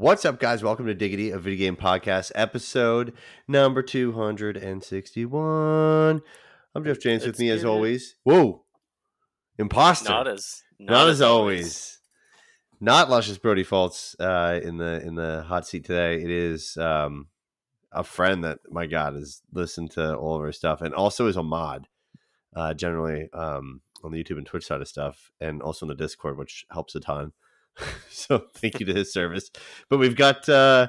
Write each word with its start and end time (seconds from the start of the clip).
What's 0.00 0.24
up, 0.24 0.40
guys? 0.40 0.62
Welcome 0.62 0.86
to 0.86 0.94
Diggity, 0.94 1.28
a 1.28 1.38
video 1.38 1.58
game 1.58 1.76
podcast, 1.76 2.32
episode 2.34 3.12
number 3.46 3.82
261. 3.82 6.22
I'm 6.74 6.84
Jeff 6.86 6.98
James 6.98 7.26
with 7.26 7.38
me 7.38 7.50
as 7.50 7.66
always. 7.66 8.16
Whoa. 8.22 8.64
Imposter. 9.58 10.08
Not 10.08 10.26
as 10.26 10.62
Not 10.78 11.10
as 11.10 11.20
always. 11.20 11.98
Not 12.80 13.10
Luscious 13.10 13.36
Brody 13.36 13.62
Faults 13.62 14.16
uh, 14.18 14.58
in 14.62 14.78
the 14.78 15.06
in 15.06 15.16
the 15.16 15.44
hot 15.46 15.66
seat 15.66 15.84
today. 15.84 16.14
It 16.14 16.30
is 16.30 16.78
um, 16.78 17.26
a 17.92 18.02
friend 18.02 18.42
that 18.42 18.60
my 18.70 18.86
God 18.86 19.16
has 19.16 19.42
listened 19.52 19.90
to 19.90 20.16
all 20.16 20.34
of 20.34 20.40
our 20.40 20.52
stuff 20.52 20.80
and 20.80 20.94
also 20.94 21.26
is 21.26 21.36
a 21.36 21.42
mod 21.42 21.88
uh, 22.56 22.72
generally 22.72 23.28
um, 23.34 23.82
on 24.02 24.12
the 24.12 24.24
YouTube 24.24 24.38
and 24.38 24.46
Twitch 24.46 24.64
side 24.64 24.80
of 24.80 24.88
stuff, 24.88 25.30
and 25.42 25.60
also 25.60 25.84
in 25.84 25.88
the 25.88 25.94
Discord, 25.94 26.38
which 26.38 26.64
helps 26.70 26.94
a 26.94 27.00
ton. 27.00 27.34
so 28.10 28.44
thank 28.54 28.80
you 28.80 28.86
to 28.86 28.94
his 28.94 29.12
service. 29.12 29.50
But 29.88 29.98
we've 29.98 30.16
got 30.16 30.48
uh, 30.48 30.88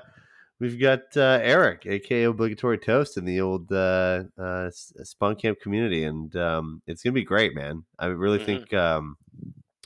we've 0.60 0.80
got 0.80 1.16
uh, 1.16 1.40
Eric, 1.42 1.86
aka 1.86 2.24
Obligatory 2.24 2.78
Toast, 2.78 3.18
in 3.18 3.26
the 3.26 3.42
old 3.42 3.72
uh, 3.72 4.24
uh, 4.38 4.70
Spawn 4.72 5.36
Camp 5.36 5.60
community, 5.62 6.04
and 6.04 6.36
um, 6.36 6.82
it's 6.88 7.04
gonna 7.04 7.14
be 7.14 7.24
great, 7.24 7.56
man. 7.56 7.84
I 8.00 8.08
really 8.08 8.40
Mhm. 8.40 8.46
think 8.46 8.74
um, 8.74 9.18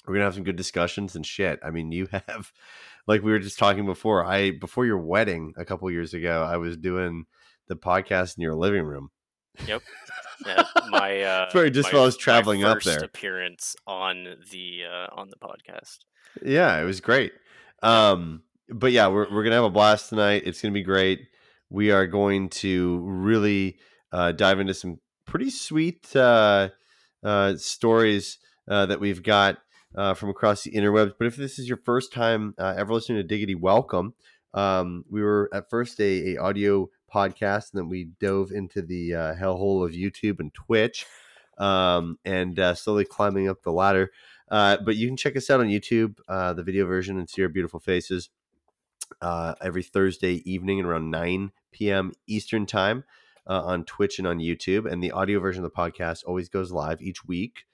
we're 0.08 0.16
gonna 0.16 0.26
have 0.26 0.36
some 0.36 0.44
good 0.44 0.56
discussions 0.56 1.16
and 1.16 1.26
shit. 1.26 1.60
I 1.64 1.72
mean, 1.72 1.92
you 1.92 2.08
have 2.28 2.52
like 3.08 3.22
we 3.22 3.32
were 3.32 3.40
just 3.40 3.60
talking 3.60 3.86
before. 3.86 4.26
I 4.26 4.52
before 4.52 4.86
your 4.86 5.00
wedding 5.00 5.54
a 5.58 5.66
couple 5.66 5.90
years 5.92 6.14
ago, 6.14 6.44
I 6.44 6.58
was 6.58 6.78
doing 6.78 7.26
the 7.68 7.76
podcast 7.76 8.38
in 8.38 8.44
your 8.44 8.56
living 8.56 8.84
room. 8.84 9.10
Yeah, 10.46 10.64
my 10.90 11.22
uh, 11.22 11.50
Sorry, 11.50 11.72
just 11.72 11.92
my- 11.92 11.98
while 11.98 12.04
I 12.04 12.06
was 12.08 12.18
traveling 12.18 12.64
up 12.66 12.82
there. 12.82 13.00
appearance 13.00 13.76
on 13.88 14.36
the 14.52 14.82
uh, 14.86 15.08
on 15.16 15.30
the 15.30 15.38
podcast. 15.38 16.00
Yeah, 16.44 16.80
it 16.80 16.84
was 16.84 17.00
great. 17.00 17.32
Um, 17.82 18.44
but 18.70 18.92
yeah, 18.92 19.08
we're 19.08 19.32
we're 19.34 19.44
gonna 19.44 19.56
have 19.56 19.64
a 19.64 19.70
blast 19.70 20.10
tonight. 20.10 20.44
It's 20.46 20.62
gonna 20.62 20.74
be 20.74 20.84
great. 20.84 21.22
We 21.70 21.92
are 21.92 22.06
going 22.06 22.50
to 22.50 23.00
really 23.06 23.78
uh, 24.12 24.34
dive 24.34 24.60
into 24.60 24.74
some 24.74 25.00
pretty 25.26 25.50
sweet 25.50 26.14
uh, 26.16 26.70
uh, 27.24 27.56
stories 27.56 28.38
uh, 28.70 28.86
that 28.88 29.00
we've 29.00 29.24
got 29.24 29.58
uh, 29.96 30.14
from 30.16 30.30
across 30.30 30.64
the 30.64 30.72
interwebs. 30.72 31.14
But 31.18 31.28
if 31.28 31.38
this 31.38 31.58
is 31.60 31.68
your 31.68 31.80
first 31.86 32.12
time 32.12 32.54
uh, 32.58 32.76
ever 32.78 32.94
listening 32.94 33.18
to 33.20 33.24
Diggity, 33.24 33.56
welcome. 33.56 34.14
Um, 34.54 35.06
we 35.10 35.22
were 35.22 35.50
at 35.54 35.70
first 35.70 36.00
a, 36.00 36.36
a 36.36 36.38
audio 36.38 36.90
podcast, 37.16 37.72
and 37.72 37.80
then 37.80 37.90
we 37.90 38.10
dove 38.20 38.52
into 38.52 38.82
the 38.82 39.16
uh, 39.16 39.36
hellhole 39.36 39.86
of 39.86 39.94
YouTube 39.94 40.40
and 40.40 40.54
Twitch, 40.54 41.06
um, 41.58 42.20
and 42.26 42.60
uh, 42.60 42.76
slowly 42.76 43.06
climbing 43.06 43.48
up 43.48 43.64
the 43.64 43.72
ladder. 43.72 44.12
Uh, 44.52 44.78
but 44.84 44.96
you 44.96 45.08
can 45.08 45.18
check 45.18 45.36
us 45.36 45.50
out 45.50 45.60
on 45.60 45.68
YouTube, 45.68 46.18
uh, 46.28 46.54
the 46.54 46.64
video 46.64 46.86
version, 46.86 47.18
and 47.18 47.30
see 47.30 47.42
our 47.42 47.50
beautiful 47.50 47.80
faces 47.80 48.30
uh, 49.22 49.56
every 49.62 49.84
Thursday 49.84 50.42
evening 50.50 50.80
at 50.80 50.86
around 50.86 51.10
9 51.10 51.52
p.m. 51.72 52.12
Eastern 52.28 52.66
Time 52.66 53.04
uh, 53.48 53.64
on 53.64 53.86
Twitch 53.86 54.20
and 54.20 54.28
on 54.28 54.40
YouTube. 54.40 54.92
And 54.92 55.04
the 55.04 55.12
audio 55.12 55.40
version 55.40 55.64
of 55.64 55.72
the 55.72 55.76
podcast 55.76 56.24
always 56.26 56.50
goes 56.50 56.72
live 56.72 57.02
each 57.02 57.26
week, 57.26 57.66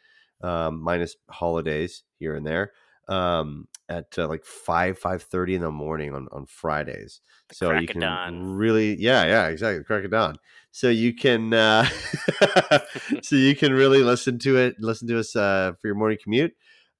um, 0.41 0.81
minus 0.81 1.15
holidays 1.29 2.03
here 2.19 2.35
and 2.35 2.45
there, 2.45 2.71
um, 3.07 3.67
at 3.91 4.17
uh, 4.17 4.27
like 4.27 4.45
5, 4.45 4.99
5.30 4.99 5.55
in 5.55 5.61
the 5.61 5.71
morning 5.71 6.15
on, 6.15 6.27
on 6.31 6.45
Fridays. 6.45 7.19
The 7.49 7.55
so 7.55 7.71
you 7.73 7.87
can 7.87 8.01
dawn. 8.01 8.41
really, 8.41 8.95
yeah, 8.95 9.25
yeah, 9.25 9.47
exactly, 9.47 9.83
crack 9.83 10.05
of 10.05 10.11
dawn. 10.11 10.37
So 10.71 10.89
you 10.89 11.13
can, 11.13 11.53
uh, 11.53 11.85
so 13.21 13.35
you 13.35 13.55
can 13.55 13.73
really 13.73 14.01
listen 14.01 14.39
to 14.39 14.57
it, 14.57 14.75
listen 14.79 15.07
to 15.09 15.19
us 15.19 15.35
uh, 15.35 15.73
for 15.79 15.87
your 15.87 15.95
morning 15.95 16.17
commute, 16.23 16.53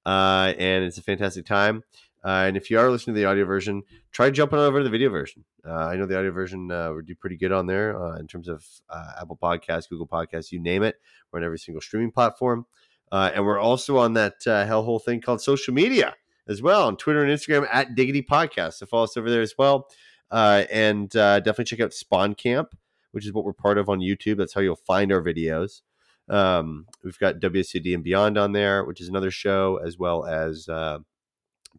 uh, 0.04 0.52
and 0.58 0.84
it's 0.84 0.98
a 0.98 1.02
fantastic 1.02 1.46
time. 1.46 1.82
Uh, 2.24 2.44
and 2.46 2.56
if 2.56 2.70
you 2.70 2.78
are 2.78 2.90
listening 2.90 3.14
to 3.14 3.20
the 3.20 3.26
audio 3.26 3.44
version, 3.44 3.82
try 4.12 4.30
jumping 4.30 4.58
over 4.58 4.78
to 4.78 4.84
the 4.84 4.90
video 4.90 5.08
version. 5.08 5.44
Uh, 5.66 5.72
I 5.72 5.96
know 5.96 6.06
the 6.06 6.16
audio 6.16 6.30
version 6.30 6.70
uh, 6.70 6.92
would 6.92 7.06
do 7.06 7.16
pretty 7.16 7.36
good 7.36 7.50
on 7.50 7.66
there 7.66 8.00
uh, 8.00 8.16
in 8.18 8.28
terms 8.28 8.46
of 8.46 8.64
uh, 8.90 9.12
Apple 9.20 9.38
Podcasts, 9.42 9.88
Google 9.88 10.06
Podcasts, 10.06 10.52
you 10.52 10.60
name 10.60 10.82
it. 10.82 10.96
We're 11.32 11.40
on 11.40 11.44
every 11.44 11.58
single 11.58 11.80
streaming 11.80 12.12
platform, 12.12 12.66
uh, 13.10 13.32
and 13.34 13.44
we're 13.44 13.58
also 13.58 13.98
on 13.98 14.12
that 14.14 14.34
uh, 14.46 14.66
hellhole 14.66 15.02
thing 15.02 15.20
called 15.20 15.40
social 15.40 15.74
media 15.74 16.14
as 16.48 16.62
well 16.62 16.86
on 16.86 16.96
Twitter 16.96 17.24
and 17.24 17.30
Instagram 17.30 17.66
at 17.70 17.94
Diggity 17.94 18.22
Podcast. 18.22 18.74
So 18.74 18.86
follow 18.86 19.04
us 19.04 19.16
over 19.16 19.30
there 19.30 19.42
as 19.42 19.54
well, 19.58 19.88
uh, 20.30 20.64
and 20.70 21.14
uh, 21.16 21.40
definitely 21.40 21.64
check 21.64 21.80
out 21.80 21.92
Spawn 21.92 22.34
Camp, 22.34 22.74
which 23.12 23.26
is 23.26 23.32
what 23.32 23.44
we're 23.44 23.52
part 23.52 23.78
of 23.78 23.88
on 23.88 24.00
YouTube. 24.00 24.36
That's 24.36 24.54
how 24.54 24.60
you'll 24.60 24.76
find 24.76 25.12
our 25.12 25.22
videos. 25.22 25.82
Um, 26.28 26.86
we've 27.04 27.18
got 27.18 27.40
WASD 27.40 27.94
and 27.94 28.04
Beyond 28.04 28.38
on 28.38 28.52
there, 28.52 28.84
which 28.84 29.00
is 29.00 29.08
another 29.08 29.30
show, 29.30 29.80
as 29.84 29.98
well 29.98 30.24
as 30.24 30.68
uh, 30.68 30.98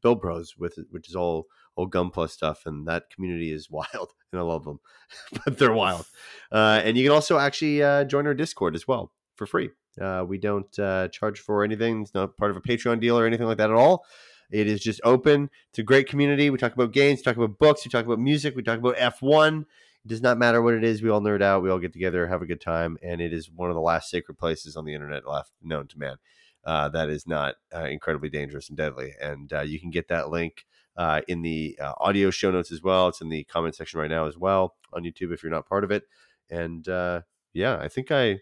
Build 0.01 0.22
Bros, 0.22 0.56
with 0.57 0.78
which 0.91 1.09
is 1.09 1.16
all 1.16 1.47
all 1.75 1.90
Gunpla 1.90 2.30
stuff, 2.30 2.66
and 2.66 2.88
that 2.88 3.09
community 3.09 3.51
is 3.51 3.69
wild, 3.72 4.13
and 4.31 4.40
I 4.40 4.44
love 4.44 4.66
them, 4.66 4.80
but 5.45 5.57
they're 5.57 5.74
wild. 5.74 6.06
Uh, 6.51 6.81
and 6.84 6.97
you 6.97 7.03
can 7.03 7.13
also 7.13 7.38
actually 7.38 7.81
uh, 7.81 8.03
join 8.03 8.28
our 8.28 8.34
Discord 8.34 8.75
as 8.75 8.88
well 8.88 9.12
for 9.35 9.45
free. 9.45 9.72
Uh, 10.00 10.25
we 10.28 10.38
don't 10.38 10.78
uh, 10.80 11.07
charge 11.09 11.40
for 11.40 11.63
anything; 11.63 12.01
it's 12.01 12.13
not 12.13 12.38
part 12.38 12.51
of 12.51 12.57
a 12.57 12.62
Patreon 12.62 13.00
deal 13.00 13.18
or 13.18 13.25
anything 13.25 13.47
like 13.47 13.57
that 13.57 13.72
at 13.72 13.75
all. 13.75 14.06
It 14.53 14.68
is 14.68 14.81
just 14.81 15.02
open. 15.03 15.50
It's 15.72 15.80
a 15.80 15.84
great 15.84 16.08
community. 16.08 16.52
We 16.52 16.59
talk 16.59 16.74
about 16.74 16.94
games, 16.94 17.19
we 17.19 17.24
talk 17.24 17.38
about 17.38 17.58
books, 17.58 17.84
we 17.84 17.90
talk 17.90 18.06
about 18.06 18.19
music, 18.19 18.56
we 18.56 18.62
talk 18.62 18.78
about 18.78 18.96
F 18.97 19.22
one. 19.22 19.66
It 20.06 20.09
does 20.09 20.22
not 20.22 20.38
matter 20.38 20.62
what 20.62 20.75
it 20.75 20.84
is. 20.84 21.02
We 21.02 21.09
all 21.09 21.22
nerd 21.22 21.41
out. 21.41 21.64
We 21.64 21.72
all 21.72 21.80
get 21.80 21.91
together, 21.91 22.28
have 22.28 22.41
a 22.41 22.46
good 22.46 22.62
time, 22.62 22.97
and 23.02 23.19
it 23.19 23.34
is 23.34 23.50
one 23.50 23.69
of 23.69 23.75
the 23.75 23.81
last 23.81 24.09
sacred 24.12 24.38
places 24.38 24.75
on 24.75 24.86
the 24.86 24.94
internet 24.94 25.28
left 25.28 25.52
known 25.62 25.88
to 25.88 25.97
man. 25.97 26.18
Uh, 26.63 26.88
that 26.90 27.09
is 27.09 27.25
not 27.25 27.56
uh, 27.75 27.86
incredibly 27.86 28.30
dangerous 28.30 28.69
and 28.69 28.78
deadly. 28.78 29.13
And 29.19 29.52
uh, 29.52 29.62
you 29.62 29.80
can 29.80 29.90
get 29.90 30.08
that 30.09 30.30
link 30.30 30.66
uh, 30.96 31.22
in 31.28 31.42
the 31.42 31.78
uh, 31.81 31.94
audio 31.97 32.30
show 32.30 32.52
notes 32.52 32.72
as 32.72 32.84
well. 32.84 33.08
It's 33.08 33.22
in 33.22 33.30
the 33.30 33.44
comment 33.46 33.75
section 33.75 34.00
right 34.00 34.09
now 34.09 34.28
as 34.28 34.38
well 34.38 34.75
on 34.94 35.03
YouTube 35.03 35.34
if 35.34 35.42
you're 35.42 35.52
not 35.52 35.68
part 35.68 35.84
of 35.84 35.92
it. 35.92 36.03
And 36.50 36.88
uh, 36.88 37.22
yeah, 37.53 37.78
I 37.78 37.88
think 37.88 38.12
I, 38.12 38.42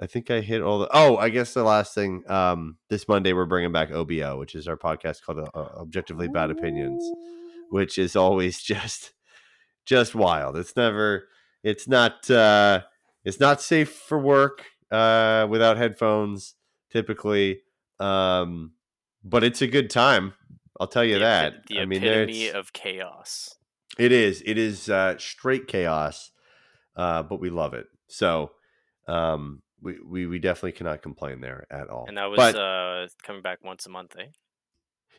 I 0.00 0.06
think 0.06 0.30
I 0.30 0.40
hit 0.40 0.62
all 0.62 0.80
the. 0.80 0.88
Oh, 0.92 1.16
I 1.16 1.28
guess 1.28 1.54
the 1.54 1.62
last 1.62 1.94
thing. 1.94 2.24
Um, 2.28 2.78
this 2.90 3.06
Monday 3.06 3.32
we're 3.32 3.46
bringing 3.46 3.72
back 3.72 3.90
OBO, 3.90 4.38
which 4.38 4.54
is 4.54 4.66
our 4.66 4.76
podcast 4.76 5.22
called 5.22 5.38
uh, 5.38 5.68
Objectively 5.76 6.28
Bad 6.28 6.50
Opinions 6.50 7.02
which 7.74 7.98
is 7.98 8.14
always 8.14 8.62
just 8.72 9.12
just 9.84 10.14
wild. 10.14 10.56
It's 10.56 10.76
never 10.76 11.28
it's 11.62 11.88
not 11.88 12.30
uh 12.30 12.82
it's 13.24 13.40
not 13.40 13.60
safe 13.60 13.92
for 13.92 14.18
work 14.18 14.64
uh 14.90 15.46
without 15.50 15.76
headphones 15.76 16.54
typically. 16.90 17.62
Um 17.98 18.72
but 19.24 19.42
it's 19.42 19.62
a 19.62 19.66
good 19.66 19.90
time. 19.90 20.34
I'll 20.78 20.86
tell 20.86 21.04
you 21.04 21.14
the, 21.14 21.20
that. 21.20 21.66
the 21.66 21.80
I 21.80 21.86
mean 21.86 22.02
epitome 22.02 22.50
of 22.50 22.72
chaos. 22.72 23.56
it 23.98 24.12
is 24.12 24.42
it 24.46 24.56
is 24.56 24.88
uh 24.88 25.18
straight 25.18 25.66
chaos. 25.66 26.30
Uh 26.96 27.22
but 27.24 27.40
we 27.40 27.50
love 27.50 27.74
it. 27.74 27.86
So 28.08 28.52
um 29.08 29.62
we, 29.84 29.96
we, 30.04 30.26
we 30.26 30.38
definitely 30.38 30.72
cannot 30.72 31.02
complain 31.02 31.40
there 31.40 31.66
at 31.70 31.88
all. 31.88 32.06
And 32.08 32.16
that 32.16 32.30
was 32.30 32.38
But- 32.38 32.56
uh, 32.56 33.06
coming 33.22 33.42
back 33.42 33.62
once 33.62 33.86
a 33.86 33.90
month, 33.90 34.16
eh? 34.18 34.26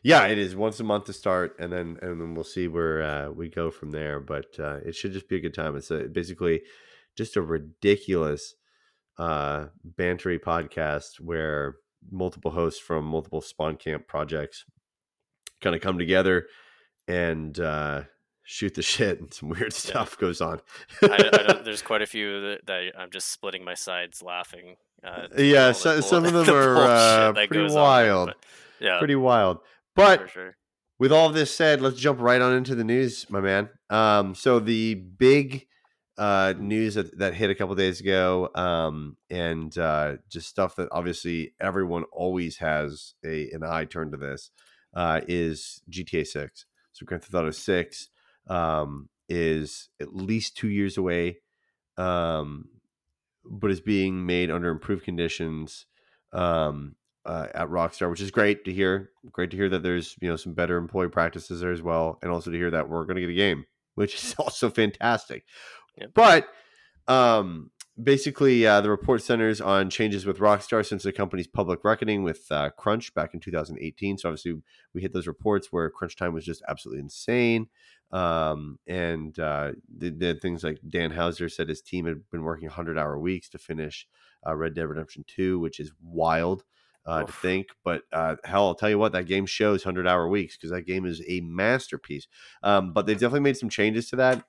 Yeah, 0.02 0.26
it 0.26 0.38
is 0.38 0.54
once 0.54 0.78
a 0.78 0.84
month 0.84 1.06
to 1.06 1.12
start, 1.12 1.56
and 1.58 1.72
then 1.72 1.98
and 2.02 2.20
then 2.20 2.34
we'll 2.34 2.44
see 2.44 2.68
where 2.68 3.02
uh, 3.02 3.30
we 3.30 3.48
go 3.48 3.70
from 3.70 3.90
there. 3.90 4.20
But 4.20 4.46
uh, 4.58 4.78
it 4.84 4.94
should 4.94 5.12
just 5.12 5.28
be 5.28 5.36
a 5.36 5.40
good 5.40 5.54
time. 5.54 5.74
It's 5.74 5.90
a, 5.90 6.04
basically 6.04 6.62
just 7.16 7.34
a 7.36 7.42
ridiculous 7.42 8.54
uh, 9.18 9.66
bantery 9.98 10.38
podcast 10.38 11.18
where 11.18 11.76
multiple 12.10 12.52
hosts 12.52 12.78
from 12.78 13.04
multiple 13.04 13.40
Spawn 13.40 13.76
Camp 13.76 14.06
projects 14.06 14.64
kind 15.60 15.74
of 15.74 15.82
come 15.82 15.98
together 15.98 16.46
and 17.08 17.58
uh, 17.58 18.02
shoot 18.46 18.74
the 18.74 18.82
shit, 18.82 19.20
and 19.20 19.34
some 19.34 19.48
weird 19.50 19.72
stuff 19.72 20.16
goes 20.18 20.40
on. 20.40 20.60
I, 21.02 21.30
I 21.48 21.60
there's 21.64 21.82
quite 21.82 22.00
a 22.02 22.06
few 22.06 22.40
that, 22.40 22.66
that 22.66 22.92
I'm 22.98 23.10
just 23.10 23.30
splitting 23.30 23.64
my 23.64 23.74
sides 23.74 24.22
laughing. 24.22 24.76
Uh, 25.04 25.26
Yeah, 25.36 25.60
all 25.62 25.68
the 25.68 25.74
so- 25.74 26.00
some 26.00 26.24
of 26.24 26.32
them 26.32 26.46
the 26.46 26.54
are, 26.54 26.76
uh, 26.76 27.32
pretty 27.32 27.52
goes 27.54 27.74
on 27.74 27.74
there, 27.74 27.82
wild. 28.14 28.34
yeah, 28.80 28.98
Pretty 28.98 29.16
wild, 29.16 29.58
but 29.94 30.22
for 30.22 30.28
sure. 30.28 30.56
with 30.98 31.12
all 31.12 31.28
this 31.28 31.54
said, 31.54 31.80
let's 31.82 31.98
jump 31.98 32.20
right 32.20 32.40
on 32.40 32.54
into 32.54 32.74
the 32.74 32.84
news, 32.84 33.26
my 33.28 33.40
man. 33.40 33.68
Um, 33.90 34.34
so 34.34 34.58
the 34.60 34.94
big 34.94 35.66
uh, 36.18 36.54
news 36.58 36.94
that, 36.94 37.18
that 37.18 37.34
hit 37.34 37.50
a 37.50 37.54
couple 37.54 37.74
days 37.74 38.00
ago, 38.00 38.48
um, 38.54 39.16
and 39.28 39.76
uh, 39.76 40.16
just 40.30 40.48
stuff 40.48 40.76
that 40.76 40.88
obviously 40.92 41.52
everyone 41.60 42.04
always 42.12 42.56
has 42.58 43.14
a 43.24 43.50
an 43.50 43.62
eye 43.64 43.84
turned 43.84 44.12
to 44.12 44.18
this, 44.18 44.50
uh, 44.94 45.20
is 45.28 45.82
GTA 45.90 46.26
Six. 46.26 46.64
So 46.92 47.04
Grand 47.04 47.22
Theft 47.22 47.34
Auto 47.34 47.50
Six 47.50 48.08
um, 48.46 49.08
is 49.28 49.88
at 50.00 50.14
least 50.14 50.56
two 50.56 50.68
years 50.68 50.96
away, 50.96 51.38
um, 51.96 52.68
but 53.44 53.70
is 53.70 53.80
being 53.80 54.26
made 54.26 54.50
under 54.50 54.70
improved 54.70 55.04
conditions. 55.04 55.86
Um, 56.32 56.96
uh, 57.26 57.48
at 57.54 57.68
Rockstar, 57.68 58.08
which 58.08 58.20
is 58.20 58.30
great 58.30 58.64
to 58.64 58.72
hear. 58.72 59.10
Great 59.32 59.50
to 59.50 59.56
hear 59.56 59.68
that 59.68 59.82
there's 59.82 60.16
you 60.20 60.28
know 60.28 60.36
some 60.36 60.54
better 60.54 60.76
employee 60.76 61.08
practices 61.08 61.60
there 61.60 61.72
as 61.72 61.82
well, 61.82 62.18
and 62.22 62.30
also 62.30 62.50
to 62.50 62.56
hear 62.56 62.70
that 62.70 62.88
we're 62.88 63.04
going 63.04 63.16
to 63.16 63.20
get 63.20 63.30
a 63.30 63.34
game, 63.34 63.66
which 63.96 64.14
is 64.14 64.34
also 64.38 64.70
fantastic. 64.70 65.44
But 66.14 66.46
um, 67.08 67.70
basically, 68.00 68.66
uh, 68.66 68.80
the 68.80 68.90
report 68.90 69.22
centers 69.22 69.60
on 69.60 69.90
changes 69.90 70.24
with 70.24 70.38
Rockstar 70.38 70.86
since 70.86 71.02
the 71.02 71.12
company's 71.12 71.48
public 71.48 71.84
reckoning 71.84 72.22
with 72.22 72.46
uh, 72.50 72.70
Crunch 72.70 73.12
back 73.14 73.34
in 73.34 73.40
2018. 73.40 74.18
So 74.18 74.28
obviously, 74.28 74.62
we 74.94 75.02
hit 75.02 75.12
those 75.12 75.26
reports 75.26 75.68
where 75.72 75.90
Crunch 75.90 76.16
time 76.16 76.32
was 76.32 76.44
just 76.44 76.62
absolutely 76.68 77.00
insane. 77.00 77.68
Um, 78.12 78.78
and 78.86 79.38
uh, 79.38 79.72
they 79.94 80.10
did 80.10 80.40
things 80.40 80.62
like 80.62 80.78
Dan 80.88 81.10
Houser 81.10 81.48
said 81.48 81.68
his 81.68 81.82
team 81.82 82.06
had 82.06 82.28
been 82.30 82.42
working 82.42 82.68
100 82.68 82.98
hour 82.98 83.18
weeks 83.18 83.48
to 83.50 83.58
finish 83.58 84.06
uh, 84.46 84.54
Red 84.54 84.74
Dead 84.74 84.86
Redemption 84.86 85.24
2, 85.26 85.58
which 85.58 85.80
is 85.80 85.92
wild 86.02 86.64
uh, 87.04 87.24
to 87.24 87.32
think. 87.32 87.68
But 87.84 88.02
uh, 88.12 88.36
hell, 88.44 88.66
I'll 88.66 88.74
tell 88.74 88.90
you 88.90 88.98
what, 88.98 89.12
that 89.12 89.26
game 89.26 89.46
shows 89.46 89.84
100 89.84 90.06
hour 90.06 90.28
weeks 90.28 90.56
because 90.56 90.70
that 90.70 90.86
game 90.86 91.06
is 91.06 91.22
a 91.28 91.40
masterpiece. 91.40 92.26
Um, 92.62 92.92
but 92.92 93.06
they've 93.06 93.18
definitely 93.18 93.40
made 93.40 93.56
some 93.56 93.68
changes 93.68 94.08
to 94.10 94.16
that. 94.16 94.44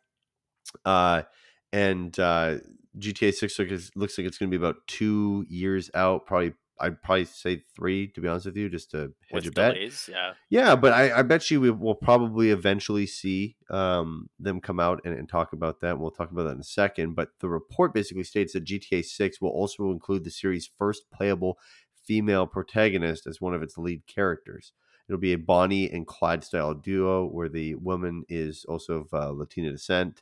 Uh, 0.86 1.24
and 1.72 2.18
uh, 2.20 2.58
GTA 2.98 3.34
6 3.34 3.60
looks, 3.60 3.92
looks 3.96 4.18
like 4.18 4.28
it's 4.28 4.38
going 4.38 4.52
to 4.52 4.58
be 4.58 4.64
about 4.64 4.78
two 4.88 5.46
years 5.50 5.90
out, 5.94 6.26
probably. 6.26 6.54
I'd 6.80 7.02
probably 7.02 7.26
say 7.26 7.64
three, 7.76 8.08
to 8.08 8.22
be 8.22 8.28
honest 8.28 8.46
with 8.46 8.58
you, 8.58 8.70
just 8.70 8.92
to 8.92 9.14
hedge 9.32 9.46
with 9.46 9.48
a 9.48 9.52
bet. 9.52 9.74
delays. 9.76 10.10
Yeah, 10.12 10.34
Yeah, 10.50 10.76
but 10.76 10.94
I, 10.94 11.20
I 11.20 11.22
bet 11.24 11.50
you 11.50 11.62
we 11.62 11.72
will 11.72 11.96
probably 11.96 12.52
eventually 12.52 13.06
see 13.06 13.56
um, 13.70 14.30
them 14.40 14.62
come 14.62 14.80
out 14.80 15.02
and, 15.06 15.14
and 15.14 15.28
talk 15.28 15.54
about 15.54 15.82
that. 15.82 16.00
We'll 16.00 16.12
talk 16.12 16.32
about 16.32 16.44
that 16.44 16.54
in 16.54 16.60
a 16.60 16.64
second. 16.64 17.16
But 17.16 17.30
the 17.40 17.50
report 17.50 17.94
basically 17.94 18.24
states 18.24 18.54
that 18.54 18.66
GTA 18.66 19.06
6 19.06 19.42
will 19.42 19.50
also 19.50 19.92
include 19.92 20.24
the 20.24 20.32
series' 20.32 20.70
first 20.78 21.10
playable 21.12 21.58
female 22.06 22.48
protagonist 22.48 23.28
as 23.28 23.42
one 23.42 23.54
of 23.54 23.62
its 23.62 23.78
lead 23.78 24.06
characters. 24.08 24.72
It'll 25.08 25.20
be 25.20 25.34
a 25.34 25.38
Bonnie 25.38 25.90
and 25.90 26.06
Clyde 26.06 26.44
style 26.44 26.74
duo 26.74 27.26
where 27.26 27.50
the 27.50 27.76
woman 27.76 28.24
is 28.28 28.66
also 28.68 29.02
of 29.02 29.14
uh, 29.14 29.32
Latina 29.32 29.72
descent. 29.72 30.22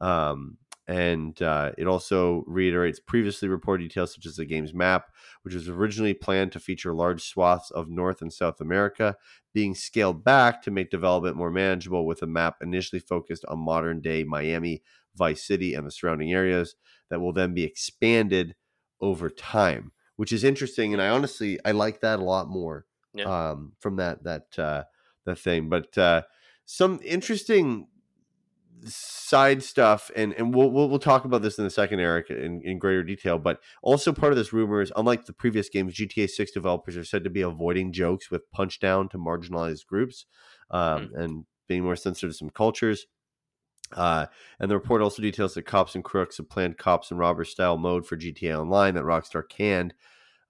Um, 0.00 0.58
and 0.88 1.40
uh, 1.42 1.72
it 1.78 1.86
also 1.86 2.42
reiterates 2.46 2.98
previously 3.00 3.48
reported 3.48 3.84
details 3.84 4.14
such 4.14 4.26
as 4.26 4.36
the 4.36 4.44
game's 4.44 4.74
map, 4.74 5.12
which 5.42 5.54
was 5.54 5.68
originally 5.68 6.14
planned 6.14 6.52
to 6.52 6.60
feature 6.60 6.94
large 6.94 7.22
swaths 7.22 7.70
of 7.70 7.88
North 7.88 8.20
and 8.20 8.32
South 8.32 8.60
America, 8.60 9.16
being 9.52 9.74
scaled 9.74 10.24
back 10.24 10.62
to 10.62 10.70
make 10.70 10.90
development 10.90 11.36
more 11.36 11.50
manageable, 11.50 12.06
with 12.06 12.22
a 12.22 12.26
map 12.26 12.56
initially 12.60 13.00
focused 13.00 13.44
on 13.46 13.58
modern 13.60 14.00
day 14.00 14.24
Miami, 14.24 14.82
Vice 15.14 15.44
City, 15.44 15.74
and 15.74 15.86
the 15.86 15.90
surrounding 15.90 16.32
areas 16.32 16.74
that 17.10 17.20
will 17.20 17.32
then 17.32 17.54
be 17.54 17.64
expanded 17.64 18.56
over 19.00 19.28
time, 19.30 19.92
which 20.16 20.32
is 20.32 20.44
interesting. 20.44 20.92
And 20.92 21.02
I 21.02 21.08
honestly 21.08 21.58
I 21.64 21.72
like 21.72 22.00
that 22.00 22.18
a 22.18 22.24
lot 22.24 22.48
more 22.48 22.86
Yeah. 23.14 23.26
um, 23.26 23.74
from 23.78 23.96
that 23.96 24.24
that 24.24 24.58
uh, 24.58 24.84
that 25.24 25.38
thing. 25.38 25.68
But 25.68 25.96
uh, 25.98 26.22
some 26.64 27.00
interesting 27.04 27.88
side 28.84 29.62
stuff 29.62 30.10
and 30.16 30.32
and 30.34 30.54
we'll, 30.54 30.70
we'll 30.70 30.88
we'll 30.88 30.98
talk 30.98 31.24
about 31.24 31.40
this 31.40 31.56
in 31.56 31.64
a 31.64 31.70
second 31.70 32.00
eric 32.00 32.30
in, 32.30 32.60
in 32.64 32.78
greater 32.80 33.04
detail 33.04 33.38
but 33.38 33.60
also 33.80 34.12
part 34.12 34.32
of 34.32 34.36
this 34.36 34.52
rumor 34.52 34.80
is 34.80 34.92
unlike 34.96 35.24
the 35.24 35.32
previous 35.32 35.68
games 35.68 35.94
gta 35.94 36.28
6 36.28 36.50
developers 36.50 36.96
are 36.96 37.04
said 37.04 37.22
to 37.22 37.30
be 37.30 37.42
avoiding 37.42 37.92
jokes 37.92 38.28
with 38.28 38.50
punch 38.50 38.80
down 38.80 39.08
to 39.08 39.18
marginalized 39.18 39.86
groups 39.86 40.26
um, 40.72 41.10
and 41.14 41.44
being 41.68 41.84
more 41.84 41.96
sensitive 41.96 42.30
to 42.30 42.36
some 42.36 42.50
cultures. 42.50 43.06
Uh, 43.92 44.26
and 44.58 44.70
the 44.70 44.74
report 44.74 45.02
also 45.02 45.22
details 45.22 45.54
that 45.54 45.62
cops 45.62 45.94
and 45.94 46.04
crooks 46.04 46.38
have 46.38 46.48
planned 46.48 46.78
cops 46.78 47.10
and 47.10 47.20
robbers 47.20 47.50
style 47.50 47.76
mode 47.76 48.06
for 48.06 48.16
gta 48.16 48.58
online 48.58 48.94
that 48.94 49.04
rockstar 49.04 49.46
canned 49.46 49.92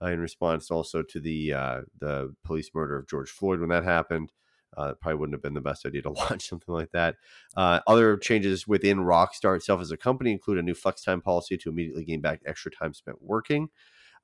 uh, 0.00 0.06
in 0.06 0.20
response 0.20 0.70
also 0.70 1.02
to 1.02 1.18
the 1.18 1.52
uh, 1.52 1.80
the 1.98 2.32
police 2.44 2.70
murder 2.72 2.96
of 2.96 3.08
george 3.08 3.30
floyd 3.30 3.58
when 3.58 3.68
that 3.68 3.82
happened 3.82 4.30
uh, 4.76 4.94
probably 5.00 5.18
wouldn't 5.18 5.34
have 5.34 5.42
been 5.42 5.54
the 5.54 5.60
best 5.60 5.86
idea 5.86 6.02
to 6.02 6.10
launch 6.30 6.48
something 6.48 6.74
like 6.74 6.90
that. 6.92 7.16
Uh, 7.56 7.80
other 7.86 8.16
changes 8.16 8.66
within 8.66 8.98
Rockstar 8.98 9.56
itself 9.56 9.80
as 9.80 9.90
a 9.90 9.96
company 9.96 10.32
include 10.32 10.58
a 10.58 10.62
new 10.62 10.74
flex 10.74 11.02
time 11.02 11.20
policy 11.20 11.56
to 11.58 11.70
immediately 11.70 12.04
gain 12.04 12.20
back 12.20 12.40
extra 12.46 12.70
time 12.70 12.94
spent 12.94 13.18
working, 13.20 13.68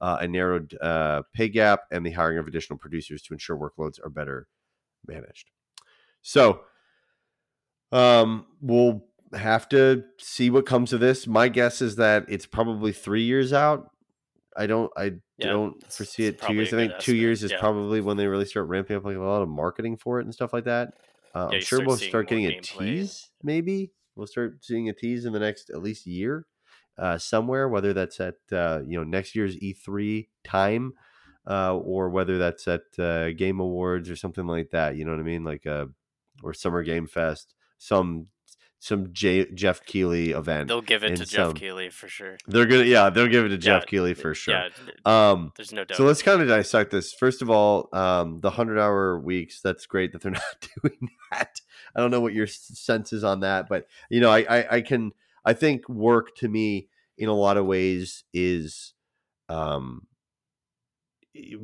uh, 0.00 0.18
a 0.20 0.28
narrowed 0.28 0.76
uh, 0.80 1.22
pay 1.34 1.48
gap, 1.48 1.80
and 1.90 2.04
the 2.04 2.12
hiring 2.12 2.38
of 2.38 2.46
additional 2.46 2.78
producers 2.78 3.22
to 3.22 3.34
ensure 3.34 3.56
workloads 3.56 3.98
are 4.04 4.10
better 4.10 4.48
managed. 5.06 5.50
So, 6.22 6.60
um, 7.92 8.46
we'll 8.60 9.04
have 9.32 9.68
to 9.70 10.04
see 10.18 10.50
what 10.50 10.66
comes 10.66 10.92
of 10.92 11.00
this. 11.00 11.26
My 11.26 11.48
guess 11.48 11.82
is 11.82 11.96
that 11.96 12.24
it's 12.28 12.46
probably 12.46 12.92
three 12.92 13.22
years 13.22 13.52
out. 13.52 13.90
I 14.56 14.66
don't. 14.66 14.90
I 14.96 15.12
Yeah, 15.36 15.50
don't 15.50 15.92
foresee 15.92 16.26
it 16.26 16.40
two 16.40 16.54
years. 16.54 16.72
I 16.72 16.76
think 16.76 16.92
two 16.92 16.96
estimate, 16.96 17.20
years 17.20 17.42
is 17.42 17.52
yeah. 17.52 17.60
probably 17.60 18.00
when 18.00 18.16
they 18.16 18.26
really 18.26 18.44
start 18.44 18.68
ramping 18.68 18.96
up 18.96 19.04
like 19.04 19.16
a 19.16 19.20
lot 19.20 19.42
of 19.42 19.48
marketing 19.48 19.96
for 19.96 20.20
it 20.20 20.24
and 20.24 20.34
stuff 20.34 20.52
like 20.52 20.64
that. 20.64 20.94
Uh, 21.34 21.48
Yeah, 21.50 21.56
I'm 21.56 21.62
sure 21.62 21.78
start 21.78 21.86
we'll 21.86 21.96
start 21.96 22.28
getting 22.28 22.46
a 22.46 22.60
tease. 22.60 23.30
Maybe 23.42 23.92
we'll 24.16 24.26
start 24.26 24.64
seeing 24.64 24.88
a 24.88 24.92
tease 24.92 25.24
in 25.24 25.32
the 25.32 25.38
next 25.38 25.70
at 25.70 25.82
least 25.82 26.06
year, 26.06 26.46
uh, 26.98 27.18
somewhere. 27.18 27.68
Whether 27.68 27.92
that's 27.92 28.20
at 28.20 28.34
uh, 28.50 28.80
you 28.86 28.98
know 28.98 29.04
next 29.04 29.34
year's 29.34 29.56
E3 29.56 30.28
time, 30.44 30.92
uh, 31.48 31.76
or 31.76 32.10
whether 32.10 32.38
that's 32.38 32.66
at 32.68 32.82
uh, 32.98 33.30
Game 33.32 33.60
Awards 33.60 34.10
or 34.10 34.16
something 34.16 34.46
like 34.46 34.70
that. 34.70 34.96
You 34.96 35.04
know 35.04 35.12
what 35.12 35.20
I 35.20 35.24
mean? 35.24 35.44
Like 35.44 35.66
uh, 35.66 35.86
or 36.42 36.54
Summer 36.54 36.82
Game 36.82 37.06
Fest, 37.06 37.54
some 37.78 38.26
some 38.80 39.12
J- 39.12 39.50
Geoff 39.52 39.84
Keighley 39.84 40.30
event. 40.30 40.68
They'll 40.68 40.80
give 40.80 41.02
it 41.02 41.16
to 41.16 41.24
Geoff 41.26 41.48
some- 41.48 41.54
Keighley 41.54 41.90
for 41.90 42.06
sure. 42.08 42.36
They're 42.46 42.66
gonna 42.66 42.84
yeah 42.84 43.10
they'll 43.10 43.26
give 43.26 43.44
it 43.44 43.48
to 43.48 43.58
Geoff 43.58 43.82
Yeah, 43.82 43.86
Keighley 43.90 44.14
for 44.14 44.34
sure. 44.34 44.54
Yeah, 44.54 44.68
Um, 45.04 45.52
there's 45.56 45.72
no 45.72 45.84
doubt. 45.84 45.96
so 45.98 46.04
let's 46.04 46.22
kind 46.22 46.40
of 46.40 46.48
dissect 46.48 46.90
this. 46.92 47.12
First 47.12 47.42
of 47.42 47.50
all, 47.50 47.88
um, 47.92 48.40
the 48.40 48.50
hundred 48.50 48.78
hour 48.78 49.18
weeks. 49.18 49.60
That's 49.60 49.86
great 49.86 50.12
that 50.12 50.22
they're 50.22 50.30
not 50.46 50.68
doing 50.82 51.08
that. 51.32 51.60
I 51.96 52.00
don't 52.00 52.10
know 52.12 52.20
what 52.20 52.34
your 52.34 52.46
sense 52.46 53.12
is 53.12 53.24
on 53.24 53.40
that, 53.40 53.68
but 53.68 53.86
you 54.10 54.20
know, 54.20 54.30
I, 54.30 54.38
I, 54.48 54.74
I 54.76 54.80
can. 54.82 55.12
I 55.44 55.54
think 55.54 55.88
work 55.88 56.36
to 56.36 56.48
me 56.48 56.88
in 57.16 57.28
a 57.28 57.34
lot 57.34 57.56
of 57.56 57.66
ways 57.66 58.22
is, 58.32 58.92
um, 59.48 60.06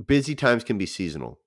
busy 0.07 0.35
times 0.35 0.65
can 0.65 0.79
be 0.79 0.87
seasonal, 0.87 1.39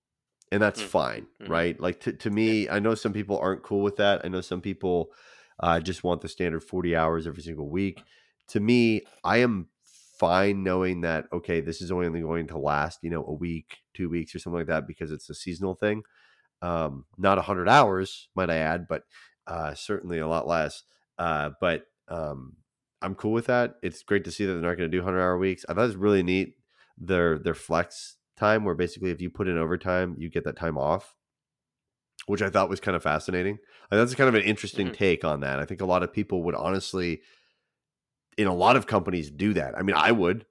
and 0.51 0.61
that's 0.61 0.81
Mm. 0.81 0.85
fine, 0.87 1.27
Mhm. 1.41 1.49
right? 1.49 1.79
Like 1.79 1.99
to 2.01 2.13
to 2.13 2.29
me, 2.29 2.69
I 2.69 2.79
know 2.79 2.95
some 2.95 3.13
people 3.13 3.37
aren't 3.39 3.63
cool 3.63 3.81
with 3.81 3.95
that. 3.97 4.21
I 4.23 4.27
know 4.27 4.41
some 4.41 4.61
people 4.61 5.11
uh, 5.59 5.79
just 5.79 6.03
want 6.03 6.21
the 6.21 6.29
standard 6.29 6.63
forty 6.63 6.95
hours 6.95 7.27
every 7.27 7.43
single 7.43 7.69
week. 7.69 8.01
To 8.49 8.59
me, 8.59 9.01
I 9.23 9.37
am 9.37 9.67
fine 10.19 10.63
knowing 10.63 11.01
that 11.01 11.25
okay, 11.31 11.61
this 11.61 11.81
is 11.81 11.91
only 11.91 12.21
going 12.21 12.47
to 12.47 12.57
last, 12.57 12.99
you 13.01 13.09
know, 13.09 13.23
a 13.25 13.33
week, 13.33 13.77
two 13.93 14.09
weeks, 14.09 14.33
or 14.35 14.39
something 14.39 14.59
like 14.59 14.67
that 14.67 14.87
because 14.87 15.11
it's 15.11 15.29
a 15.29 15.35
seasonal 15.35 15.75
thing. 15.75 16.03
Um, 16.61 17.05
not 17.17 17.37
hundred 17.37 17.69
hours, 17.69 18.29
might 18.35 18.49
I 18.49 18.57
add, 18.57 18.87
but 18.87 19.03
uh, 19.45 19.73
certainly 19.73 20.19
a 20.19 20.27
lot 20.27 20.47
less. 20.47 20.83
Uh, 21.17 21.51
but 21.61 21.85
um, 22.07 22.57
I'm 23.01 23.15
cool 23.15 23.31
with 23.31 23.47
that. 23.47 23.75
It's 23.83 24.03
great 24.03 24.23
to 24.25 24.31
see 24.31 24.45
that 24.45 24.53
they're 24.53 24.61
not 24.61 24.77
going 24.77 24.89
to 24.89 24.97
do 24.97 25.03
hundred 25.03 25.21
hour 25.21 25.37
weeks. 25.37 25.65
I 25.67 25.73
thought 25.73 25.83
it 25.83 25.87
was 25.87 25.95
really 25.95 26.23
neat 26.23 26.55
their 26.97 27.37
their 27.37 27.53
flex 27.55 28.17
time, 28.37 28.65
where 28.65 28.75
basically 28.75 29.11
if 29.11 29.21
you 29.21 29.29
put 29.29 29.47
in 29.47 29.57
overtime, 29.57 30.15
you 30.17 30.29
get 30.29 30.43
that 30.45 30.57
time 30.57 30.77
off, 30.77 31.15
which 32.27 32.41
I 32.41 32.49
thought 32.49 32.69
was 32.69 32.79
kind 32.79 32.95
of 32.95 33.03
fascinating. 33.03 33.59
That's 33.91 34.15
kind 34.15 34.29
of 34.29 34.35
an 34.35 34.43
interesting 34.43 34.89
Mhm. 34.89 34.93
take 34.93 35.25
on 35.25 35.41
that. 35.41 35.59
I 35.59 35.65
think 35.65 35.81
a 35.81 35.85
lot 35.85 36.03
of 36.03 36.13
people 36.13 36.43
would 36.43 36.55
honestly, 36.55 37.21
in 38.37 38.47
a 38.47 38.53
lot 38.53 38.75
of 38.75 38.87
companies, 38.87 39.31
do 39.31 39.53
that. 39.53 39.77
I 39.77 39.81
mean, 39.81 39.95
I 39.95 40.11
would 40.11 40.45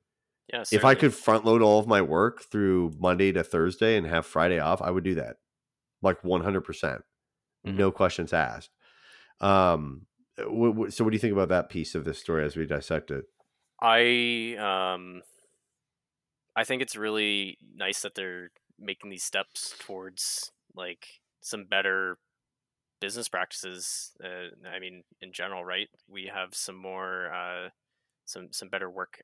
yeah, 0.52 0.64
if 0.73 0.85
I 0.85 0.95
could 0.95 1.14
front 1.14 1.45
load 1.45 1.62
all 1.62 1.78
of 1.80 1.87
my 1.87 2.02
work 2.02 2.42
through 2.42 2.92
Monday 2.99 3.33
to 3.33 3.45
Thursday 3.45 3.97
and 3.97 4.06
have 4.06 4.26
Friday 4.26 4.59
off, 4.59 4.83
I 4.83 4.90
would 4.90 5.04
do 5.04 5.14
that. 5.16 5.37
Like 6.02 6.23
100%. 6.25 6.64
percent 6.64 7.04
Mhm. 7.66 7.75
No 7.76 7.92
questions 7.92 8.33
asked. 8.33 8.71
Um 9.40 10.06
wh- 10.38 10.75
wh- 10.88 10.90
so 10.92 11.04
what 11.04 11.11
do 11.11 11.16
you 11.16 11.21
think 11.21 11.33
about 11.33 11.49
that 11.50 11.68
piece 11.71 11.95
of 11.95 12.04
this 12.04 12.18
story 12.18 12.45
as 12.45 12.56
we 12.56 12.66
dissect 12.66 13.11
it? 13.11 13.26
I 13.80 14.56
um 14.59 15.23
I 16.54 16.64
think 16.64 16.83
it's 16.83 16.97
really 16.97 17.59
nice 17.75 18.02
that 18.02 18.14
they're 18.14 18.50
making 18.78 19.11
these 19.11 19.25
steps 19.25 19.75
towards 19.78 20.52
like 20.75 21.06
some 21.47 21.65
better 21.67 22.19
business 23.00 23.29
practices. 23.29 24.17
Uh, 24.23 24.49
I 24.69 24.79
mean, 24.81 25.05
in 25.21 25.33
general, 25.33 25.65
right? 25.65 25.88
We 26.09 26.26
have 26.26 26.55
some 26.55 26.76
more 26.76 27.33
uh, 27.33 27.71
some 28.26 28.53
some 28.53 28.69
better 28.71 28.91
work 28.91 29.23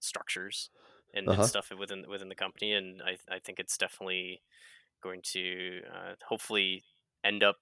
structures 0.00 0.70
and, 1.14 1.26
Uh-huh. 1.26 1.32
and 1.32 1.44
stuff 1.44 1.70
within 1.76 2.08
within 2.08 2.28
the 2.28 2.34
company, 2.34 2.72
and 2.72 3.02
I 3.02 3.18
I 3.28 3.38
think 3.38 3.58
it's 3.58 3.78
definitely 3.78 4.42
going 5.02 5.22
to 5.34 5.82
uh, 5.92 6.14
hopefully 6.28 6.84
end 7.24 7.42
up 7.42 7.58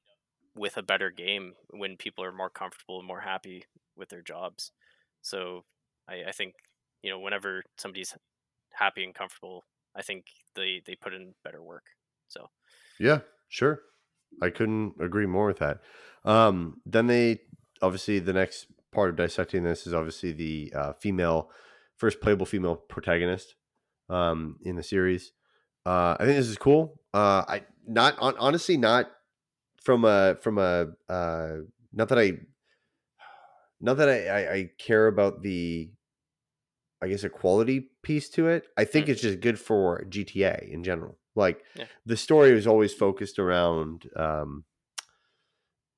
with 0.56 0.76
a 0.78 0.82
better 0.82 1.10
game 1.10 1.54
when 1.70 1.96
people 1.96 2.24
are 2.24 2.32
more 2.32 2.50
comfortable 2.50 2.98
and 2.98 3.08
more 3.08 3.20
happy 3.22 3.64
with 3.96 4.10
their 4.10 4.22
jobs. 4.22 4.72
So 5.22 5.64
I, 6.08 6.26
I 6.26 6.32
think 6.32 6.54
you 7.02 7.10
know 7.10 7.20
whenever 7.20 7.64
somebody's 7.78 8.16
happy 8.72 9.04
and 9.04 9.14
comfortable, 9.14 9.66
I 9.94 10.02
think 10.02 10.26
they 10.54 10.82
they 10.86 10.96
put 10.96 11.14
in 11.14 11.34
better 11.44 11.62
work. 11.62 11.86
So 12.28 12.50
Yeah, 12.98 13.20
sure. 13.48 13.80
I 14.42 14.50
couldn't 14.50 14.94
agree 15.00 15.26
more 15.26 15.46
with 15.46 15.58
that. 15.58 15.80
Um 16.24 16.80
then 16.84 17.06
they 17.06 17.40
obviously 17.82 18.18
the 18.18 18.32
next 18.32 18.66
part 18.92 19.10
of 19.10 19.16
dissecting 19.16 19.62
this 19.64 19.86
is 19.86 19.94
obviously 19.94 20.32
the 20.32 20.72
uh, 20.74 20.92
female 20.94 21.50
first 21.96 22.20
playable 22.20 22.46
female 22.46 22.76
protagonist 22.76 23.54
um 24.08 24.58
in 24.62 24.76
the 24.76 24.82
series. 24.82 25.32
Uh 25.84 26.16
I 26.18 26.24
think 26.24 26.36
this 26.36 26.48
is 26.48 26.58
cool. 26.58 27.00
Uh 27.14 27.44
I 27.48 27.64
not 27.86 28.18
on, 28.18 28.34
honestly 28.38 28.76
not 28.76 29.10
from 29.82 30.04
a 30.04 30.36
from 30.42 30.58
a 30.58 30.88
uh 31.08 31.56
not 31.92 32.08
that 32.08 32.18
I 32.18 32.32
not 33.80 33.94
that 33.98 34.08
I, 34.08 34.26
I, 34.26 34.52
I 34.54 34.70
care 34.78 35.06
about 35.06 35.42
the 35.42 35.90
I 37.02 37.08
guess 37.08 37.24
a 37.24 37.28
quality 37.28 37.90
piece 38.02 38.28
to 38.30 38.48
it. 38.48 38.68
I 38.76 38.84
think 38.84 39.06
Mm. 39.06 39.08
it's 39.10 39.20
just 39.22 39.40
good 39.40 39.58
for 39.58 40.04
GTA 40.08 40.58
in 40.70 40.82
general. 40.82 41.18
Like 41.36 41.64
Yeah. 41.74 41.88
the 42.06 42.16
story 42.18 42.54
was 42.54 42.66
always 42.66 42.94
focused 42.94 43.38
around 43.38 44.10
um 44.16 44.66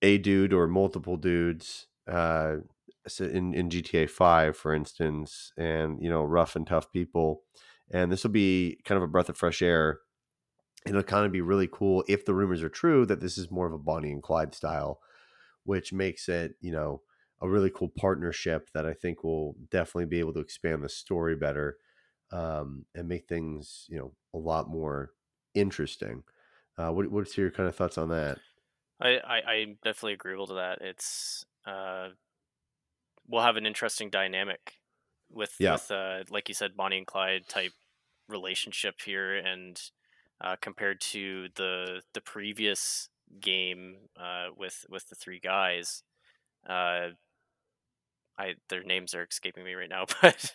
a 0.02 0.18
dude 0.18 0.52
or 0.52 0.66
multiple 0.68 1.16
dudes 1.16 1.86
uh, 2.06 2.56
in 3.20 3.54
in 3.54 3.70
GTA 3.70 4.06
Five, 4.06 4.56
for 4.56 4.74
instance, 4.74 5.52
and 5.56 6.02
you 6.02 6.08
know 6.10 6.22
rough 6.24 6.56
and 6.56 6.66
tough 6.66 6.90
people, 6.92 7.44
and 7.90 8.12
this 8.12 8.22
will 8.22 8.30
be 8.30 8.80
kind 8.84 8.96
of 8.96 9.02
a 9.02 9.08
breath 9.08 9.28
of 9.28 9.36
fresh 9.36 9.62
air. 9.62 10.00
It'll 10.86 11.02
kind 11.04 11.26
of 11.26 11.32
be 11.32 11.42
really 11.42 11.68
cool 11.72 12.04
if 12.08 12.24
the 12.26 12.34
rumors 12.34 12.62
are 12.62 12.70
true 12.70 13.06
that 13.06 13.20
this 13.20 13.38
is 13.38 13.50
more 13.50 13.66
of 13.66 13.74
a 13.74 13.78
Bonnie 13.78 14.12
and 14.12 14.22
Clyde 14.22 14.54
style, 14.54 15.00
which 15.64 15.92
makes 15.92 16.28
it 16.28 16.56
you 16.60 16.72
know 16.72 17.02
a 17.40 17.48
really 17.48 17.70
cool 17.70 17.88
partnership 17.90 18.70
that 18.74 18.86
I 18.86 18.94
think 18.94 19.24
will 19.24 19.54
definitely 19.70 20.06
be 20.06 20.20
able 20.20 20.34
to 20.34 20.40
expand 20.40 20.82
the 20.84 20.88
story 20.88 21.36
better 21.36 21.78
um, 22.32 22.86
and 22.94 23.08
make 23.08 23.28
things 23.28 23.86
you 23.88 23.98
know 23.98 24.14
a 24.34 24.38
lot 24.38 24.68
more 24.68 25.12
interesting. 25.60 26.22
Uh, 26.76 26.90
what, 26.90 27.10
what's 27.10 27.36
your 27.36 27.50
kind 27.50 27.68
of 27.68 27.74
thoughts 27.74 27.98
on 27.98 28.08
that? 28.10 28.38
I, 29.00 29.18
I, 29.18 29.36
I 29.46 29.64
definitely 29.84 30.14
agreeable 30.14 30.46
to 30.48 30.54
that. 30.54 30.80
It's 30.80 31.44
uh, 31.66 32.08
we'll 33.28 33.42
have 33.42 33.56
an 33.56 33.66
interesting 33.66 34.10
dynamic 34.10 34.74
with 35.30 35.54
yeah. 35.58 35.72
with 35.72 35.90
uh, 35.90 36.24
like 36.30 36.48
you 36.48 36.54
said, 36.54 36.76
Bonnie 36.76 36.98
and 36.98 37.06
Clyde 37.06 37.48
type 37.48 37.72
relationship 38.28 38.96
here, 39.04 39.36
and 39.36 39.80
uh, 40.40 40.56
compared 40.60 41.00
to 41.00 41.48
the 41.54 42.02
the 42.14 42.20
previous 42.20 43.08
game 43.40 43.96
uh, 44.18 44.48
with 44.56 44.84
with 44.88 45.08
the 45.08 45.14
three 45.14 45.40
guys, 45.40 46.02
uh, 46.68 47.08
I 48.38 48.54
their 48.68 48.82
names 48.82 49.14
are 49.14 49.26
escaping 49.30 49.64
me 49.64 49.74
right 49.74 49.90
now, 49.90 50.06
but 50.22 50.54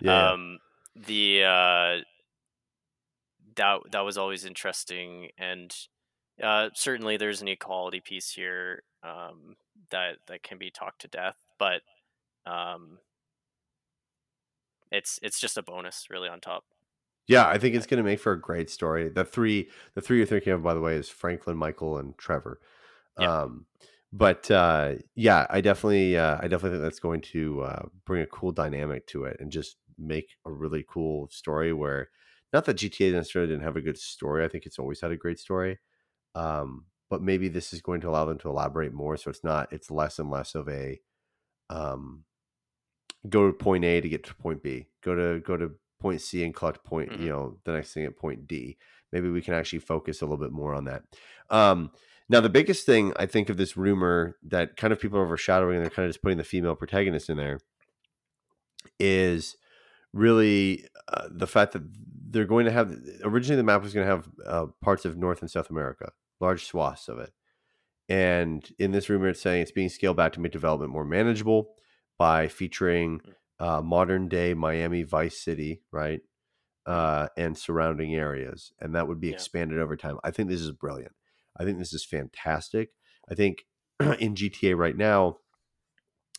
yeah. 0.00 0.30
um, 0.30 0.58
the 0.94 1.44
uh, 1.44 2.04
that 3.56 3.80
that 3.92 4.04
was 4.04 4.18
always 4.18 4.44
interesting, 4.44 5.30
and 5.38 5.74
uh, 6.42 6.70
certainly 6.74 7.16
there's 7.16 7.42
an 7.42 7.48
equality 7.48 8.00
piece 8.00 8.30
here 8.30 8.82
um, 9.02 9.56
that 9.90 10.18
that 10.28 10.42
can 10.42 10.58
be 10.58 10.70
talked 10.70 11.00
to 11.02 11.08
death, 11.08 11.36
but 11.58 11.82
um, 12.46 12.98
it's 14.90 15.18
it's 15.22 15.40
just 15.40 15.58
a 15.58 15.62
bonus 15.62 16.06
really 16.10 16.28
on 16.28 16.40
top. 16.40 16.64
Yeah, 17.28 17.48
I 17.48 17.58
think 17.58 17.74
it's 17.74 17.86
going 17.86 17.98
to 17.98 18.08
make 18.08 18.20
for 18.20 18.32
a 18.32 18.40
great 18.40 18.70
story. 18.70 19.08
The 19.08 19.24
three 19.24 19.68
the 19.94 20.00
three 20.00 20.18
you're 20.18 20.26
thinking 20.26 20.52
of, 20.52 20.62
by 20.62 20.74
the 20.74 20.80
way, 20.80 20.94
is 20.94 21.08
Franklin, 21.08 21.56
Michael, 21.56 21.98
and 21.98 22.16
Trevor. 22.16 22.60
Yeah. 23.18 23.42
Um, 23.42 23.66
but 24.12 24.50
uh, 24.50 24.94
yeah, 25.14 25.46
I 25.50 25.60
definitely, 25.60 26.16
uh, 26.16 26.36
I 26.38 26.42
definitely 26.42 26.70
think 26.70 26.82
that's 26.82 27.00
going 27.00 27.20
to 27.22 27.62
uh, 27.62 27.82
bring 28.04 28.22
a 28.22 28.26
cool 28.26 28.52
dynamic 28.52 29.06
to 29.08 29.24
it 29.24 29.38
and 29.40 29.50
just 29.50 29.76
make 29.98 30.36
a 30.44 30.52
really 30.52 30.84
cool 30.88 31.28
story. 31.30 31.72
Where 31.72 32.10
not 32.52 32.64
that 32.64 32.76
GTA 32.76 33.12
necessarily 33.12 33.50
didn't 33.50 33.64
have 33.64 33.76
a 33.76 33.82
good 33.82 33.98
story, 33.98 34.44
I 34.44 34.48
think 34.48 34.66
it's 34.66 34.78
always 34.78 35.00
had 35.00 35.10
a 35.10 35.16
great 35.16 35.38
story. 35.38 35.78
Um, 36.34 36.86
but 37.08 37.22
maybe 37.22 37.48
this 37.48 37.72
is 37.72 37.80
going 37.80 38.00
to 38.02 38.08
allow 38.08 38.24
them 38.24 38.38
to 38.38 38.48
elaborate 38.48 38.92
more, 38.92 39.16
so 39.16 39.30
it's 39.30 39.44
not, 39.44 39.72
it's 39.72 39.90
less 39.90 40.18
and 40.18 40.30
less 40.30 40.54
of 40.54 40.68
a 40.68 41.00
um, 41.70 42.24
go 43.28 43.46
to 43.46 43.52
point 43.52 43.84
A 43.84 44.00
to 44.00 44.08
get 44.08 44.24
to 44.24 44.34
point 44.34 44.62
B, 44.62 44.86
go 45.02 45.14
to 45.14 45.40
go 45.40 45.56
to 45.56 45.72
point 46.00 46.20
C 46.20 46.44
and 46.44 46.54
collect 46.54 46.84
point, 46.84 47.10
mm-hmm. 47.10 47.22
you 47.22 47.28
know, 47.28 47.58
the 47.64 47.72
next 47.72 47.92
thing 47.92 48.04
at 48.04 48.16
point 48.16 48.46
D. 48.46 48.76
Maybe 49.12 49.30
we 49.30 49.40
can 49.40 49.54
actually 49.54 49.78
focus 49.78 50.20
a 50.20 50.26
little 50.26 50.44
bit 50.44 50.52
more 50.52 50.74
on 50.74 50.84
that. 50.84 51.04
Um, 51.48 51.90
now, 52.28 52.40
the 52.40 52.48
biggest 52.48 52.84
thing 52.86 53.12
I 53.16 53.26
think 53.26 53.48
of 53.48 53.56
this 53.56 53.76
rumor 53.76 54.36
that 54.48 54.76
kind 54.76 54.92
of 54.92 55.00
people 55.00 55.18
are 55.18 55.24
overshadowing 55.24 55.76
and 55.76 55.84
they're 55.84 55.90
kind 55.90 56.06
of 56.06 56.10
just 56.10 56.22
putting 56.22 56.38
the 56.38 56.44
female 56.44 56.74
protagonist 56.74 57.30
in 57.30 57.36
there 57.36 57.60
is 58.98 59.56
really 60.12 60.86
uh, 61.12 61.28
the 61.30 61.46
fact 61.46 61.72
that 61.72 61.82
they're 62.28 62.44
going 62.44 62.66
to 62.66 62.72
have 62.72 62.96
originally 63.22 63.56
the 63.56 63.62
map 63.62 63.82
was 63.82 63.94
going 63.94 64.06
to 64.06 64.12
have 64.12 64.28
uh, 64.46 64.66
parts 64.82 65.04
of 65.04 65.16
North 65.16 65.42
and 65.42 65.50
South 65.50 65.70
America, 65.70 66.12
large 66.40 66.64
swaths 66.64 67.08
of 67.08 67.18
it. 67.18 67.32
And 68.08 68.68
in 68.78 68.92
this 68.92 69.08
rumor, 69.08 69.28
it's 69.28 69.40
saying 69.40 69.62
it's 69.62 69.72
being 69.72 69.88
scaled 69.88 70.16
back 70.16 70.32
to 70.34 70.40
make 70.40 70.52
development 70.52 70.92
more 70.92 71.04
manageable 71.04 71.74
by 72.18 72.48
featuring 72.48 73.20
mm. 73.20 73.66
uh, 73.66 73.82
modern 73.82 74.28
day 74.28 74.54
Miami 74.54 75.02
Vice 75.02 75.38
City, 75.38 75.82
right? 75.92 76.20
Uh, 76.84 77.28
and 77.36 77.58
surrounding 77.58 78.14
areas. 78.14 78.72
And 78.80 78.94
that 78.94 79.08
would 79.08 79.20
be 79.20 79.28
yeah. 79.28 79.34
expanded 79.34 79.78
over 79.78 79.96
time. 79.96 80.18
I 80.22 80.30
think 80.30 80.48
this 80.48 80.60
is 80.60 80.70
brilliant. 80.70 81.12
I 81.58 81.64
think 81.64 81.78
this 81.78 81.92
is 81.92 82.04
fantastic. 82.04 82.90
I 83.28 83.34
think 83.34 83.64
in 84.00 84.34
GTA 84.34 84.76
right 84.76 84.96
now, 84.96 85.38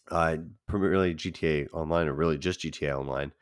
uh, 0.10 0.38
primarily 0.68 1.14
GTA 1.14 1.68
Online 1.74 2.08
or 2.08 2.14
really 2.14 2.38
just 2.38 2.62
GTA 2.62 2.98
Online, 2.98 3.34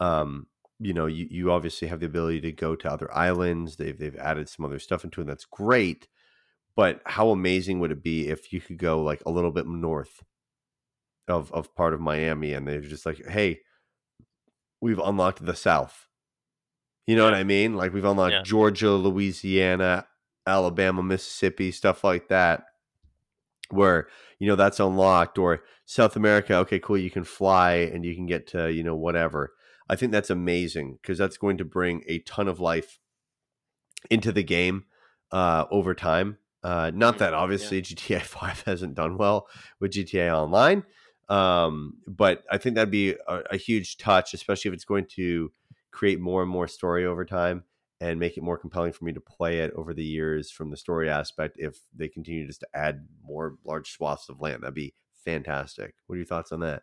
um, 0.00 0.46
you 0.78 0.92
know, 0.92 1.06
you, 1.06 1.26
you 1.30 1.50
obviously 1.50 1.88
have 1.88 2.00
the 2.00 2.06
ability 2.06 2.40
to 2.42 2.52
go 2.52 2.76
to 2.76 2.90
other 2.90 3.12
islands. 3.14 3.76
They've 3.76 3.98
they've 3.98 4.16
added 4.16 4.48
some 4.48 4.64
other 4.64 4.78
stuff 4.78 5.04
into 5.04 5.20
it. 5.22 5.26
That's 5.26 5.46
great. 5.46 6.08
But 6.74 7.00
how 7.06 7.30
amazing 7.30 7.80
would 7.80 7.90
it 7.90 8.02
be 8.02 8.28
if 8.28 8.52
you 8.52 8.60
could 8.60 8.76
go 8.76 9.02
like 9.02 9.22
a 9.24 9.30
little 9.30 9.52
bit 9.52 9.66
north 9.66 10.22
of 11.28 11.50
of 11.52 11.74
part 11.74 11.94
of 11.94 12.00
Miami 12.00 12.52
and 12.52 12.68
they're 12.68 12.80
just 12.80 13.06
like, 13.06 13.26
hey, 13.26 13.60
we've 14.80 14.98
unlocked 14.98 15.44
the 15.44 15.56
South. 15.56 16.06
You 17.06 17.16
know 17.16 17.24
yeah. 17.24 17.32
what 17.32 17.38
I 17.38 17.44
mean? 17.44 17.74
Like 17.74 17.92
we've 17.92 18.04
unlocked 18.04 18.32
yeah. 18.32 18.42
Georgia, 18.42 18.90
Louisiana, 18.90 20.06
Alabama, 20.46 21.02
Mississippi, 21.02 21.70
stuff 21.70 22.04
like 22.04 22.28
that, 22.28 22.64
where 23.70 24.08
you 24.38 24.48
know 24.48 24.56
that's 24.56 24.80
unlocked, 24.80 25.38
or 25.38 25.62
South 25.84 26.16
America. 26.16 26.56
Okay, 26.56 26.78
cool. 26.78 26.98
You 26.98 27.10
can 27.10 27.24
fly 27.24 27.74
and 27.74 28.04
you 28.04 28.14
can 28.14 28.26
get 28.26 28.48
to 28.48 28.72
you 28.72 28.82
know 28.82 28.96
whatever. 28.96 29.52
I 29.88 29.96
think 29.96 30.12
that's 30.12 30.30
amazing 30.30 30.98
because 31.00 31.18
that's 31.18 31.36
going 31.36 31.58
to 31.58 31.64
bring 31.64 32.02
a 32.06 32.18
ton 32.20 32.48
of 32.48 32.60
life 32.60 32.98
into 34.10 34.32
the 34.32 34.42
game 34.42 34.84
uh, 35.32 35.64
over 35.70 35.94
time. 35.94 36.38
Uh, 36.62 36.90
not 36.92 37.18
that 37.18 37.34
obviously 37.34 37.76
yeah. 37.78 37.82
GTA 37.82 38.22
Five 38.22 38.62
hasn't 38.62 38.94
done 38.94 39.16
well 39.16 39.48
with 39.80 39.92
GTA 39.92 40.32
Online, 40.32 40.84
um, 41.28 41.94
but 42.06 42.44
I 42.50 42.58
think 42.58 42.74
that'd 42.74 42.90
be 42.90 43.14
a, 43.28 43.42
a 43.52 43.56
huge 43.56 43.98
touch, 43.98 44.34
especially 44.34 44.70
if 44.70 44.74
it's 44.74 44.84
going 44.84 45.06
to 45.16 45.52
create 45.92 46.20
more 46.20 46.42
and 46.42 46.50
more 46.50 46.68
story 46.68 47.06
over 47.06 47.24
time 47.24 47.64
and 48.00 48.20
make 48.20 48.36
it 48.36 48.42
more 48.42 48.58
compelling 48.58 48.92
for 48.92 49.04
me 49.04 49.12
to 49.12 49.20
play 49.20 49.60
it 49.60 49.72
over 49.74 49.94
the 49.94 50.04
years 50.04 50.50
from 50.50 50.70
the 50.70 50.76
story 50.76 51.08
aspect 51.08 51.56
if 51.58 51.78
they 51.94 52.08
continue 52.08 52.46
just 52.46 52.60
to 52.60 52.68
add 52.74 53.06
more 53.24 53.56
large 53.64 53.90
swaths 53.90 54.28
of 54.28 54.40
land 54.40 54.62
that'd 54.62 54.74
be 54.74 54.94
fantastic 55.24 55.94
what 56.06 56.14
are 56.14 56.18
your 56.18 56.26
thoughts 56.26 56.52
on 56.52 56.60
that 56.60 56.82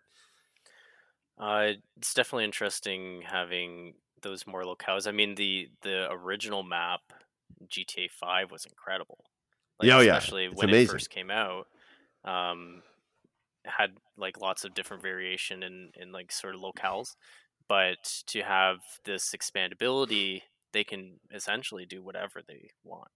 uh, 1.40 1.72
it's 1.98 2.14
definitely 2.14 2.46
interesting 2.46 3.24
having 3.26 3.94
those 4.22 4.48
more 4.48 4.64
locales 4.64 5.08
i 5.08 5.12
mean 5.12 5.36
the 5.36 5.68
the 5.82 6.10
original 6.12 6.64
map 6.64 7.02
gta 7.66 8.10
5 8.10 8.52
was 8.52 8.66
incredible 8.66 9.26
like, 9.80 9.88
yeah, 9.88 9.98
oh, 9.98 10.02
yeah. 10.02 10.18
especially 10.18 10.46
it's 10.46 10.56
when 10.56 10.70
amazing. 10.70 10.90
it 10.90 10.92
first 10.92 11.10
came 11.10 11.30
out 11.30 11.68
um 12.24 12.82
had 13.66 13.92
like 14.18 14.40
lots 14.40 14.64
of 14.64 14.74
different 14.74 15.02
variation 15.02 15.64
in 15.64 15.90
in 15.96 16.12
like 16.12 16.32
sort 16.32 16.56
of 16.56 16.62
locales 16.62 17.16
but 17.68 18.22
to 18.28 18.42
have 18.42 18.80
this 19.06 19.34
expandability 19.36 20.42
they 20.74 20.84
can 20.84 21.20
essentially 21.34 21.86
do 21.86 22.04
whatever 22.04 22.42
they 22.46 22.72
want. 22.84 23.10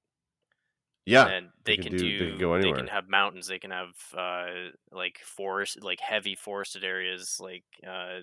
Yeah, 1.07 1.27
and 1.27 1.47
they, 1.63 1.77
they 1.77 1.83
can, 1.83 1.93
can, 1.93 1.97
do, 1.97 2.19
they 2.19 2.29
can 2.31 2.37
go 2.37 2.53
anywhere. 2.53 2.75
They 2.75 2.81
can 2.81 2.87
have 2.89 3.09
mountains. 3.09 3.47
They 3.47 3.59
can 3.59 3.71
have 3.71 3.93
uh, 4.15 4.71
like 4.91 5.19
forest, 5.23 5.81
like 5.81 5.99
heavy 6.01 6.35
forested 6.35 6.83
areas, 6.83 7.37
like 7.39 7.63
uh, 7.87 8.19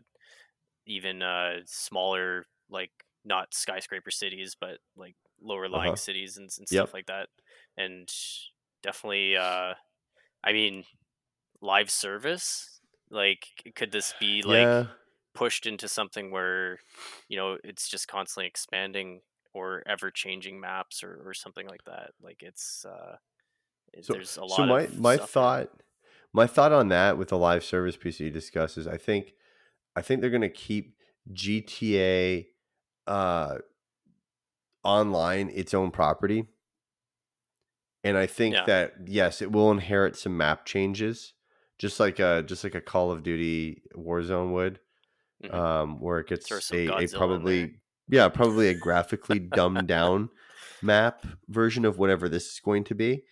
even 0.86 1.22
uh, 1.22 1.60
smaller, 1.64 2.44
like 2.68 2.90
not 3.24 3.54
skyscraper 3.54 4.10
cities, 4.10 4.54
but 4.60 4.78
like 4.96 5.16
lower 5.40 5.68
lying 5.68 5.92
uh-huh. 5.92 5.96
cities 5.96 6.36
and, 6.36 6.50
and 6.58 6.68
stuff 6.68 6.88
yep. 6.88 6.94
like 6.94 7.06
that. 7.06 7.28
And 7.76 8.08
definitely, 8.82 9.36
uh, 9.36 9.72
I 10.44 10.52
mean, 10.52 10.84
live 11.62 11.90
service. 11.90 12.80
Like, 13.10 13.46
could 13.74 13.92
this 13.92 14.12
be 14.20 14.42
like 14.42 14.66
yeah 14.66 14.86
pushed 15.34 15.66
into 15.66 15.88
something 15.88 16.30
where 16.30 16.78
you 17.28 17.36
know 17.36 17.58
it's 17.64 17.88
just 17.88 18.08
constantly 18.08 18.46
expanding 18.46 19.20
or 19.54 19.82
ever 19.87 20.11
changing 20.11 20.61
maps 20.61 21.02
or, 21.02 21.23
or 21.25 21.32
something 21.32 21.66
like 21.66 21.84
that 21.84 22.11
like 22.23 22.42
it's 22.42 22.84
uh 22.84 23.16
so, 24.02 24.12
there's 24.12 24.37
a 24.37 24.44
lot 24.44 24.56
so 24.56 24.66
my 24.66 24.88
my 24.96 25.16
thought 25.16 25.70
my 26.32 26.46
thought 26.46 26.73
on 26.73 26.88
that 26.88 27.16
with 27.16 27.28
the 27.28 27.38
live 27.38 27.64
service 27.64 27.96
piece 27.96 28.18
that 28.18 28.25
you 28.25 28.30
discuss 28.30 28.76
is 28.76 28.87
i 28.87 28.96
think 28.96 29.34
i 29.94 30.02
think 30.02 30.20
they're 30.20 30.30
going 30.30 30.42
to 30.42 30.49
keep 30.49 30.96
gta 31.32 32.46
uh 33.06 33.56
online 34.82 35.50
its 35.54 35.73
own 35.73 35.90
property 35.90 36.44
and 38.02 38.18
i 38.18 38.26
think 38.26 38.54
yeah. 38.54 38.64
that 38.66 38.92
yes 39.06 39.40
it 39.40 39.52
will 39.52 39.70
inherit 39.70 40.16
some 40.16 40.37
map 40.37 40.66
changes 40.66 41.32
just 41.78 42.00
like 42.00 42.18
a 42.18 42.42
just 42.42 42.64
like 42.64 42.75
a 42.75 42.80
call 42.80 43.11
of 43.11 43.23
duty 43.23 43.82
warzone 43.96 44.52
would 44.52 44.80
mm-hmm. 45.42 45.54
um, 45.54 46.00
where 46.00 46.18
it 46.18 46.28
gets 46.28 46.50
a, 46.70 46.88
a, 46.88 47.08
probably 47.08 47.75
yeah 48.08 48.28
probably 48.28 48.68
a 48.68 48.75
graphically 48.75 49.38
dumbed 49.38 49.87
down 49.87 50.28
map 50.84 51.26
version 51.49 51.84
of 51.84 51.99
whatever 51.99 52.28
this 52.28 52.46
is 52.46 52.61
going 52.61 52.84
to 52.84 52.94
be. 52.94 53.25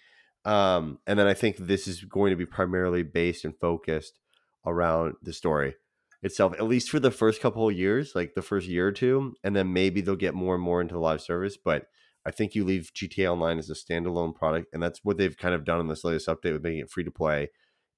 Um, 0.44 0.98
and 1.06 1.18
then 1.18 1.28
I 1.28 1.34
think 1.34 1.56
this 1.56 1.86
is 1.86 2.02
going 2.02 2.30
to 2.30 2.36
be 2.36 2.46
primarily 2.46 3.02
based 3.02 3.44
and 3.44 3.56
focused 3.60 4.18
around 4.66 5.14
the 5.22 5.32
story 5.32 5.74
itself, 6.22 6.54
at 6.54 6.64
least 6.64 6.90
for 6.90 6.98
the 6.98 7.10
first 7.10 7.40
couple 7.40 7.68
of 7.68 7.76
years, 7.76 8.12
like 8.14 8.34
the 8.34 8.42
first 8.42 8.66
year 8.66 8.88
or 8.88 8.92
two, 8.92 9.34
and 9.44 9.54
then 9.54 9.72
maybe 9.72 10.00
they'll 10.00 10.16
get 10.16 10.34
more 10.34 10.54
and 10.54 10.64
more 10.64 10.80
into 10.80 10.98
live 10.98 11.20
service. 11.20 11.56
But 11.56 11.86
I 12.24 12.30
think 12.30 12.54
you 12.54 12.64
leave 12.64 12.92
GTA 12.94 13.30
Online 13.30 13.58
as 13.58 13.70
a 13.70 13.74
standalone 13.74 14.34
product, 14.34 14.68
and 14.72 14.82
that's 14.82 15.00
what 15.04 15.16
they've 15.16 15.36
kind 15.36 15.54
of 15.54 15.64
done 15.64 15.80
in 15.80 15.88
this 15.88 16.04
latest 16.04 16.28
update 16.28 16.52
with 16.52 16.62
making 16.62 16.80
it 16.80 16.90
free 16.90 17.04
to 17.04 17.10
play, 17.10 17.50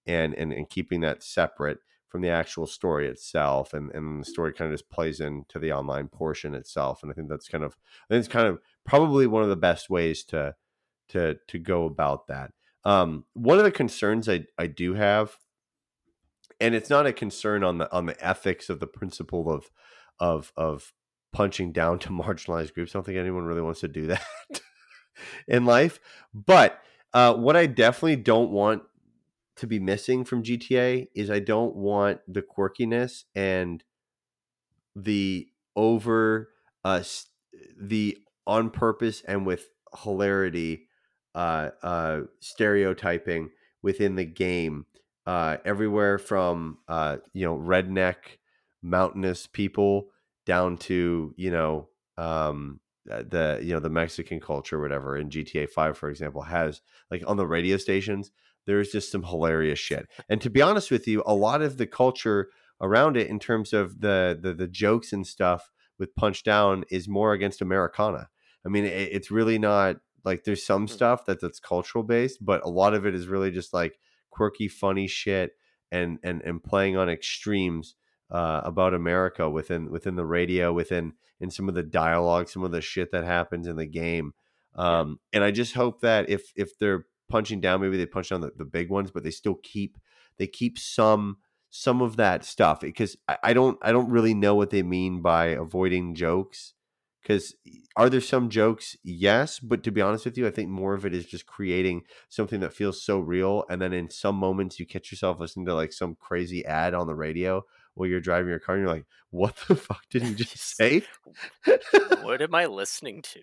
and 0.06 0.34
and 0.34 0.52
and 0.52 0.68
keeping 0.68 1.00
that 1.00 1.22
separate 1.22 1.78
from 2.14 2.22
the 2.22 2.30
actual 2.30 2.64
story 2.64 3.08
itself, 3.08 3.74
and 3.74 3.90
and 3.90 4.20
the 4.20 4.24
story 4.24 4.52
kind 4.52 4.70
of 4.70 4.78
just 4.78 4.88
plays 4.88 5.18
into 5.18 5.58
the 5.58 5.72
online 5.72 6.06
portion 6.06 6.54
itself, 6.54 7.02
and 7.02 7.10
I 7.10 7.14
think 7.16 7.28
that's 7.28 7.48
kind 7.48 7.64
of 7.64 7.76
I 8.08 8.14
think 8.14 8.20
it's 8.20 8.32
kind 8.32 8.46
of 8.46 8.60
probably 8.86 9.26
one 9.26 9.42
of 9.42 9.48
the 9.48 9.56
best 9.56 9.90
ways 9.90 10.22
to 10.26 10.54
to 11.08 11.38
to 11.48 11.58
go 11.58 11.86
about 11.86 12.28
that. 12.28 12.52
Um, 12.84 13.24
one 13.32 13.58
of 13.58 13.64
the 13.64 13.72
concerns 13.72 14.28
I 14.28 14.44
I 14.56 14.68
do 14.68 14.94
have, 14.94 15.38
and 16.60 16.72
it's 16.76 16.88
not 16.88 17.04
a 17.04 17.12
concern 17.12 17.64
on 17.64 17.78
the 17.78 17.92
on 17.92 18.06
the 18.06 18.24
ethics 18.24 18.70
of 18.70 18.78
the 18.78 18.86
principle 18.86 19.50
of 19.50 19.72
of 20.20 20.52
of 20.56 20.92
punching 21.32 21.72
down 21.72 21.98
to 21.98 22.08
marginalized 22.10 22.74
groups. 22.74 22.94
I 22.94 22.98
don't 22.98 23.06
think 23.06 23.18
anyone 23.18 23.42
really 23.42 23.60
wants 23.60 23.80
to 23.80 23.88
do 23.88 24.06
that 24.06 24.22
in 25.48 25.64
life. 25.64 25.98
But 26.32 26.80
uh, 27.12 27.34
what 27.34 27.56
I 27.56 27.66
definitely 27.66 28.22
don't 28.22 28.52
want 28.52 28.84
to 29.56 29.66
be 29.66 29.78
missing 29.78 30.24
from 30.24 30.42
GTA 30.42 31.08
is 31.14 31.30
I 31.30 31.38
don't 31.40 31.74
want 31.76 32.20
the 32.26 32.42
quirkiness 32.42 33.24
and 33.34 33.82
the 34.96 35.48
over 35.76 36.50
uh 36.84 37.02
the 37.80 38.18
on 38.46 38.70
purpose 38.70 39.22
and 39.26 39.46
with 39.46 39.68
hilarity 40.02 40.86
uh 41.34 41.70
uh 41.82 42.20
stereotyping 42.40 43.50
within 43.82 44.14
the 44.14 44.24
game 44.24 44.86
uh 45.26 45.56
everywhere 45.64 46.18
from 46.18 46.78
uh 46.88 47.16
you 47.32 47.44
know 47.44 47.56
redneck 47.56 48.38
mountainous 48.82 49.46
people 49.46 50.08
down 50.46 50.76
to 50.76 51.34
you 51.36 51.50
know 51.50 51.88
um 52.18 52.80
uh, 53.10 53.22
the 53.28 53.60
you 53.62 53.74
know 53.74 53.80
the 53.80 53.90
Mexican 53.90 54.40
culture, 54.40 54.80
whatever, 54.80 55.16
in 55.16 55.28
GTA 55.28 55.66
Five, 55.66 55.98
for 55.98 56.08
example, 56.08 56.40
has 56.42 56.80
like 57.10 57.22
on 57.26 57.36
the 57.36 57.46
radio 57.46 57.76
stations, 57.76 58.30
there's 58.66 58.90
just 58.90 59.10
some 59.10 59.22
hilarious 59.24 59.78
shit. 59.78 60.06
And 60.28 60.40
to 60.40 60.50
be 60.50 60.62
honest 60.62 60.90
with 60.90 61.06
you, 61.06 61.22
a 61.26 61.34
lot 61.34 61.62
of 61.62 61.76
the 61.76 61.86
culture 61.86 62.48
around 62.80 63.16
it, 63.16 63.28
in 63.28 63.38
terms 63.38 63.72
of 63.72 64.00
the 64.00 64.38
the, 64.40 64.54
the 64.54 64.68
jokes 64.68 65.12
and 65.12 65.26
stuff 65.26 65.70
with 65.98 66.14
Punch 66.16 66.42
Down, 66.42 66.84
is 66.90 67.08
more 67.08 67.32
against 67.32 67.62
Americana. 67.62 68.28
I 68.66 68.68
mean, 68.68 68.84
it, 68.84 69.10
it's 69.12 69.30
really 69.30 69.58
not 69.58 69.96
like 70.24 70.44
there's 70.44 70.64
some 70.64 70.82
Hmm. 70.82 70.92
stuff 70.94 71.26
that 71.26 71.40
that's 71.40 71.60
cultural 71.60 72.02
based, 72.04 72.44
but 72.44 72.64
a 72.64 72.68
lot 72.70 72.94
of 72.94 73.06
it 73.06 73.14
is 73.14 73.28
really 73.28 73.50
just 73.50 73.72
like 73.74 73.98
quirky, 74.30 74.68
funny 74.68 75.06
shit, 75.06 75.52
and 75.92 76.18
and 76.22 76.42
and 76.42 76.62
playing 76.64 76.96
on 76.96 77.08
extremes 77.08 77.94
uh, 78.30 78.62
about 78.64 78.94
America 78.94 79.48
within 79.48 79.90
within 79.90 80.16
the 80.16 80.24
radio, 80.26 80.72
within 80.72 81.12
in 81.40 81.50
some 81.50 81.68
of 81.68 81.74
the 81.74 81.82
dialogue, 81.82 82.48
some 82.48 82.64
of 82.64 82.70
the 82.72 82.80
shit 82.80 83.12
that 83.12 83.24
happens 83.24 83.66
in 83.66 83.76
the 83.76 83.86
game. 83.86 84.32
Um, 84.76 85.20
and 85.32 85.44
I 85.44 85.50
just 85.50 85.74
hope 85.74 86.00
that 86.00 86.28
if 86.28 86.52
if 86.56 86.78
they're 86.78 87.06
punching 87.28 87.60
down, 87.60 87.80
maybe 87.80 87.96
they 87.96 88.06
punch 88.06 88.28
down 88.30 88.40
the, 88.40 88.50
the 88.56 88.64
big 88.64 88.90
ones, 88.90 89.10
but 89.10 89.22
they 89.24 89.30
still 89.30 89.56
keep 89.62 89.98
they 90.38 90.46
keep 90.46 90.78
some 90.78 91.38
some 91.70 92.00
of 92.00 92.16
that 92.16 92.44
stuff 92.44 92.80
because 92.80 93.16
I, 93.28 93.38
I 93.42 93.52
don't 93.52 93.78
I 93.82 93.92
don't 93.92 94.10
really 94.10 94.34
know 94.34 94.54
what 94.54 94.70
they 94.70 94.82
mean 94.82 95.22
by 95.22 95.46
avoiding 95.46 96.14
jokes. 96.14 96.74
Because 97.22 97.54
are 97.96 98.10
there 98.10 98.20
some 98.20 98.50
jokes? 98.50 98.96
Yes, 99.02 99.58
but 99.58 99.82
to 99.84 99.90
be 99.90 100.02
honest 100.02 100.26
with 100.26 100.36
you, 100.36 100.46
I 100.46 100.50
think 100.50 100.68
more 100.68 100.92
of 100.92 101.06
it 101.06 101.14
is 101.14 101.24
just 101.24 101.46
creating 101.46 102.02
something 102.28 102.60
that 102.60 102.74
feels 102.74 103.02
so 103.02 103.18
real, 103.18 103.64
and 103.70 103.80
then 103.80 103.94
in 103.94 104.10
some 104.10 104.36
moments 104.36 104.78
you 104.78 104.86
catch 104.86 105.10
yourself 105.10 105.40
listening 105.40 105.64
to 105.66 105.74
like 105.74 105.92
some 105.92 106.16
crazy 106.16 106.64
ad 106.66 106.92
on 106.92 107.06
the 107.06 107.14
radio 107.14 107.64
while 107.94 108.08
you're 108.08 108.20
driving 108.20 108.48
your 108.50 108.58
car, 108.58 108.74
and 108.76 108.84
you're 108.84 108.92
like, 108.94 109.06
"What 109.30 109.56
the 109.68 109.74
fuck 109.76 110.02
did 110.10 110.22
he 110.22 110.34
just 110.34 110.56
say?" 110.76 111.02
what 112.22 112.42
am 112.42 112.54
I 112.54 112.66
listening 112.66 113.22
to? 113.22 113.40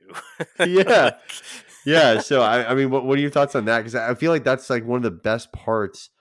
Yeah. 0.67 1.11
Yeah. 1.83 2.19
So 2.19 2.41
I, 2.43 2.69
I 2.71 2.75
mean, 2.75 2.91
what 2.91 3.05
what 3.05 3.17
are 3.17 3.21
your 3.21 3.31
thoughts 3.31 3.55
on 3.55 3.65
that? 3.65 3.79
Because 3.79 3.95
I 3.95 4.13
feel 4.13 4.31
like 4.31 4.43
that's 4.43 4.69
like 4.69 4.85
one 4.85 4.97
of 4.97 5.03
the 5.03 5.09
best 5.09 5.51
parts 5.51 6.11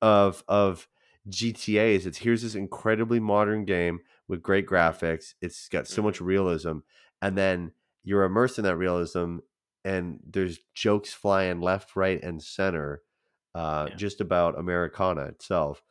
of 0.00 0.42
of 0.48 0.88
GTA 1.28 1.94
is 1.96 2.06
it's 2.06 2.16
here's 2.18 2.40
this 2.40 2.54
incredibly 2.54 3.20
modern 3.20 3.66
game 3.66 4.00
with 4.26 4.42
great 4.42 4.66
graphics. 4.66 5.34
It's 5.42 5.68
got 5.68 5.86
so 5.86 6.00
much 6.00 6.22
realism, 6.22 6.78
and 7.20 7.36
then 7.36 7.72
you're 8.04 8.24
immersed 8.24 8.56
in 8.56 8.64
that 8.64 8.76
realism, 8.76 9.38
and 9.84 10.18
there's 10.26 10.58
jokes 10.74 11.12
flying 11.12 11.60
left, 11.60 11.94
right, 11.94 12.20
and 12.22 12.42
center, 12.42 13.02
uh, 13.54 13.88
Yeah. 13.90 13.96
just 13.96 14.22
about 14.22 14.58
Americana 14.58 15.24
itself. 15.26 15.82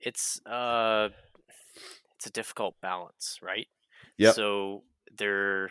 It's 0.00 0.40
uh 0.46 1.08
it's 2.16 2.26
a 2.26 2.30
difficult 2.30 2.74
balance, 2.80 3.38
right? 3.42 3.66
Yeah. 4.16 4.32
So 4.32 4.82
there 5.16 5.70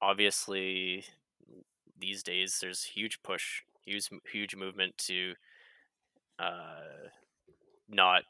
obviously 0.00 1.04
these 1.98 2.22
days 2.22 2.58
there's 2.60 2.84
huge 2.84 3.22
push, 3.22 3.62
huge 3.84 4.08
huge 4.30 4.56
movement 4.56 4.96
to 4.98 5.34
uh 6.38 7.08
not 7.88 8.22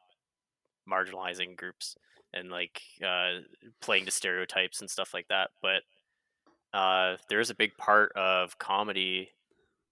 marginalizing 0.88 1.56
groups 1.56 1.96
and 2.32 2.50
like 2.50 2.80
uh 3.04 3.40
playing 3.80 4.04
to 4.04 4.10
stereotypes 4.10 4.80
and 4.80 4.90
stuff 4.90 5.12
like 5.14 5.28
that, 5.28 5.50
but 5.62 5.82
uh 6.72 7.16
there 7.28 7.40
is 7.40 7.50
a 7.50 7.54
big 7.54 7.76
part 7.76 8.12
of 8.16 8.58
comedy 8.58 9.30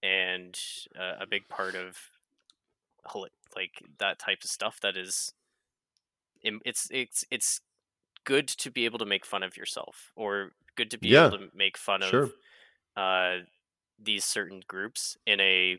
and 0.02 0.58
uh, 1.00 1.22
a 1.22 1.26
big 1.26 1.48
part 1.48 1.74
of 1.74 1.96
like 3.56 3.82
that 3.98 4.18
type 4.18 4.38
of 4.44 4.50
stuff 4.50 4.78
that 4.80 4.96
is 4.96 5.32
it's 6.64 6.88
it's 6.90 7.24
it's 7.30 7.61
good 8.24 8.48
to 8.48 8.70
be 8.70 8.85
able 8.87 8.98
to 9.00 9.07
make 9.07 9.26
fun 9.26 9.42
of 9.42 9.57
yourself 9.57 10.12
or 10.16 10.52
good 10.76 10.90
to 10.92 10.98
be 10.98 11.14
Yeah, 11.14 11.16
able 11.16 11.38
to 11.38 11.48
make 11.54 11.78
fun 11.78 12.02
sure. 12.02 12.30
of 12.30 12.35
uh 12.96 13.38
these 13.98 14.24
certain 14.24 14.62
groups 14.68 15.16
in 15.26 15.40
a 15.40 15.78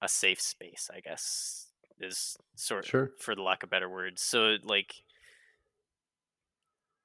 a 0.00 0.08
safe 0.08 0.40
space 0.40 0.90
i 0.92 1.00
guess 1.00 1.72
is 1.98 2.36
sort 2.56 2.86
Sure. 2.86 3.12
for 3.18 3.34
the 3.34 3.42
lack 3.42 3.62
of 3.62 3.70
better 3.70 3.88
words 3.88 4.22
so 4.22 4.56
like 4.62 5.02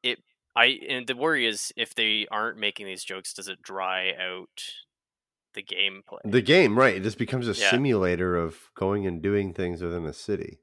it 0.03 0.19
i 0.55 0.65
and 0.87 1.07
the 1.07 1.15
worry 1.15 1.45
is 1.45 1.71
if 1.75 1.93
they 1.95 2.27
aren't 2.31 2.57
making 2.57 2.85
these 2.85 3.03
jokes 3.03 3.33
does 3.33 3.47
it 3.47 3.61
dry 3.61 4.13
out 4.15 4.63
the 5.53 5.63
gameplay 5.63 6.21
The 6.23 6.41
game, 6.41 6.79
right? 6.79 6.95
It 6.95 7.03
just 7.03 7.17
becomes 7.17 7.49
a 7.49 7.53
Yeah. 7.53 7.81
simulator 7.83 8.33
of 8.37 8.71
going 8.73 9.05
and 9.05 9.21
doing 9.21 9.53
things 9.53 9.81
within 9.81 10.05
the 10.05 10.13
city. 10.13 10.61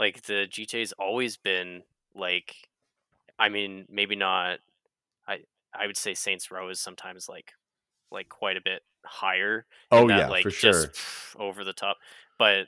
Like 0.00 0.22
the 0.22 0.48
GTA's 0.48 0.92
always 0.94 1.36
been 1.36 1.82
like 2.14 2.70
I 3.38 3.50
mean 3.50 3.86
maybe 3.90 4.16
not 4.16 4.60
I 5.28 5.40
I 5.74 5.86
would 5.86 5.98
say 5.98 6.14
Saints 6.14 6.50
Row 6.50 6.70
is 6.70 6.80
sometimes 6.80 7.28
like 7.28 7.52
like 8.10 8.30
quite 8.30 8.56
a 8.56 8.62
bit 8.62 8.82
higher 9.04 9.66
Oh 9.92 10.08
that 10.08 10.18
yeah, 10.18 10.30
like 10.30 10.44
for 10.44 10.50
just 10.50 10.88
sure. 10.88 10.92
over 11.38 11.62
the 11.64 11.74
top 11.74 11.98
but 12.38 12.66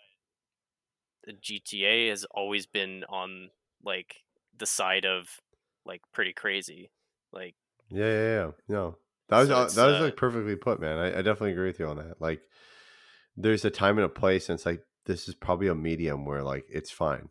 the 1.24 1.32
GTA 1.32 2.10
has 2.10 2.26
always 2.26 2.66
been 2.66 3.04
on 3.08 3.50
like 3.82 4.22
the 4.58 4.66
side 4.66 5.06
of 5.06 5.40
like 5.86 6.02
pretty 6.12 6.34
crazy 6.34 6.90
like 7.32 7.54
Yeah, 7.88 8.04
yeah, 8.06 8.44
yeah. 8.46 8.50
No, 8.68 8.96
that 9.28 9.38
was 9.38 9.48
So 9.48 9.54
that 9.74 9.86
was 9.86 10.00
uh, 10.00 10.04
like 10.04 10.16
perfectly 10.16 10.56
put, 10.56 10.80
man. 10.80 10.98
I, 10.98 11.06
I 11.18 11.22
definitely 11.22 11.52
agree 11.52 11.66
with 11.66 11.78
you 11.78 11.86
on 11.86 11.96
that. 11.96 12.20
Like, 12.20 12.42
there's 13.36 13.64
a 13.64 13.70
time 13.70 13.98
and 13.98 14.04
a 14.04 14.08
place, 14.08 14.48
and 14.48 14.56
it's 14.58 14.66
like 14.66 14.84
this 15.06 15.28
is 15.28 15.34
probably 15.34 15.68
a 15.68 15.74
medium 15.74 16.24
where 16.24 16.42
like 16.42 16.64
it's 16.68 16.90
fine 16.90 17.28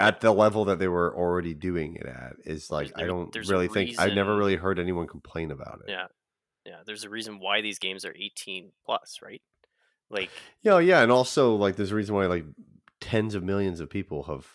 at 0.00 0.20
the 0.20 0.32
level 0.32 0.64
that 0.64 0.78
they 0.78 0.88
were 0.88 1.14
already 1.16 1.54
doing 1.54 1.94
it 1.96 2.06
at. 2.06 2.34
Is 2.44 2.70
like 2.70 2.92
I 2.96 3.06
don't 3.06 3.34
really 3.34 3.68
think 3.68 3.98
I've 3.98 4.14
never 4.14 4.36
really 4.36 4.56
heard 4.56 4.78
anyone 4.78 5.06
complain 5.06 5.50
about 5.50 5.80
it. 5.86 5.90
yeah 5.90 6.06
yeah 6.64 6.80
there's 6.86 7.04
a 7.04 7.08
reason 7.10 7.38
why 7.40 7.60
these 7.60 7.78
games 7.78 8.04
are 8.04 8.14
18 8.16 8.72
plus 8.84 9.20
right 9.22 9.42
like 10.10 10.30
Yeah, 10.62 10.78
yeah, 10.78 11.02
and 11.02 11.10
also 11.10 11.54
like 11.56 11.76
there's 11.76 11.92
a 11.92 11.96
reason 11.96 12.14
why 12.14 12.26
like 12.26 12.44
tens 13.00 13.34
of 13.34 13.42
millions 13.42 13.80
of 13.80 13.90
people 13.90 14.24
have 14.24 14.46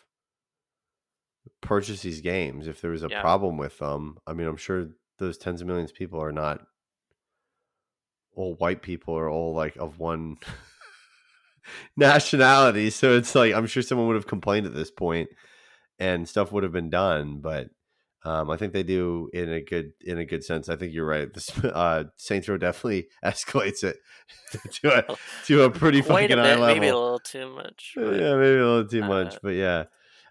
purchased 1.62 2.04
these 2.04 2.22
games. 2.22 2.68
If 2.68 2.82
there 2.82 2.92
was 2.92 3.04
a 3.04 3.10
Yeah. 3.10 3.22
problem 3.22 3.58
with 3.58 3.78
them, 3.80 4.20
I 4.28 4.34
mean, 4.34 4.48
I'm 4.48 4.58
sure 4.58 4.90
those 5.18 5.38
tens 5.38 5.62
of 5.62 5.68
millions 5.68 5.92
of 5.92 5.98
people 5.98 6.22
are 6.22 6.32
not 6.32 6.66
all 8.34 8.54
white 8.56 8.82
people 8.82 9.14
or 9.16 9.30
all 9.30 9.54
like 9.54 9.76
of 9.78 10.00
one 10.00 10.38
nationality. 11.98 12.90
So 12.90 13.16
it's 13.16 13.36
like 13.36 13.54
I'm 13.54 13.68
sure 13.68 13.84
someone 13.84 14.08
would 14.08 14.16
have 14.16 14.28
complained 14.28 14.66
at 14.66 14.74
this 14.74 14.92
point, 14.92 15.30
and 16.00 16.28
stuff 16.28 16.52
would 16.52 16.64
have 16.64 16.72
been 16.72 16.90
done. 16.90 17.40
But 17.40 17.70
um, 18.28 18.50
I 18.50 18.58
think 18.58 18.74
they 18.74 18.84
do 18.84 19.30
in 19.32 19.52
a 19.52 19.62
good 19.62 19.94
in 20.02 20.18
a 20.18 20.26
good 20.26 20.44
sense. 20.44 20.68
I 20.68 20.76
think 20.76 20.94
you're 20.94 21.06
right. 21.06 21.34
This 21.34 21.50
uh, 21.64 22.06
Saints 22.18 22.50
Row 22.50 22.58
definitely 22.58 23.08
escalates 23.26 23.84
it 23.84 23.98
to 24.74 25.10
a 25.10 25.16
to 25.46 25.64
a 25.64 25.70
pretty 25.70 26.02
quite 26.02 26.32
a 26.32 26.36
fucking 26.36 26.38
high 26.38 26.56
bit 26.56 26.60
level. 26.60 26.76
maybe 26.76 26.88
a 26.88 26.96
little 26.96 27.20
too 27.20 27.50
much 27.54 27.94
but- 27.96 28.20
yeah, 28.20 28.36
maybe 28.36 28.60
a 28.60 28.68
little 28.68 28.88
too 28.88 29.04
uh, 29.04 29.08
much, 29.08 29.38
but 29.42 29.54
yeah. 29.54 29.86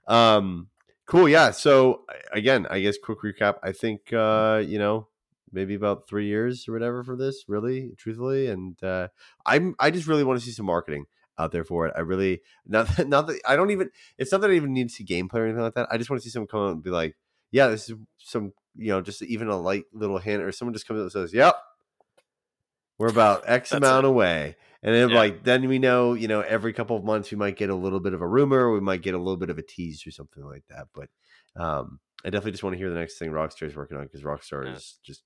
Um, 0.09 0.68
cool. 1.07 1.29
Yeah. 1.29 1.53
So 1.53 2.03
again, 2.33 2.66
I 2.68 2.81
guess 2.81 2.99
quick 3.03 3.18
recap. 3.22 3.57
I 3.62 3.72
think 3.72 4.12
uh, 4.12 4.62
you 4.64 4.79
know 4.79 5.09
maybe 5.53 5.75
about 5.75 6.09
three 6.09 6.27
years 6.27 6.68
or 6.68 6.72
whatever 6.72 7.03
for 7.03 7.16
this. 7.16 7.44
Really, 7.49 7.92
truthfully, 7.96 8.49
and 8.49 8.83
uh, 8.85 9.09
I'm 9.46 9.75
I 9.79 9.90
just 9.90 10.07
really 10.07 10.25
want 10.25 10.38
to 10.38 10.44
see 10.44 10.53
some 10.53 10.66
marketing 10.66 11.07
out 11.38 11.53
there 11.53 11.64
for 11.64 11.87
it. 11.87 11.94
I 11.96 12.01
really 12.01 12.40
not 12.66 12.88
that, 12.96 13.09
not 13.09 13.27
that 13.27 13.40
I 13.46 13.57
don't 13.57 13.70
even. 13.70 13.90
It's 14.18 14.33
not 14.33 14.40
that 14.42 14.51
I 14.51 14.55
even 14.55 14.72
need 14.72 14.88
to 14.88 14.94
see 14.94 15.05
gameplay 15.05 15.35
or 15.35 15.44
anything 15.44 15.62
like 15.62 15.75
that. 15.75 15.88
I 15.90 15.99
just 15.99 16.11
want 16.11 16.22
to 16.22 16.29
see 16.29 16.33
someone 16.33 16.49
come 16.49 16.61
out 16.61 16.72
and 16.72 16.83
be 16.83 16.90
like, 16.90 17.16
yeah, 17.51 17.68
this 17.68 17.88
is 17.88 17.96
some 18.18 18.53
you 18.79 18.88
know, 18.88 19.01
just 19.01 19.22
even 19.22 19.49
a 19.49 19.57
light 19.57 19.85
little 19.92 20.18
hint, 20.18 20.42
or 20.42 20.53
someone 20.53 20.75
just 20.75 20.87
comes 20.87 20.99
up 20.99 21.05
and 21.05 21.12
says, 21.12 21.33
"Yep, 21.33 21.57
we're 22.99 23.09
about 23.09 23.44
X 23.46 23.72
amount 23.72 24.05
it. 24.05 24.09
away," 24.09 24.57
and 24.83 24.94
then 24.94 25.11
yeah. 25.11 25.16
like 25.16 25.44
then 25.44 25.66
we 25.68 25.79
know, 25.79 26.14
you 26.14 26.29
know, 26.29 26.40
every 26.40 26.72
couple 26.72 26.96
of 26.96 27.05
months 27.05 27.31
we 27.31 27.37
might 27.37 27.57
get 27.57 27.70
a 27.70 27.75
little 27.75 28.01
bit 28.01 28.12
of 28.12 28.22
a 28.22 28.29
rumor, 28.29 28.72
we 28.72 28.81
might 28.81 29.03
get 29.03 29.14
a 29.14 29.18
little 29.18 29.37
bit 29.37 29.51
of 29.51 29.59
a 29.59 29.62
tease 29.62 30.07
or 30.07 30.11
something 30.11 30.44
like 30.44 30.64
that. 30.68 30.88
But 30.94 31.09
um, 31.61 32.01
I 32.25 32.31
definitely 32.31 32.53
just 32.53 32.64
want 32.64 32.75
to 32.75 32.79
hear 32.79 32.90
the 32.90 32.99
next 32.99 33.18
thing 33.18 33.31
Rockstar 33.31 33.66
is 33.66 33.77
working 33.77 33.96
on 33.96 34.05
because 34.05 34.22
Rockstar 34.22 34.66
yeah. 34.66 34.75
is 34.75 34.99
just, 35.03 35.22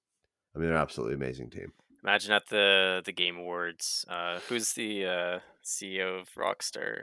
I 0.55 0.59
mean, 0.59 0.69
they're 0.69 0.77
an 0.77 0.83
absolutely 0.83 1.15
amazing 1.15 1.51
team. 1.51 1.73
Imagine 2.03 2.33
at 2.33 2.49
the 2.49 3.03
the 3.05 3.13
Game 3.13 3.37
Awards, 3.37 4.05
uh, 4.09 4.41
who's 4.49 4.73
the 4.73 5.05
uh, 5.05 5.39
CEO 5.65 6.21
of 6.21 6.29
Rockstar? 6.37 7.03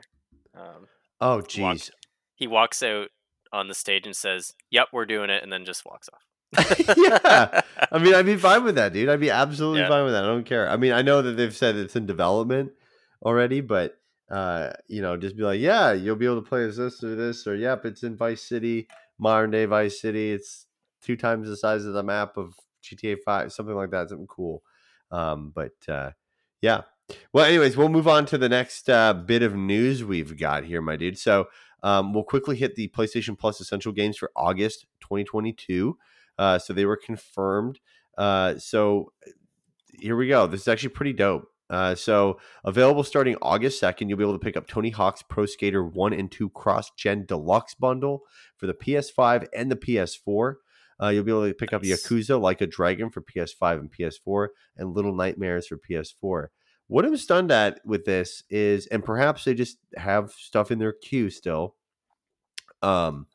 Um, 0.55 0.87
oh, 1.21 1.41
jeez. 1.41 1.91
He 2.35 2.47
walks 2.47 2.81
out 2.81 3.09
on 3.53 3.67
the 3.67 3.75
stage 3.75 4.05
and 4.05 4.15
says, 4.15 4.53
"Yep, 4.71 4.87
we're 4.91 5.05
doing 5.05 5.29
it," 5.29 5.43
and 5.43 5.51
then 5.51 5.65
just 5.65 5.85
walks 5.85 6.09
off. 6.11 6.21
yeah, 6.97 7.61
I 7.91 7.99
mean, 7.99 8.15
I'd 8.15 8.25
be 8.25 8.37
fine 8.37 8.63
with 8.63 8.75
that, 8.75 8.93
dude. 8.93 9.09
I'd 9.09 9.19
be 9.19 9.29
absolutely 9.43 9.81
yeah. 9.81 9.89
fine 9.89 10.05
with 10.05 10.13
that. 10.13 10.23
I 10.23 10.27
don't 10.27 10.45
care. 10.45 10.69
I 10.69 10.77
mean, 10.77 10.93
I 10.93 11.01
know 11.01 11.21
that 11.21 11.33
they've 11.33 11.55
said 11.55 11.75
it's 11.75 11.95
in 11.95 12.05
development 12.05 12.71
already, 13.21 13.61
but 13.61 13.99
uh, 14.31 14.71
you 14.87 15.01
know, 15.01 15.17
just 15.17 15.37
be 15.37 15.43
like, 15.43 15.59
yeah, 15.59 15.93
you'll 15.93 16.15
be 16.15 16.25
able 16.25 16.41
to 16.41 16.47
play 16.47 16.63
as 16.63 16.77
this 16.77 17.03
or 17.03 17.15
this, 17.15 17.45
or 17.47 17.55
yep, 17.55 17.85
it's 17.85 18.03
in 18.03 18.15
Vice 18.15 18.41
City, 18.41 18.87
modern 19.19 19.51
day 19.51 19.65
Vice 19.65 20.01
City. 20.01 20.31
It's 20.31 20.65
two 21.01 21.15
times 21.15 21.47
the 21.47 21.57
size 21.57 21.85
of 21.85 21.93
the 21.93 22.03
map 22.03 22.37
of 22.37 22.53
GTA 22.83 23.17
Five, 23.23 23.53
something 23.53 23.75
like 23.75 23.91
that, 23.91 24.09
something 24.09 24.27
cool. 24.27 24.63
Um, 25.11 25.51
but 25.53 25.73
uh, 25.87 26.11
yeah. 26.61 26.81
Well, 27.31 27.45
anyways, 27.45 27.77
we'll 27.77 27.89
move 27.89 28.07
on 28.07 28.25
to 28.27 28.37
the 28.37 28.49
next 28.49 28.89
uh, 28.89 29.13
bit 29.13 29.41
of 29.41 29.55
news 29.55 30.03
we've 30.03 30.37
got 30.37 30.65
here, 30.65 30.81
my 30.81 30.97
dude. 30.97 31.17
So 31.17 31.47
um, 31.83 32.13
we'll 32.13 32.23
quickly 32.23 32.55
hit 32.57 32.75
the 32.75 32.89
PlayStation 32.89 33.37
Plus 33.37 33.61
Essential 33.61 33.91
games 33.91 34.17
for 34.17 34.31
August 34.35 34.87
2022. 35.01 35.97
Uh, 36.37 36.59
so 36.59 36.73
they 36.73 36.85
were 36.85 36.97
confirmed. 36.97 37.79
Uh, 38.17 38.57
so 38.57 39.13
here 39.99 40.15
we 40.15 40.27
go. 40.27 40.47
This 40.47 40.61
is 40.61 40.67
actually 40.67 40.89
pretty 40.89 41.13
dope. 41.13 41.47
Uh, 41.69 41.95
so 41.95 42.39
available 42.63 43.03
starting 43.03 43.35
August 43.41 43.81
2nd, 43.81 44.07
you'll 44.07 44.17
be 44.17 44.23
able 44.23 44.33
to 44.33 44.39
pick 44.39 44.55
up 44.55 44.67
Tony 44.67 44.89
Hawk's 44.89 45.21
Pro 45.21 45.45
Skater 45.45 45.83
1 45.83 46.13
and 46.13 46.31
2 46.31 46.49
Cross 46.51 46.91
Gen 46.97 47.25
Deluxe 47.25 47.75
bundle 47.75 48.23
for 48.55 48.67
the 48.67 48.73
PS5 48.73 49.47
and 49.53 49.69
the 49.69 49.75
PS4. 49.75 50.55
Uh, 51.01 51.09
you'll 51.09 51.23
be 51.23 51.31
able 51.31 51.47
to 51.47 51.53
pick 51.53 51.73
up 51.73 51.83
Yakuza 51.83 52.39
Like 52.39 52.61
a 52.61 52.67
Dragon 52.67 53.09
for 53.09 53.21
PS5 53.21 53.79
and 53.79 53.91
PS4, 53.91 54.47
and 54.77 54.93
Little 54.93 55.15
Nightmares 55.15 55.67
for 55.67 55.77
PS4. 55.77 56.47
What 56.87 57.05
I'm 57.05 57.17
stunned 57.17 57.51
at 57.51 57.81
with 57.85 58.05
this 58.05 58.43
is, 58.49 58.87
and 58.87 59.03
perhaps 59.03 59.43
they 59.43 59.53
just 59.53 59.77
have 59.97 60.31
stuff 60.31 60.71
in 60.71 60.79
their 60.79 60.93
queue 60.93 61.29
still. 61.29 61.75
Um, 62.81 63.27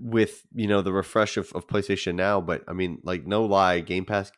with 0.00 0.42
you 0.54 0.66
know 0.66 0.82
the 0.82 0.92
refresh 0.92 1.36
of, 1.36 1.52
of 1.54 1.66
PlayStation 1.66 2.14
Now, 2.14 2.40
but 2.40 2.64
I 2.68 2.72
mean, 2.72 3.00
like 3.02 3.26
no 3.26 3.44
lie, 3.44 3.80
Game 3.80 4.04
Pass 4.04 4.30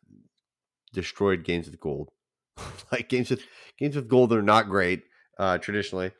destroyed 0.93 1.45
games 1.45 1.67
with 1.67 1.79
gold. 1.81 2.11
like 2.93 3.09
games 3.09 3.31
with 3.31 3.43
games 3.79 3.97
with 3.97 4.09
gold 4.09 4.33
are 4.33 4.43
not 4.43 4.69
great 4.69 5.03
uh, 5.39 5.59
traditionally, 5.59 6.13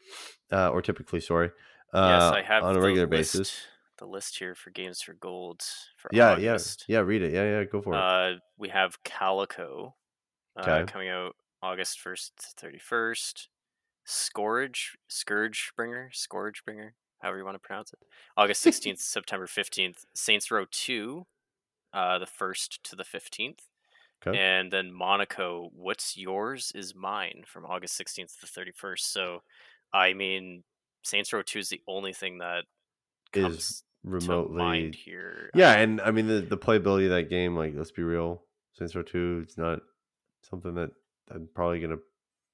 uh, 0.53 0.71
or 0.71 0.83
typically. 0.83 1.21
Sorry, 1.21 1.51
uh, 1.93 2.09
yes, 2.21 2.23
I 2.23 2.43
have 2.43 2.63
on 2.65 2.77
a 2.77 2.81
regular 2.81 3.07
list, 3.07 3.35
basis. 3.35 3.61
The 3.99 4.07
list 4.07 4.39
here 4.39 4.55
for 4.55 4.71
games 4.71 5.03
for 5.03 5.15
gold 5.15 5.63
for 5.97 6.09
yeah, 6.13 6.33
August. 6.33 6.85
yeah, 6.89 6.99
yeah. 6.99 7.03
Read 7.03 7.23
it. 7.23 7.33
Yeah, 7.33 7.45
yeah. 7.45 7.65
Go 7.65 7.83
for 7.83 7.95
it. 7.95 7.99
Uh, 7.99 8.39
we 8.57 8.69
have 8.69 9.03
Calico 9.03 9.95
okay. 10.59 10.71
Uh, 10.71 10.87
coming 10.87 11.09
out 11.09 11.35
August 11.63 11.99
1st 12.05 12.31
31st. 12.61 13.47
Scourge, 14.05 14.97
Scourge 15.09 15.73
Bringer, 15.77 16.11
Scourge 16.13 16.65
Bringer, 16.65 16.95
however 17.19 17.39
you 17.39 17.45
want 17.45 17.57
to 17.57 17.67
pronounce 17.67 17.93
it. 17.93 17.99
August 18.37 18.65
16th, 18.67 19.01
September 19.01 19.47
15th. 19.47 20.05
Saints 20.15 20.51
Row 20.51 20.65
2, 20.71 21.27
uh, 21.93 22.19
the 22.19 22.27
1st 22.27 22.79
to 22.85 22.97
the 22.97 23.05
15th. 23.05 23.59
Okay. 24.27 24.39
And 24.39 24.73
then 24.73 24.93
Monaco, 24.93 25.71
What's 25.75 26.17
Yours 26.17 26.73
is 26.75 26.95
Mine 26.95 27.45
from 27.47 27.67
August 27.67 28.01
16th 28.01 28.41
to 28.41 28.47
the 28.47 28.73
31st. 28.73 29.01
So, 29.01 29.43
I 29.93 30.13
mean, 30.15 30.65
Saints 31.05 31.33
Row 31.33 31.43
2 31.43 31.59
is 31.59 31.69
the 31.69 31.83
only 31.87 32.13
thing 32.13 32.39
that 32.39 32.65
comes 33.33 33.57
is 33.57 33.83
remotely 34.05 34.93
here. 34.93 35.51
Yeah, 35.55 35.73
um, 35.73 35.81
and 35.81 36.01
I 36.01 36.11
mean, 36.11 36.27
the, 36.27 36.41
the 36.41 36.59
playability 36.59 37.05
of 37.05 37.11
that 37.11 37.31
game, 37.31 37.57
like, 37.57 37.75
let's 37.77 37.91
be 37.91 38.03
real, 38.03 38.43
Saints 38.75 38.95
Row 38.95 39.03
2, 39.03 39.41
it's 39.45 39.59
not 39.59 39.81
something 40.43 40.75
that 40.75 40.91
I'm 41.31 41.49
probably 41.55 41.81
gonna 41.81 41.99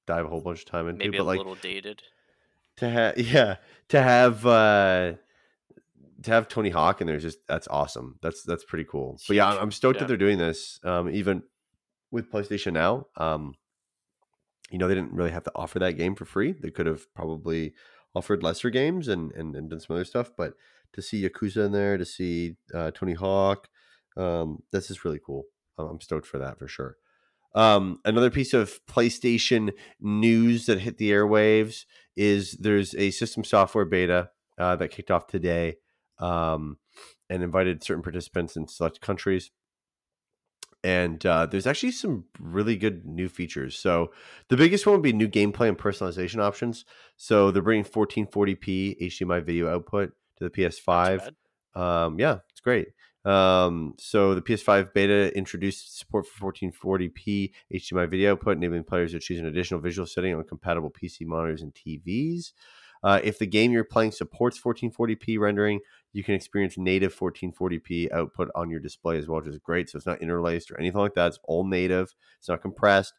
dive 0.05 0.25
a 0.25 0.29
whole 0.29 0.41
bunch 0.41 0.59
of 0.59 0.65
time 0.65 0.87
into. 0.87 0.99
Maybe 0.99 1.17
but 1.17 1.23
a 1.23 1.25
like, 1.25 1.37
little 1.37 1.55
dated. 1.55 2.03
To 2.77 2.89
have 2.89 3.17
yeah, 3.17 3.55
to 3.89 4.01
have 4.01 4.45
uh 4.45 5.13
to 6.23 6.31
have 6.31 6.47
Tony 6.47 6.69
Hawk 6.69 7.01
in 7.01 7.07
there 7.07 7.15
is 7.15 7.23
just 7.23 7.39
that's 7.47 7.67
awesome. 7.67 8.17
That's 8.21 8.43
that's 8.43 8.63
pretty 8.63 8.85
cool. 8.85 9.19
But 9.27 9.35
yeah, 9.35 9.47
I'm 9.47 9.71
stoked 9.71 9.97
yeah. 9.97 9.99
that 10.01 10.07
they're 10.07 10.17
doing 10.17 10.37
this. 10.37 10.79
Um, 10.83 11.09
even 11.09 11.43
with 12.11 12.31
PlayStation 12.31 12.73
Now, 12.73 13.07
um, 13.17 13.53
you 14.71 14.77
know, 14.77 14.87
they 14.87 14.95
didn't 14.95 15.13
really 15.13 15.31
have 15.31 15.43
to 15.43 15.51
offer 15.55 15.79
that 15.79 15.93
game 15.93 16.15
for 16.15 16.25
free. 16.25 16.53
They 16.53 16.71
could 16.71 16.85
have 16.85 17.13
probably 17.13 17.73
offered 18.13 18.43
lesser 18.43 18.69
games 18.69 19.07
and 19.07 19.31
and, 19.33 19.55
and 19.55 19.69
done 19.69 19.79
some 19.79 19.95
other 19.95 20.05
stuff. 20.05 20.31
But 20.35 20.55
to 20.95 21.01
see 21.01 21.27
Yakuza 21.27 21.65
in 21.65 21.71
there, 21.71 21.97
to 21.97 22.05
see 22.05 22.55
uh, 22.73 22.91
Tony 22.91 23.13
Hawk, 23.13 23.67
um, 24.17 24.63
this 24.71 24.89
is 24.89 25.05
really 25.05 25.19
cool. 25.25 25.43
I'm 25.77 26.01
stoked 26.01 26.27
for 26.27 26.39
that 26.39 26.57
for 26.57 26.67
sure. 26.67 26.95
Um, 27.53 27.99
another 28.03 28.29
piece 28.29 28.53
of 28.53 28.79
PlayStation 28.85 29.71
news 30.01 30.65
that 30.65 30.81
hit 30.81 30.97
the 30.97 31.11
airwaves 31.11 31.85
is 32.15 32.53
there's 32.53 32.93
a 32.95 33.11
system 33.11 33.43
software 33.43 33.85
beta 33.85 34.29
uh, 34.57 34.75
that 34.77 34.91
kicked 34.91 35.11
off 35.11 35.27
today 35.27 35.75
um, 36.19 36.77
and 37.29 37.43
invited 37.43 37.83
certain 37.83 38.03
participants 38.03 38.55
in 38.55 38.67
select 38.67 39.01
countries. 39.01 39.51
And 40.83 41.25
uh, 41.25 41.47
there's 41.47 41.65
actually 41.65 41.93
some 41.93 42.25
really 42.39 42.75
good 42.75 43.05
new 43.05 43.27
features. 43.27 43.77
So 43.77 44.11
the 44.49 44.57
biggest 44.57 44.85
one 44.85 44.93
would 44.95 45.01
be 45.01 45.13
new 45.13 45.27
gameplay 45.27 45.67
and 45.67 45.77
personalization 45.77 46.39
options. 46.39 46.85
So 47.17 47.49
they're 47.49 47.63
bringing 47.63 47.85
1440p 47.85 49.01
HDMI 49.01 49.43
video 49.43 49.73
output 49.73 50.11
to 50.37 50.43
the 50.43 50.49
PS5. 50.49 51.31
Um, 51.75 52.19
yeah, 52.19 52.39
it's 52.51 52.61
great. 52.61 52.87
Um, 53.25 53.95
so 53.97 54.35
the 54.35 54.41
PS5 54.41 54.93
beta 54.93 55.35
introduced 55.35 55.97
support 55.97 56.27
for 56.27 56.53
1440p 56.53 57.51
HDMI 57.73 58.09
video 58.09 58.33
output, 58.33 58.57
enabling 58.57 58.83
players 58.83 59.11
to 59.13 59.19
choose 59.19 59.39
an 59.39 59.47
additional 59.47 59.79
visual 59.79 60.05
setting 60.05 60.35
on 60.35 60.43
compatible 60.43 60.91
PC 60.91 61.25
monitors 61.25 61.63
and 61.63 61.73
TVs. 61.73 62.51
Uh, 63.03 63.19
if 63.23 63.37
the 63.37 63.45
game 63.45 63.71
you're 63.71 63.83
playing 63.83 64.11
supports 64.11 64.59
1440p 64.59 65.37
rendering, 65.39 65.79
you 66.13 66.23
can 66.23 66.33
experience 66.33 66.77
native 66.77 67.15
1440p 67.15 68.11
output 68.11 68.49
on 68.55 68.69
your 68.69 68.79
display 68.79 69.17
as 69.17 69.27
well, 69.27 69.41
which 69.41 69.49
is 69.49 69.59
great. 69.59 69.89
So 69.89 69.97
it's 69.97 70.07
not 70.07 70.21
interlaced 70.21 70.71
or 70.71 70.79
anything 70.79 71.01
like 71.01 71.13
that. 71.15 71.27
It's 71.27 71.39
all 71.43 71.65
native. 71.65 72.15
It's 72.39 72.49
not 72.49 72.61
compressed. 72.61 73.13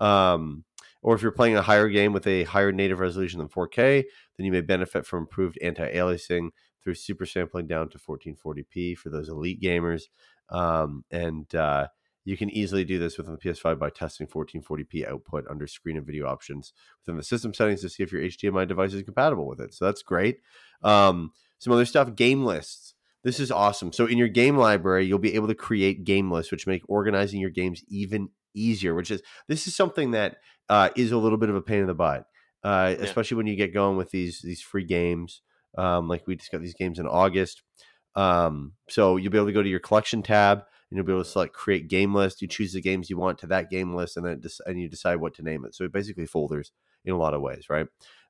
Um, 0.00 0.64
or 1.02 1.14
if 1.14 1.22
you're 1.22 1.30
playing 1.30 1.56
a 1.56 1.62
higher 1.62 1.88
game 1.88 2.12
with 2.12 2.26
a 2.26 2.44
higher 2.44 2.72
native 2.72 3.00
resolution 3.00 3.38
than 3.38 3.48
4K, 3.48 4.04
then 4.36 4.46
you 4.46 4.52
may 4.52 4.60
benefit 4.60 5.06
from 5.06 5.20
improved 5.20 5.58
anti-aliasing 5.62 6.50
through 6.82 6.94
super 6.94 7.26
sampling 7.26 7.66
down 7.66 7.88
to 7.90 7.98
1440p 7.98 8.96
for 8.96 9.10
those 9.10 9.28
elite 9.28 9.60
gamers. 9.60 10.04
Um, 10.50 11.04
and 11.10 11.52
uh, 11.54 11.88
you 12.24 12.36
can 12.36 12.50
easily 12.50 12.84
do 12.84 12.98
this 12.98 13.16
within 13.16 13.32
the 13.32 13.38
PS5 13.38 13.78
by 13.78 13.90
testing 13.90 14.26
1440p 14.26 15.08
output 15.08 15.44
under 15.48 15.66
screen 15.66 15.96
and 15.96 16.04
video 16.04 16.26
options 16.26 16.72
within 17.00 17.16
the 17.16 17.22
system 17.22 17.54
settings 17.54 17.80
to 17.80 17.88
see 17.88 18.02
if 18.02 18.12
your 18.12 18.22
HDMI 18.22 18.66
device 18.66 18.92
is 18.92 19.02
compatible 19.04 19.46
with 19.46 19.60
it. 19.60 19.72
So 19.74 19.84
that's 19.84 20.02
great. 20.02 20.38
Um, 20.82 21.32
some 21.58 21.72
other 21.72 21.86
stuff 21.86 22.14
game 22.14 22.44
lists. 22.44 22.94
This 23.22 23.40
is 23.40 23.50
awesome. 23.50 23.92
So 23.92 24.06
in 24.06 24.18
your 24.18 24.28
game 24.28 24.56
library, 24.56 25.06
you'll 25.06 25.18
be 25.18 25.34
able 25.34 25.48
to 25.48 25.54
create 25.54 26.04
game 26.04 26.30
lists, 26.30 26.52
which 26.52 26.66
make 26.66 26.82
organizing 26.88 27.40
your 27.40 27.50
games 27.50 27.82
even 27.88 28.28
easier. 28.54 28.94
Which 28.94 29.10
is 29.10 29.22
this 29.48 29.66
is 29.66 29.74
something 29.74 30.12
that 30.12 30.36
uh, 30.68 30.90
is 30.96 31.12
a 31.12 31.18
little 31.18 31.38
bit 31.38 31.48
of 31.48 31.56
a 31.56 31.62
pain 31.62 31.80
in 31.80 31.86
the 31.86 31.94
butt, 31.94 32.26
uh, 32.64 32.94
yeah. 32.96 33.04
especially 33.04 33.36
when 33.36 33.46
you 33.46 33.56
get 33.56 33.74
going 33.74 33.96
with 33.96 34.10
these 34.10 34.40
these 34.40 34.60
free 34.60 34.84
games. 34.84 35.42
Um, 35.76 36.08
like 36.08 36.26
we 36.26 36.36
just 36.36 36.50
got 36.50 36.62
these 36.62 36.74
games 36.74 36.98
in 36.98 37.06
August. 37.06 37.62
Um, 38.14 38.72
so 38.88 39.16
you'll 39.16 39.30
be 39.30 39.38
able 39.38 39.48
to 39.48 39.52
go 39.52 39.62
to 39.62 39.68
your 39.68 39.78
collection 39.78 40.22
tab 40.22 40.62
and 40.90 40.96
you'll 40.96 41.04
be 41.04 41.12
able 41.12 41.24
to 41.24 41.28
select 41.28 41.52
create 41.52 41.88
game 41.88 42.14
list. 42.14 42.40
You 42.40 42.48
choose 42.48 42.72
the 42.72 42.80
games 42.80 43.10
you 43.10 43.18
want 43.18 43.38
to 43.40 43.46
that 43.48 43.70
game 43.70 43.94
list, 43.94 44.16
and 44.16 44.26
then 44.26 44.42
and 44.66 44.80
you 44.80 44.88
decide 44.88 45.16
what 45.16 45.34
to 45.34 45.42
name 45.42 45.64
it. 45.64 45.74
So 45.74 45.84
it 45.84 45.92
basically 45.92 46.26
folders 46.26 46.72
in 47.04 47.12
a 47.12 47.18
lot 47.18 47.34
of 47.34 47.42
ways, 47.42 47.66
right? 47.68 47.86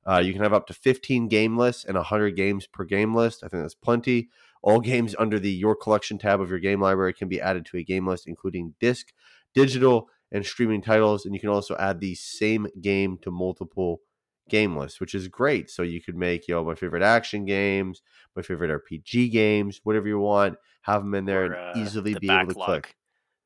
Uh, 0.08 0.18
you 0.18 0.32
can 0.32 0.42
have 0.42 0.52
up 0.52 0.66
to 0.68 0.74
15 0.74 1.26
game 1.28 1.56
lists 1.58 1.84
and 1.84 1.96
100 1.96 2.36
games 2.36 2.66
per 2.66 2.84
game 2.84 3.14
list. 3.14 3.42
I 3.42 3.48
think 3.48 3.62
that's 3.62 3.74
plenty. 3.74 4.28
All 4.62 4.80
games 4.80 5.16
under 5.18 5.38
the 5.38 5.50
Your 5.50 5.74
Collection 5.74 6.16
tab 6.16 6.40
of 6.40 6.48
your 6.48 6.60
game 6.60 6.80
library 6.80 7.12
can 7.12 7.28
be 7.28 7.40
added 7.40 7.66
to 7.66 7.76
a 7.76 7.82
game 7.82 8.06
list, 8.06 8.26
including 8.26 8.74
disc, 8.80 9.12
digital, 9.54 10.08
and 10.32 10.44
streaming 10.44 10.82
titles. 10.82 11.24
And 11.24 11.34
you 11.34 11.40
can 11.40 11.50
also 11.50 11.76
add 11.76 12.00
the 12.00 12.14
same 12.14 12.66
game 12.80 13.18
to 13.22 13.30
multiple 13.30 14.00
game 14.48 14.76
lists, 14.76 15.00
which 15.00 15.14
is 15.14 15.28
great. 15.28 15.70
So 15.70 15.82
you 15.82 16.00
could 16.00 16.16
make, 16.16 16.48
you 16.48 16.54
know, 16.54 16.64
my 16.64 16.74
favorite 16.74 17.02
action 17.02 17.44
games, 17.44 18.02
my 18.34 18.42
favorite 18.42 18.70
RPG 18.70 19.30
games, 19.30 19.80
whatever 19.82 20.08
you 20.08 20.18
want, 20.18 20.56
have 20.82 21.02
them 21.02 21.14
in 21.14 21.24
there 21.24 21.46
or, 21.46 21.56
uh, 21.56 21.72
and 21.72 21.82
easily 21.82 22.14
the 22.14 22.20
be 22.20 22.28
backlog. 22.28 22.50
able 22.50 22.60
to 22.60 22.64
click. 22.64 22.96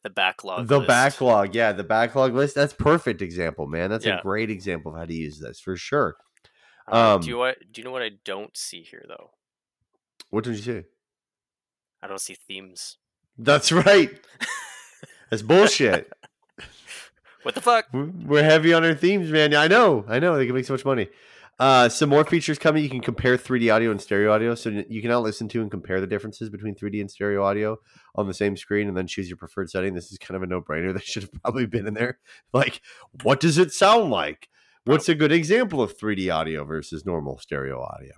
The 0.02 0.10
backlog. 0.10 0.66
The 0.66 0.78
list. 0.78 0.88
backlog, 0.88 1.54
yeah, 1.54 1.72
the 1.72 1.84
backlog 1.84 2.34
list. 2.34 2.54
That's 2.54 2.72
perfect 2.72 3.20
example, 3.20 3.66
man. 3.66 3.90
That's 3.90 4.06
yeah. 4.06 4.18
a 4.18 4.22
great 4.22 4.50
example 4.50 4.92
of 4.92 4.98
how 4.98 5.04
to 5.04 5.14
use 5.14 5.38
this 5.38 5.60
for 5.60 5.76
sure. 5.76 6.16
Uh, 6.90 7.16
um, 7.16 7.20
do 7.20 7.28
you 7.28 7.36
what? 7.36 7.58
Do 7.70 7.80
you 7.80 7.84
know 7.84 7.92
what 7.92 8.02
I 8.02 8.12
don't 8.24 8.56
see 8.56 8.82
here 8.82 9.04
though? 9.06 9.30
What 10.30 10.44
did 10.44 10.56
you 10.56 10.62
say? 10.62 10.84
I 12.02 12.06
don't 12.06 12.20
see 12.20 12.34
themes. 12.34 12.96
That's 13.36 13.72
right. 13.72 14.10
That's 15.30 15.42
bullshit. 15.42 16.10
What 17.42 17.54
the 17.54 17.60
fuck? 17.60 17.86
We're 17.92 18.42
heavy 18.42 18.72
on 18.72 18.84
our 18.84 18.94
themes, 18.94 19.30
man. 19.30 19.54
I 19.54 19.68
know. 19.68 20.04
I 20.08 20.18
know. 20.18 20.36
They 20.36 20.46
can 20.46 20.54
make 20.54 20.64
so 20.64 20.74
much 20.74 20.84
money. 20.84 21.08
Uh, 21.58 21.90
some 21.90 22.08
more 22.08 22.24
features 22.24 22.58
coming. 22.58 22.82
You 22.82 22.88
can 22.88 23.02
compare 23.02 23.36
3D 23.36 23.72
audio 23.72 23.90
and 23.90 24.00
stereo 24.00 24.32
audio. 24.32 24.54
So 24.54 24.70
you 24.88 25.02
can 25.02 25.10
now 25.10 25.20
listen 25.20 25.46
to 25.48 25.60
and 25.60 25.70
compare 25.70 26.00
the 26.00 26.06
differences 26.06 26.48
between 26.48 26.74
3D 26.74 27.00
and 27.00 27.10
stereo 27.10 27.44
audio 27.44 27.76
on 28.14 28.26
the 28.26 28.32
same 28.32 28.56
screen 28.56 28.88
and 28.88 28.96
then 28.96 29.06
choose 29.06 29.28
your 29.28 29.36
preferred 29.36 29.68
setting. 29.68 29.92
This 29.92 30.10
is 30.10 30.16
kind 30.16 30.36
of 30.36 30.42
a 30.42 30.46
no 30.46 30.62
brainer. 30.62 30.94
That 31.00 31.04
should 31.04 31.24
have 31.24 31.42
probably 31.42 31.66
been 31.66 31.86
in 31.86 31.94
there. 31.94 32.18
Like, 32.52 32.80
what 33.22 33.40
does 33.40 33.58
it 33.58 33.72
sound 33.72 34.10
like? 34.10 34.48
What's 34.84 35.10
a 35.10 35.14
good 35.14 35.32
example 35.32 35.82
of 35.82 35.98
3D 35.98 36.34
audio 36.34 36.64
versus 36.64 37.04
normal 37.04 37.38
stereo 37.38 37.82
audio? 37.82 38.14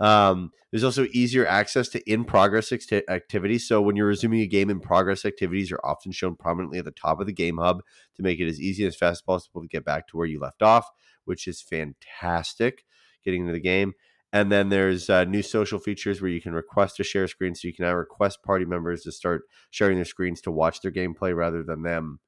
Um, 0.00 0.50
there's 0.70 0.84
also 0.84 1.06
easier 1.12 1.46
access 1.46 1.88
to 1.90 2.10
in 2.10 2.24
progress 2.24 2.72
activities. 2.72 3.68
So 3.68 3.82
when 3.82 3.94
you're 3.94 4.06
resuming 4.06 4.40
a 4.40 4.46
game 4.46 4.70
in 4.70 4.80
progress, 4.80 5.24
activities 5.24 5.70
are 5.70 5.80
often 5.84 6.12
shown 6.12 6.34
prominently 6.34 6.78
at 6.78 6.86
the 6.86 6.90
top 6.90 7.20
of 7.20 7.26
the 7.26 7.32
game 7.32 7.58
hub 7.58 7.82
to 8.16 8.22
make 8.22 8.40
it 8.40 8.48
as 8.48 8.60
easy 8.60 8.82
and 8.84 8.88
as 8.88 8.96
fast 8.96 9.18
as 9.18 9.22
possible 9.22 9.60
to 9.60 9.68
get 9.68 9.84
back 9.84 10.08
to 10.08 10.16
where 10.16 10.26
you 10.26 10.40
left 10.40 10.62
off 10.62 10.90
which 11.24 11.46
is 11.46 11.60
fantastic 11.60 12.84
getting 13.24 13.42
into 13.42 13.52
the 13.52 13.60
game. 13.60 13.94
And 14.32 14.50
then 14.50 14.70
there's 14.70 15.10
uh, 15.10 15.24
new 15.24 15.42
social 15.42 15.78
features 15.78 16.22
where 16.22 16.30
you 16.30 16.40
can 16.40 16.54
request 16.54 16.96
to 16.96 17.04
share 17.04 17.28
screen. 17.28 17.54
So 17.54 17.68
you 17.68 17.74
can 17.74 17.84
now 17.84 17.94
request 17.94 18.42
party 18.42 18.64
members 18.64 19.02
to 19.02 19.12
start 19.12 19.42
sharing 19.70 19.96
their 19.96 20.06
screens 20.06 20.40
to 20.42 20.50
watch 20.50 20.80
their 20.80 20.90
gameplay 20.90 21.36
rather 21.36 21.62
than 21.62 21.82
them, 21.82 22.18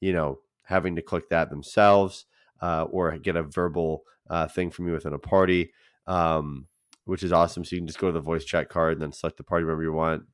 you 0.00 0.12
know, 0.12 0.40
having 0.64 0.96
to 0.96 1.02
click 1.02 1.28
that 1.28 1.50
themselves 1.50 2.26
uh, 2.60 2.84
or 2.90 3.16
get 3.18 3.36
a 3.36 3.42
verbal 3.42 4.02
uh, 4.28 4.48
thing 4.48 4.70
from 4.70 4.88
you 4.88 4.94
within 4.94 5.12
a 5.12 5.18
party, 5.18 5.72
um, 6.06 6.66
which 7.04 7.22
is 7.22 7.32
awesome. 7.32 7.64
So 7.64 7.76
you 7.76 7.80
can 7.80 7.86
just 7.86 7.98
go 7.98 8.08
to 8.08 8.12
the 8.12 8.20
voice 8.20 8.44
chat 8.44 8.68
card 8.68 8.94
and 8.94 9.02
then 9.02 9.12
select 9.12 9.36
the 9.36 9.44
party 9.44 9.64
member 9.64 9.82
you 9.82 9.92
want 9.92 10.24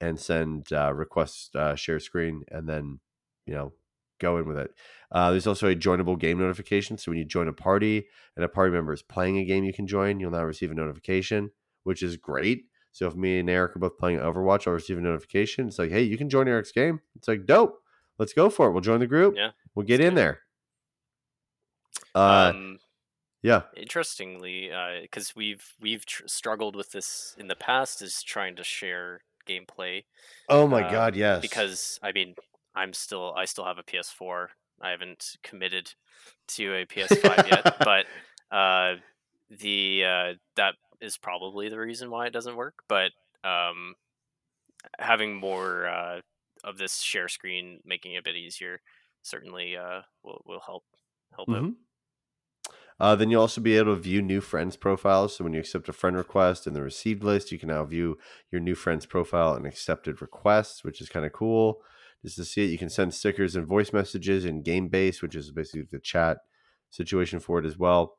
and 0.00 0.18
send 0.18 0.72
uh, 0.72 0.92
request 0.92 1.54
uh, 1.56 1.74
share 1.74 2.00
screen 2.00 2.44
and 2.50 2.68
then, 2.68 3.00
you 3.46 3.54
know, 3.54 3.72
go 4.20 4.38
in 4.38 4.46
with 4.46 4.58
it. 4.58 4.70
Uh, 5.12 5.30
there's 5.30 5.46
also 5.46 5.68
a 5.68 5.74
joinable 5.74 6.18
game 6.18 6.38
notification. 6.38 6.98
So 6.98 7.10
when 7.10 7.18
you 7.18 7.24
join 7.24 7.48
a 7.48 7.52
party 7.52 8.06
and 8.36 8.44
a 8.44 8.48
party 8.48 8.72
member 8.72 8.92
is 8.92 9.02
playing 9.02 9.38
a 9.38 9.44
game 9.44 9.64
you 9.64 9.72
can 9.72 9.86
join, 9.86 10.20
you'll 10.20 10.30
now 10.30 10.44
receive 10.44 10.70
a 10.70 10.74
notification, 10.74 11.50
which 11.82 12.02
is 12.02 12.16
great. 12.16 12.64
So 12.92 13.08
if 13.08 13.16
me 13.16 13.40
and 13.40 13.50
Eric 13.50 13.74
are 13.76 13.80
both 13.80 13.98
playing 13.98 14.18
Overwatch, 14.18 14.66
I'll 14.66 14.72
receive 14.72 14.98
a 14.98 15.00
notification. 15.00 15.66
It's 15.66 15.80
like, 15.80 15.90
hey, 15.90 16.02
you 16.02 16.16
can 16.16 16.30
join 16.30 16.46
Eric's 16.46 16.70
game. 16.70 17.00
It's 17.16 17.26
like, 17.26 17.44
dope. 17.44 17.80
Let's 18.18 18.32
go 18.32 18.48
for 18.48 18.68
it. 18.68 18.72
We'll 18.72 18.82
join 18.82 19.00
the 19.00 19.08
group. 19.08 19.34
Yeah. 19.36 19.50
We'll 19.74 19.86
get 19.86 20.00
in 20.00 20.14
there. 20.14 20.40
Uh, 22.14 22.52
um, 22.54 22.78
yeah. 23.44 23.62
Interestingly, 23.76 24.70
because 25.02 25.28
uh, 25.28 25.32
we've 25.36 25.74
we've 25.78 26.06
tr- 26.06 26.26
struggled 26.26 26.74
with 26.74 26.92
this 26.92 27.36
in 27.38 27.46
the 27.46 27.54
past, 27.54 28.00
is 28.00 28.22
trying 28.22 28.56
to 28.56 28.64
share 28.64 29.20
gameplay. 29.46 30.04
Oh 30.48 30.66
my 30.66 30.82
uh, 30.82 30.90
god, 30.90 31.14
yes. 31.14 31.42
Because 31.42 32.00
I 32.02 32.12
mean, 32.12 32.36
I'm 32.74 32.94
still 32.94 33.34
I 33.36 33.44
still 33.44 33.66
have 33.66 33.76
a 33.76 33.82
PS4. 33.82 34.46
I 34.80 34.90
haven't 34.90 35.36
committed 35.42 35.92
to 36.48 36.74
a 36.74 36.86
PS5 36.86 37.50
yet, 37.50 37.76
but 37.84 38.06
uh, 38.50 38.94
the 39.50 40.04
uh, 40.04 40.32
that 40.56 40.76
is 41.02 41.18
probably 41.18 41.68
the 41.68 41.78
reason 41.78 42.10
why 42.10 42.26
it 42.26 42.32
doesn't 42.32 42.56
work. 42.56 42.76
But 42.88 43.10
um, 43.44 43.94
having 44.98 45.36
more 45.36 45.86
uh, 45.86 46.20
of 46.64 46.78
this 46.78 47.02
share 47.02 47.28
screen, 47.28 47.80
making 47.84 48.14
it 48.14 48.20
a 48.20 48.22
bit 48.22 48.36
easier, 48.36 48.80
certainly 49.22 49.76
uh, 49.76 50.00
will 50.22 50.40
will 50.46 50.62
help 50.64 50.84
help 51.36 51.48
mm-hmm. 51.48 51.66
out. 51.66 51.72
Uh, 53.00 53.16
then 53.16 53.30
you'll 53.30 53.40
also 53.40 53.60
be 53.60 53.76
able 53.76 53.94
to 53.94 54.00
view 54.00 54.22
new 54.22 54.40
friends' 54.40 54.76
profiles. 54.76 55.36
So 55.36 55.44
when 55.44 55.52
you 55.52 55.60
accept 55.60 55.88
a 55.88 55.92
friend 55.92 56.16
request 56.16 56.66
in 56.66 56.74
the 56.74 56.82
received 56.82 57.24
list, 57.24 57.50
you 57.50 57.58
can 57.58 57.68
now 57.68 57.84
view 57.84 58.18
your 58.52 58.60
new 58.60 58.74
friend's 58.74 59.04
profile 59.04 59.54
and 59.54 59.66
accepted 59.66 60.22
requests, 60.22 60.84
which 60.84 61.00
is 61.00 61.08
kind 61.08 61.26
of 61.26 61.32
cool 61.32 61.80
just 62.24 62.36
to 62.36 62.44
see 62.44 62.64
it. 62.64 62.70
You 62.70 62.78
can 62.78 62.88
send 62.88 63.12
stickers 63.12 63.54
and 63.54 63.66
voice 63.66 63.92
messages 63.92 64.44
in 64.44 64.62
game 64.62 64.88
base, 64.88 65.20
which 65.22 65.34
is 65.34 65.50
basically 65.50 65.86
the 65.90 65.98
chat 65.98 66.38
situation 66.90 67.38
for 67.40 67.58
it 67.58 67.66
as 67.66 67.78
well. 67.78 68.16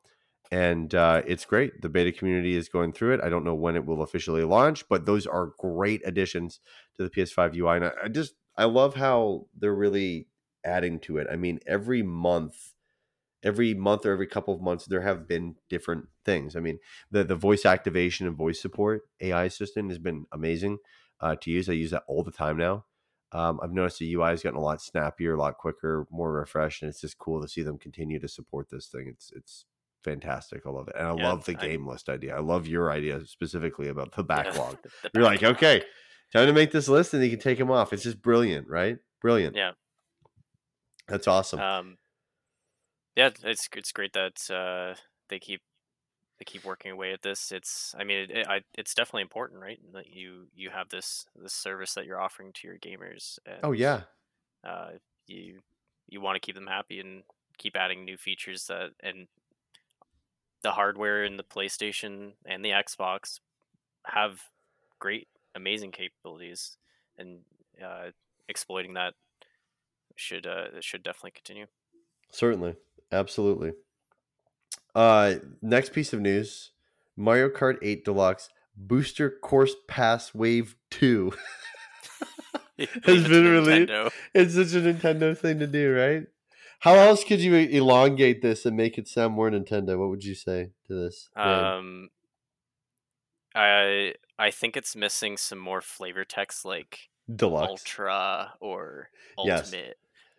And 0.52 0.94
uh, 0.94 1.22
it's 1.26 1.44
great. 1.44 1.82
The 1.82 1.88
beta 1.88 2.12
community 2.12 2.56
is 2.56 2.68
going 2.68 2.92
through 2.92 3.14
it. 3.14 3.20
I 3.20 3.28
don't 3.28 3.44
know 3.44 3.54
when 3.54 3.74
it 3.74 3.84
will 3.84 4.02
officially 4.02 4.44
launch, 4.44 4.88
but 4.88 5.04
those 5.04 5.26
are 5.26 5.52
great 5.58 6.02
additions 6.04 6.60
to 6.96 7.02
the 7.02 7.10
PS5 7.10 7.56
UI. 7.56 7.76
And 7.76 7.84
I, 7.86 7.92
I 8.04 8.08
just, 8.08 8.34
I 8.56 8.64
love 8.64 8.94
how 8.94 9.46
they're 9.58 9.74
really 9.74 10.28
adding 10.64 11.00
to 11.00 11.18
it. 11.18 11.26
I 11.30 11.34
mean, 11.34 11.58
every 11.66 12.02
month, 12.02 12.74
every 13.42 13.74
month 13.74 14.06
or 14.06 14.12
every 14.12 14.26
couple 14.26 14.54
of 14.54 14.60
months, 14.60 14.86
there 14.86 15.02
have 15.02 15.28
been 15.28 15.56
different 15.68 16.06
things. 16.24 16.56
I 16.56 16.60
mean, 16.60 16.78
the 17.10 17.24
the 17.24 17.36
voice 17.36 17.64
activation 17.64 18.26
and 18.26 18.36
voice 18.36 18.60
support 18.60 19.02
AI 19.20 19.44
assistant 19.44 19.90
has 19.90 19.98
been 19.98 20.26
amazing 20.32 20.78
uh, 21.20 21.36
to 21.42 21.50
use. 21.50 21.68
I 21.68 21.72
use 21.72 21.90
that 21.90 22.04
all 22.06 22.22
the 22.22 22.30
time 22.30 22.56
now. 22.56 22.84
Um, 23.32 23.58
I've 23.62 23.72
noticed 23.72 23.98
the 23.98 24.14
UI 24.14 24.30
has 24.30 24.42
gotten 24.42 24.58
a 24.58 24.62
lot 24.62 24.80
snappier, 24.80 25.34
a 25.34 25.38
lot 25.38 25.58
quicker, 25.58 26.06
more 26.10 26.32
refreshed, 26.32 26.82
and 26.82 26.88
it's 26.88 27.00
just 27.00 27.18
cool 27.18 27.42
to 27.42 27.48
see 27.48 27.62
them 27.62 27.78
continue 27.78 28.18
to 28.20 28.28
support 28.28 28.70
this 28.70 28.86
thing. 28.86 29.06
It's 29.08 29.32
it's 29.34 29.64
fantastic. 30.04 30.62
I 30.64 30.70
love 30.70 30.88
it, 30.88 30.94
and 30.96 31.06
I 31.06 31.14
yeah, 31.16 31.28
love 31.28 31.44
the 31.44 31.56
I, 31.58 31.66
game 31.66 31.86
list 31.86 32.08
idea. 32.08 32.36
I 32.36 32.40
love 32.40 32.66
your 32.66 32.90
idea 32.90 33.26
specifically 33.26 33.88
about 33.88 34.12
the 34.12 34.22
backlog. 34.24 34.78
The 35.02 35.10
You're 35.14 35.24
backlog. 35.24 35.42
like, 35.42 35.56
okay, 35.56 35.82
time 36.32 36.46
to 36.46 36.52
make 36.52 36.70
this 36.70 36.88
list, 36.88 37.14
and 37.14 37.22
you 37.22 37.30
can 37.30 37.40
take 37.40 37.58
them 37.58 37.70
off. 37.70 37.92
It's 37.92 38.04
just 38.04 38.22
brilliant, 38.22 38.68
right? 38.68 38.98
Brilliant. 39.20 39.56
Yeah, 39.56 39.72
that's 41.08 41.26
awesome. 41.26 41.60
Um, 41.60 41.96
yeah, 43.16 43.30
it's 43.42 43.68
it's 43.74 43.92
great 43.92 44.12
that 44.12 44.50
uh, 44.50 44.94
they 45.28 45.38
keep 45.38 45.62
they 46.38 46.44
keep 46.44 46.64
working 46.64 46.90
away 46.92 47.12
at 47.12 47.22
this. 47.22 47.50
It's, 47.50 47.94
I 47.98 48.04
mean, 48.04 48.18
it, 48.18 48.30
it, 48.30 48.46
I, 48.46 48.60
it's 48.74 48.94
definitely 48.94 49.22
important, 49.22 49.60
right? 49.60 49.80
That 49.94 50.14
you 50.14 50.48
you 50.54 50.70
have 50.70 50.90
this 50.90 51.26
this 51.34 51.54
service 51.54 51.94
that 51.94 52.04
you're 52.04 52.20
offering 52.20 52.52
to 52.52 52.68
your 52.68 52.78
gamers. 52.78 53.38
Oh, 53.46 53.50
and, 53.50 53.60
oh 53.64 53.72
yeah. 53.72 54.02
Uh, 54.62 54.90
you 55.26 55.60
you 56.08 56.20
want 56.20 56.36
to 56.36 56.40
keep 56.40 56.54
them 56.54 56.66
happy 56.66 57.00
and 57.00 57.22
keep 57.58 57.74
adding 57.74 58.04
new 58.04 58.16
features 58.16 58.66
that 58.66 58.90
and 59.02 59.28
the 60.62 60.72
hardware 60.72 61.24
in 61.24 61.36
the 61.36 61.42
PlayStation 61.42 62.32
and 62.44 62.64
the 62.64 62.70
Xbox 62.70 63.40
have 64.04 64.40
great, 64.98 65.28
amazing 65.54 65.92
capabilities, 65.92 66.76
and 67.16 67.40
uh, 67.82 68.10
exploiting 68.48 68.94
that 68.94 69.14
should 70.16 70.46
uh, 70.46 70.80
should 70.80 71.02
definitely 71.02 71.30
continue. 71.30 71.66
Certainly, 72.30 72.74
absolutely. 73.12 73.72
Uh, 74.94 75.34
next 75.62 75.92
piece 75.92 76.12
of 76.12 76.20
news: 76.20 76.70
Mario 77.16 77.48
Kart 77.48 77.76
8 77.82 78.04
Deluxe 78.04 78.48
Booster 78.76 79.30
Course 79.30 79.74
Pass 79.88 80.34
Wave 80.34 80.76
2 80.90 81.32
has 82.78 82.88
been 83.28 83.48
released. 83.48 83.92
It's 84.34 84.54
such 84.54 84.74
a 84.74 84.84
Nintendo 84.84 85.36
thing 85.36 85.58
to 85.58 85.66
do, 85.66 85.94
right? 85.94 86.26
How 86.80 86.94
else 86.94 87.24
could 87.24 87.40
you 87.40 87.54
elongate 87.54 88.42
this 88.42 88.66
and 88.66 88.76
make 88.76 88.98
it 88.98 89.08
sound 89.08 89.34
more 89.34 89.50
Nintendo? 89.50 89.98
What 89.98 90.10
would 90.10 90.24
you 90.24 90.34
say 90.34 90.70
to 90.86 90.94
this? 90.94 91.28
Um, 91.34 92.10
I 93.54 94.14
I 94.38 94.50
think 94.50 94.76
it's 94.76 94.94
missing 94.94 95.36
some 95.36 95.58
more 95.58 95.80
flavor 95.80 96.24
text 96.24 96.64
like 96.64 97.08
deluxe, 97.34 97.70
ultra, 97.70 98.52
or 98.60 99.08
ultimate, 99.38 99.72
yes. 99.72 99.94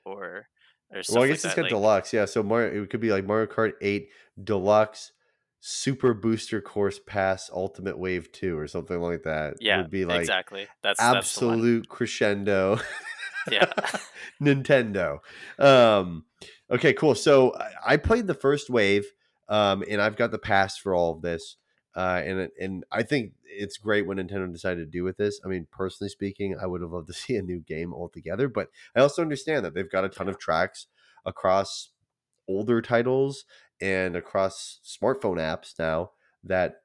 or 0.05 0.47
well, 0.91 0.99
I 0.99 0.99
guess 0.99 1.09
like 1.13 1.29
it's 1.31 1.43
that, 1.43 1.55
got 1.55 1.61
like... 1.63 1.69
deluxe. 1.69 2.13
Yeah, 2.13 2.25
so 2.25 2.43
Mario, 2.43 2.83
it 2.83 2.89
could 2.89 3.01
be 3.01 3.11
like 3.11 3.25
Mario 3.25 3.47
Kart 3.47 3.73
8 3.81 4.09
Deluxe 4.43 5.11
Super 5.59 6.13
Booster 6.13 6.61
Course 6.61 6.99
Pass 7.05 7.49
Ultimate 7.53 7.97
Wave 7.97 8.31
2 8.31 8.57
or 8.57 8.67
something 8.67 8.99
like 9.01 9.23
that. 9.23 9.55
Yeah, 9.59 9.79
it 9.79 9.81
would 9.83 9.91
be 9.91 10.05
like 10.05 10.21
exactly. 10.21 10.67
That's 10.81 11.01
absolute 11.01 11.81
that's 11.81 11.87
crescendo. 11.87 12.79
yeah. 13.51 13.65
Nintendo. 14.41 15.19
Um, 15.59 16.25
okay, 16.69 16.93
cool. 16.93 17.15
So 17.15 17.53
I 17.85 17.97
played 17.97 18.27
the 18.27 18.33
first 18.33 18.69
wave, 18.69 19.05
um, 19.49 19.83
and 19.89 20.01
I've 20.01 20.15
got 20.15 20.31
the 20.31 20.39
pass 20.39 20.77
for 20.77 20.93
all 20.93 21.11
of 21.11 21.21
this. 21.21 21.57
Uh, 21.97 22.21
and 22.23 22.49
and 22.59 22.83
I 22.91 23.01
think 23.01 23.31
it's 23.43 23.77
great 23.77 24.05
what 24.05 24.17
Nintendo 24.17 24.51
decided 24.51 24.85
to 24.85 24.97
do 24.97 25.03
with 25.03 25.17
this. 25.17 25.41
I 25.43 25.47
mean, 25.47 25.65
personally 25.71 26.09
speaking, 26.09 26.55
I 26.61 26.67
would 26.67 26.81
have 26.81 26.91
loved 26.91 27.07
to 27.07 27.13
see 27.25 27.35
a 27.35 27.41
new 27.41 27.59
game 27.59 27.91
altogether, 27.91 28.47
but 28.47 28.69
I 28.95 29.01
also 29.01 29.23
understand 29.23 29.65
that 29.65 29.73
they've 29.73 29.89
got 29.89 30.05
a 30.05 30.09
ton 30.09 30.29
of 30.29 30.37
tracks 30.37 30.85
across 31.25 31.89
older 32.47 32.83
titles 32.83 33.45
and 33.81 34.15
across 34.15 34.79
smartphone 34.85 35.37
apps 35.37 35.73
now 35.79 36.11
that 36.43 36.81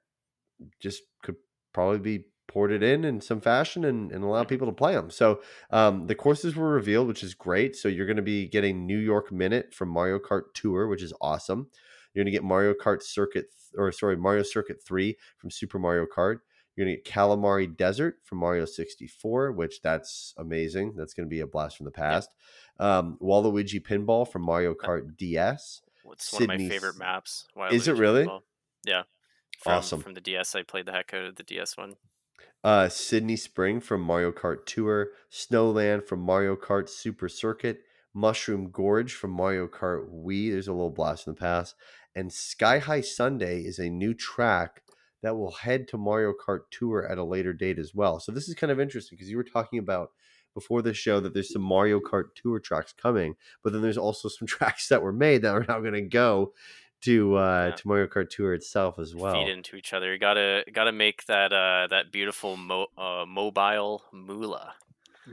just 0.80 1.02
could 1.22 1.36
probably 1.74 1.98
be 1.98 2.24
ported 2.48 2.82
in 2.82 3.04
in 3.04 3.20
some 3.20 3.40
fashion 3.40 3.84
and, 3.84 4.12
and 4.12 4.24
allow 4.24 4.44
people 4.44 4.66
to 4.66 4.72
play 4.72 4.94
them. 4.94 5.10
So 5.10 5.40
um, 5.70 6.06
the 6.06 6.14
courses 6.14 6.56
were 6.56 6.70
revealed, 6.70 7.08
which 7.08 7.22
is 7.22 7.34
great. 7.34 7.76
So 7.76 7.88
you're 7.88 8.06
going 8.06 8.16
to 8.16 8.22
be 8.22 8.46
getting 8.46 8.86
New 8.86 8.98
York 8.98 9.30
Minute 9.30 9.74
from 9.74 9.88
Mario 9.90 10.18
Kart 10.18 10.54
Tour, 10.54 10.86
which 10.86 11.02
is 11.02 11.12
awesome. 11.20 11.68
You're 12.14 12.24
going 12.24 12.32
to 12.32 12.36
get 12.36 12.44
Mario 12.44 12.74
Kart 12.74 13.02
Circuit, 13.02 13.46
or 13.76 13.90
sorry, 13.92 14.16
Mario 14.16 14.42
Circuit 14.42 14.78
3 14.86 15.16
from 15.38 15.50
Super 15.50 15.78
Mario 15.78 16.04
Kart. 16.04 16.38
You're 16.74 16.86
going 16.86 16.96
to 16.96 17.02
get 17.02 17.12
Kalimari 17.12 17.76
Desert 17.76 18.16
from 18.22 18.38
Mario 18.38 18.64
64, 18.64 19.52
which 19.52 19.82
that's 19.82 20.34
amazing. 20.38 20.94
That's 20.96 21.12
going 21.12 21.26
to 21.26 21.30
be 21.30 21.40
a 21.40 21.46
blast 21.46 21.76
from 21.76 21.84
the 21.84 21.90
past. 21.90 22.30
Yeah. 22.80 22.98
Um, 22.98 23.18
Waluigi 23.20 23.80
Pinball 23.82 24.26
from 24.26 24.42
Mario 24.42 24.74
Kart 24.74 25.16
DS. 25.16 25.82
It's 26.12 26.26
Sydney's... 26.26 26.48
one 26.48 26.54
of 26.54 26.62
my 26.62 26.68
favorite 26.68 26.98
maps. 26.98 27.46
Waluigi 27.56 27.72
Is 27.72 27.88
it 27.88 27.96
really? 27.96 28.24
Pinball. 28.24 28.40
Yeah. 28.86 29.02
From, 29.62 29.72
awesome. 29.74 30.00
From 30.00 30.14
the 30.14 30.20
DS, 30.20 30.54
I 30.54 30.62
played 30.62 30.86
the 30.86 30.92
heck 30.92 31.12
out 31.14 31.24
of 31.24 31.36
the 31.36 31.42
DS 31.42 31.76
one. 31.76 31.94
Uh, 32.64 32.88
Sydney 32.88 33.36
Sprint 33.36 33.82
from 33.84 34.00
Mario 34.00 34.30
Kart 34.30 34.66
Tour, 34.66 35.08
Snowland 35.30 36.06
from 36.06 36.20
Mario 36.20 36.56
Kart 36.56 36.88
Super 36.88 37.28
Circuit, 37.28 37.80
Mushroom 38.14 38.70
Gorge 38.70 39.14
from 39.14 39.32
Mario 39.32 39.66
Kart 39.66 40.08
Wii. 40.10 40.52
There's 40.52 40.68
a 40.68 40.72
little 40.72 40.90
blast 40.90 41.26
in 41.26 41.34
the 41.34 41.40
past, 41.40 41.74
and 42.14 42.32
Sky 42.32 42.78
High 42.78 43.00
Sundae 43.00 43.62
is 43.62 43.78
a 43.78 43.88
new 43.88 44.14
track 44.14 44.82
that 45.22 45.36
will 45.36 45.52
head 45.52 45.86
to 45.88 45.96
Mario 45.98 46.32
Kart 46.32 46.62
Tour 46.70 47.06
at 47.08 47.18
a 47.18 47.24
later 47.24 47.52
date 47.52 47.78
as 47.78 47.94
well. 47.94 48.18
So 48.20 48.32
this 48.32 48.48
is 48.48 48.54
kind 48.54 48.70
of 48.72 48.80
interesting 48.80 49.16
because 49.16 49.30
you 49.30 49.36
were 49.36 49.44
talking 49.44 49.78
about 49.78 50.10
before 50.54 50.82
the 50.82 50.92
show 50.92 51.20
that 51.20 51.32
there's 51.32 51.52
some 51.52 51.62
Mario 51.62 52.00
Kart 52.00 52.34
Tour 52.34 52.58
tracks 52.58 52.92
coming, 52.92 53.36
but 53.62 53.72
then 53.72 53.82
there's 53.82 53.96
also 53.98 54.28
some 54.28 54.46
tracks 54.56 54.88
that 54.88 55.00
were 55.02 55.12
made 55.12 55.42
that 55.42 55.54
are 55.54 55.64
now 55.68 55.80
going 55.80 55.94
to 55.94 56.02
go 56.02 56.52
to 57.02 57.36
uh 57.36 57.66
Yeah. 57.70 57.74
to 57.76 57.88
Mario 57.88 58.06
Kart 58.06 58.28
Tour 58.30 58.52
itself 58.54 58.98
as 58.98 59.14
well. 59.14 59.34
Feed 59.34 59.48
into 59.50 59.76
each 59.76 59.92
other. 59.92 60.12
You 60.12 60.18
gotta 60.18 60.64
gotta 60.72 60.92
make 60.92 61.24
that 61.26 61.52
uh 61.52 61.86
that 61.90 62.12
beautiful 62.12 62.56
mo- 62.56 62.88
uh, 62.98 63.24
mobile 63.26 64.04
moolah. 64.12 64.74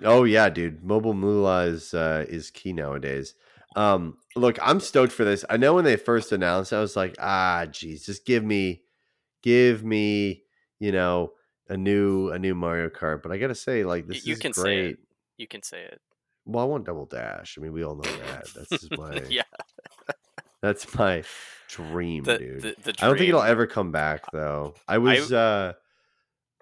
Oh 0.04 0.24
yeah, 0.24 0.50
dude. 0.50 0.84
Mobile 0.84 1.14
moolah 1.16 1.66
is 1.66 1.94
uh, 1.94 2.26
is 2.30 2.50
key 2.52 2.74
nowadays. 2.74 3.34
Um, 3.76 4.18
look, 4.36 4.58
I'm 4.62 4.80
stoked 4.80 5.14
for 5.14 5.24
this. 5.24 5.46
I 5.50 5.58
know 5.58 5.74
when 5.76 5.86
they 5.86 5.96
first 5.96 6.32
announced, 6.32 6.74
it, 6.74 6.78
I 6.78 6.80
was 6.82 6.96
like, 6.96 7.16
ah, 7.20 7.66
geez, 7.70 8.06
just 8.06 8.26
give 8.26 8.44
me, 8.44 8.82
give 9.44 9.84
me, 9.84 10.44
you 10.80 10.92
know, 10.92 11.34
a 11.68 11.78
new 11.78 12.30
a 12.32 12.40
new 12.40 12.56
Mario 12.56 12.90
Kart. 12.90 13.22
But 13.22 13.32
I 13.32 13.38
gotta 13.38 13.56
say, 13.56 13.84
like, 13.84 14.08
this 14.08 14.26
you 14.26 14.34
is 14.34 14.40
can 14.40 14.54
say 14.54 14.62
great. 14.64 14.86
it. 14.92 15.00
You 15.38 15.48
can 15.48 15.62
say 15.64 15.84
it. 15.84 16.02
Well, 16.46 16.64
I 16.64 16.68
want 16.68 16.86
Double 16.86 17.06
Dash. 17.06 17.58
I 17.58 17.62
mean, 17.62 17.74
we 17.74 17.84
all 17.84 17.96
know 17.96 18.02
that. 18.02 18.48
That's 18.56 18.70
just 18.70 18.92
my 18.98 19.22
yeah. 19.30 19.44
that's 20.62 20.94
my 20.96 21.24
dream, 21.68 22.24
The, 22.24 22.38
dude. 22.40 22.62
the 22.62 22.76
the 22.84 22.96
I 23.02 23.08
don't 23.08 23.18
think 23.18 23.30
it'll 23.30 23.42
ever 23.44 23.68
come 23.68 23.92
back 23.92 24.24
though. 24.32 24.74
I 24.88 24.98
was 24.98 25.32
uh 25.32 25.74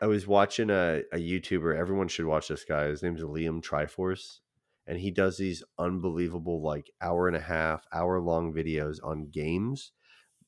I 0.01 0.07
was 0.07 0.27
watching 0.27 0.69
a, 0.69 1.01
a 1.11 1.17
YouTuber. 1.17 1.75
Everyone 1.75 2.07
should 2.07 2.25
watch 2.25 2.49
this 2.49 2.63
guy. 2.65 2.85
His 2.87 3.01
name's 3.01 3.21
Liam 3.21 3.63
Triforce. 3.63 4.39
And 4.87 4.99
he 4.99 5.11
does 5.11 5.37
these 5.37 5.63
unbelievable 5.77 6.61
like 6.61 6.89
hour 7.01 7.27
and 7.27 7.35
a 7.35 7.41
half, 7.41 7.85
hour 7.93 8.19
long 8.21 8.53
videos 8.53 8.97
on 9.03 9.29
games, 9.31 9.91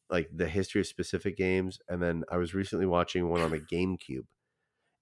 like 0.10 0.30
the 0.34 0.48
history 0.48 0.82
of 0.82 0.88
specific 0.88 1.38
games. 1.38 1.80
And 1.90 2.02
then 2.02 2.24
I 2.32 2.38
was 2.38 2.54
recently 2.54 2.86
watching 2.86 3.30
one 3.30 3.42
on 3.42 3.52
the 3.52 3.60
GameCube. 3.60 4.26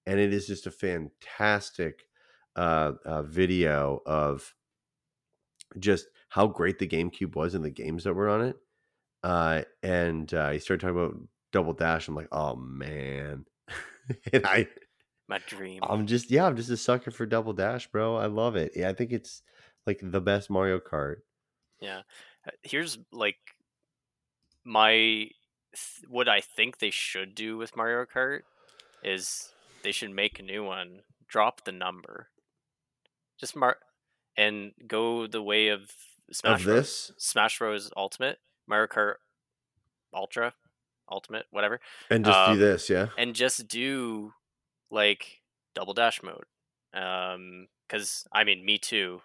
And 0.06 0.18
it 0.18 0.34
is 0.34 0.46
just 0.46 0.66
a 0.66 0.70
fantastic 0.70 2.04
uh, 2.56 2.92
uh 3.04 3.22
video 3.22 4.00
of 4.04 4.54
just 5.78 6.06
how 6.30 6.46
great 6.46 6.78
the 6.78 6.88
GameCube 6.88 7.36
was 7.36 7.54
and 7.54 7.64
the 7.64 7.70
games 7.70 8.04
that 8.04 8.14
were 8.14 8.28
on 8.28 8.42
it. 8.42 8.56
Uh, 9.22 9.62
and 9.82 10.32
uh, 10.32 10.50
he 10.50 10.58
started 10.58 10.80
talking 10.80 10.98
about 10.98 11.16
Double 11.52 11.72
Dash. 11.72 12.08
I'm 12.08 12.14
like, 12.14 12.28
oh 12.32 12.56
man, 12.56 13.44
and 14.32 14.46
I, 14.46 14.68
My 15.28 15.38
dream. 15.46 15.80
I'm 15.82 16.06
just 16.06 16.30
yeah, 16.30 16.46
I'm 16.46 16.56
just 16.56 16.70
a 16.70 16.76
sucker 16.76 17.10
for 17.10 17.26
Double 17.26 17.52
Dash, 17.52 17.86
bro. 17.88 18.16
I 18.16 18.26
love 18.26 18.56
it. 18.56 18.72
Yeah, 18.74 18.88
I 18.88 18.94
think 18.94 19.12
it's 19.12 19.42
like 19.86 20.00
the 20.02 20.20
best 20.20 20.48
Mario 20.50 20.78
Kart. 20.80 21.16
Yeah. 21.80 22.00
Uh, 22.46 22.50
Here's 22.62 22.98
like 23.12 23.36
my 24.64 25.28
what 26.08 26.28
I 26.28 26.40
think 26.40 26.78
they 26.78 26.90
should 26.90 27.34
do 27.34 27.56
with 27.58 27.76
Mario 27.76 28.04
Kart 28.06 28.40
is 29.04 29.50
they 29.82 29.92
should 29.92 30.10
make 30.10 30.38
a 30.38 30.42
new 30.42 30.64
one, 30.64 31.00
drop 31.28 31.64
the 31.64 31.72
number. 31.72 32.28
Just 33.38 33.54
mar 33.54 33.76
and 34.36 34.72
go 34.86 35.26
the 35.26 35.42
way 35.42 35.68
of 35.68 35.92
Smash 36.32 36.60
of 36.60 36.64
Bros. 36.66 36.76
this, 36.76 37.12
Smash 37.18 37.58
Bros 37.58 37.90
Ultimate, 37.96 38.38
Mario 38.66 38.86
Kart 38.86 39.14
Ultra, 40.14 40.54
Ultimate, 41.10 41.46
whatever, 41.50 41.80
and 42.10 42.24
just 42.24 42.36
Um, 42.38 42.54
do 42.54 42.58
this, 42.60 42.88
yeah. 42.90 43.08
and 43.18 43.34
just 43.34 43.68
do 43.68 44.32
like 44.90 45.42
double 45.74 45.94
dash 45.94 46.22
mode. 46.22 46.44
Um, 46.94 47.66
because 47.86 48.26
I 48.32 48.44
mean, 48.44 48.64
me 48.64 48.78
too. 48.78 49.20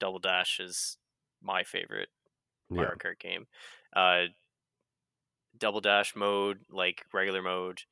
Double 0.00 0.18
dash 0.18 0.60
is 0.60 0.96
my 1.42 1.62
favorite 1.64 2.08
Yeah, 2.70 2.76
Mario 2.76 2.94
Kart 2.96 3.18
game. 3.18 3.46
Uh, 3.94 4.26
double 5.56 5.80
dash 5.80 6.14
mode, 6.16 6.60
like 6.70 7.04
regular 7.12 7.42
mode, 7.42 7.82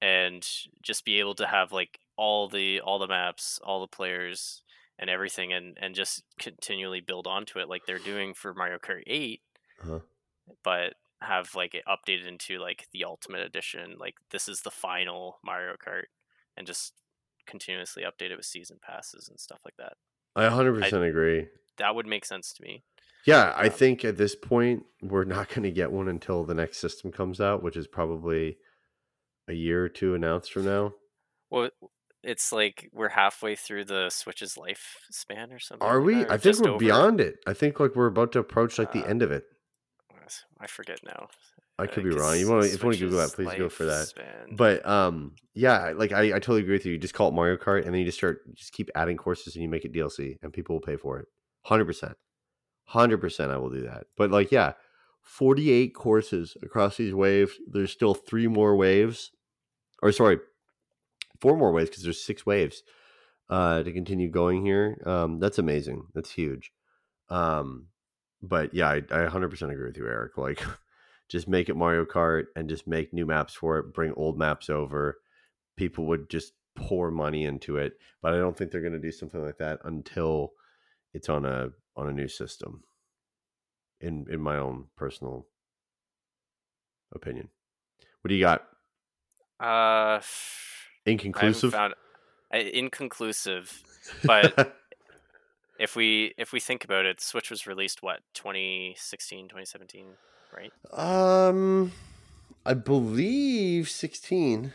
and 0.00 0.46
just 0.82 1.04
be 1.04 1.18
able 1.20 1.34
to 1.36 1.46
have 1.46 1.72
like 1.72 2.00
all 2.16 2.48
the 2.48 2.80
all 2.80 2.98
the 2.98 3.08
maps, 3.08 3.58
all 3.64 3.80
the 3.80 3.86
players, 3.88 4.62
and 4.98 5.10
everything, 5.10 5.52
and 5.52 5.76
and 5.80 5.94
just 5.94 6.22
continually 6.38 7.00
build 7.00 7.26
onto 7.26 7.58
it 7.58 7.68
like 7.68 7.86
they're 7.86 7.98
doing 7.98 8.34
for 8.34 8.54
Mario 8.54 8.78
Kart 8.78 9.02
Eight, 9.06 9.42
Uh-huh. 9.82 10.00
but 10.62 10.94
have 11.20 11.54
like 11.54 11.74
it 11.74 11.84
updated 11.86 12.26
into 12.26 12.58
like 12.58 12.86
the 12.92 13.04
Ultimate 13.04 13.40
Edition. 13.42 13.96
Like 13.98 14.16
this 14.30 14.48
is 14.48 14.60
the 14.60 14.70
final 14.70 15.38
Mario 15.44 15.74
Kart, 15.76 16.04
and 16.56 16.66
just 16.66 16.94
continuously 17.46 18.02
update 18.02 18.30
it 18.30 18.36
with 18.36 18.46
season 18.46 18.78
passes 18.82 19.28
and 19.28 19.38
stuff 19.38 19.60
like 19.64 19.76
that. 19.78 19.94
I 20.36 20.44
100 20.44 20.80
percent 20.80 21.04
agree. 21.04 21.46
That 21.78 21.94
would 21.94 22.06
make 22.06 22.24
sense 22.24 22.52
to 22.54 22.62
me. 22.62 22.84
Yeah, 23.26 23.52
I 23.56 23.64
Um, 23.66 23.70
think 23.70 24.04
at 24.04 24.16
this 24.16 24.34
point 24.36 24.84
we're 25.02 25.24
not 25.24 25.48
going 25.48 25.62
to 25.62 25.70
get 25.70 25.90
one 25.92 26.08
until 26.08 26.44
the 26.44 26.54
next 26.54 26.78
system 26.78 27.10
comes 27.10 27.40
out, 27.40 27.62
which 27.62 27.76
is 27.76 27.86
probably 27.86 28.58
a 29.48 29.52
year 29.54 29.84
or 29.84 29.88
two 29.88 30.14
announced 30.14 30.52
from 30.52 30.64
now. 30.66 30.94
Well, 31.50 31.70
it's 32.22 32.52
like 32.52 32.88
we're 32.92 33.10
halfway 33.10 33.54
through 33.54 33.84
the 33.84 34.08
Switch's 34.10 34.54
lifespan 34.56 35.52
or 35.52 35.58
something. 35.58 35.86
Are 35.86 36.00
we? 36.00 36.24
or 36.24 36.32
I 36.32 36.36
think 36.38 36.58
we're 36.60 36.70
over? 36.70 36.78
beyond 36.78 37.20
it. 37.20 37.36
I 37.46 37.52
think 37.54 37.78
like 37.80 37.94
we're 37.94 38.06
about 38.06 38.32
to 38.32 38.38
approach 38.38 38.78
like 38.78 38.92
the 38.92 39.04
Uh, 39.04 39.08
end 39.08 39.22
of 39.22 39.30
it. 39.30 39.44
I 40.58 40.66
forget 40.66 41.00
now. 41.04 41.28
I 41.78 41.86
could 41.86 42.04
be 42.04 42.10
wrong. 42.10 42.38
You 42.38 42.48
want 42.50 42.64
if 42.66 42.80
you 42.80 42.86
want 42.86 42.98
to 42.98 43.04
Google 43.04 43.18
that, 43.18 43.32
please 43.32 43.48
go 43.58 43.68
for 43.68 43.84
that. 43.86 44.06
lifespan- 44.14 44.56
But 44.56 44.86
um, 44.86 45.34
yeah, 45.54 45.92
like 45.96 46.12
I, 46.12 46.26
I 46.28 46.38
totally 46.38 46.60
agree 46.60 46.74
with 46.76 46.86
you. 46.86 46.92
You 46.92 46.98
just 46.98 47.14
call 47.14 47.28
it 47.28 47.34
Mario 47.34 47.56
Kart, 47.56 47.84
and 47.84 47.92
then 47.92 48.00
you 48.00 48.04
just 48.04 48.18
start 48.18 48.42
just 48.54 48.72
keep 48.72 48.90
adding 48.94 49.16
courses, 49.16 49.54
and 49.56 49.62
you 49.62 49.68
make 49.68 49.84
it 49.84 49.92
DLC, 49.92 50.36
and 50.42 50.52
people 50.52 50.76
will 50.76 50.80
pay 50.82 50.96
for 50.96 51.18
it. 51.18 51.26
Hundred 51.62 51.86
percent, 51.86 52.16
hundred 52.84 53.18
percent. 53.18 53.50
I 53.50 53.56
will 53.56 53.70
do 53.70 53.82
that. 53.82 54.04
But 54.16 54.30
like, 54.30 54.52
yeah, 54.52 54.74
forty-eight 55.22 55.94
courses 55.94 56.56
across 56.62 56.96
these 56.96 57.12
waves. 57.14 57.52
There's 57.68 57.90
still 57.90 58.14
three 58.14 58.46
more 58.46 58.76
waves, 58.76 59.32
or 60.00 60.12
sorry, 60.12 60.38
four 61.40 61.56
more 61.56 61.72
waves 61.72 61.90
because 61.90 62.04
there's 62.04 62.22
six 62.22 62.46
waves 62.46 62.82
uh, 63.50 63.82
to 63.82 63.92
continue 63.92 64.30
going 64.30 64.64
here. 64.64 65.02
Um, 65.04 65.40
that's 65.40 65.58
amazing. 65.58 66.04
That's 66.14 66.30
huge. 66.30 66.70
Um, 67.30 67.86
but 68.42 68.74
yeah, 68.74 68.88
I, 68.90 68.96
I 68.96 69.26
100% 69.26 69.72
agree 69.72 69.86
with 69.86 69.96
you, 69.96 70.06
Eric. 70.06 70.36
Like, 70.36 70.62
just 71.28 71.48
make 71.48 71.68
it 71.68 71.76
Mario 71.76 72.04
Kart 72.04 72.44
and 72.56 72.68
just 72.68 72.86
make 72.86 73.12
new 73.12 73.26
maps 73.26 73.54
for 73.54 73.78
it. 73.78 73.92
Bring 73.94 74.12
old 74.16 74.38
maps 74.38 74.68
over. 74.70 75.18
People 75.76 76.06
would 76.06 76.28
just 76.30 76.52
pour 76.76 77.10
money 77.10 77.44
into 77.44 77.76
it, 77.76 77.94
but 78.22 78.34
I 78.34 78.38
don't 78.38 78.56
think 78.56 78.70
they're 78.70 78.80
going 78.80 78.92
to 78.92 78.98
do 78.98 79.12
something 79.12 79.42
like 79.42 79.58
that 79.58 79.78
until 79.84 80.52
it's 81.12 81.28
on 81.28 81.44
a 81.44 81.70
on 81.96 82.08
a 82.08 82.12
new 82.12 82.28
system. 82.28 82.82
In 84.00 84.26
in 84.30 84.40
my 84.40 84.56
own 84.58 84.86
personal 84.96 85.46
opinion, 87.14 87.48
what 88.20 88.28
do 88.28 88.34
you 88.34 88.40
got? 88.44 88.66
Uh, 89.60 90.20
Inconclusive. 91.06 91.72
found 91.72 91.94
I, 92.52 92.58
inconclusive. 92.58 93.82
but- 94.24 94.76
If 95.76 95.96
we 95.96 96.34
if 96.38 96.52
we 96.52 96.60
think 96.60 96.84
about 96.84 97.04
it, 97.04 97.20
Switch 97.20 97.50
was 97.50 97.66
released 97.66 98.00
what 98.00 98.20
2016, 98.34 99.46
2017, 99.48 100.06
right? 100.54 100.72
Um, 100.92 101.92
I 102.64 102.74
believe 102.74 103.88
sixteen, 103.88 104.72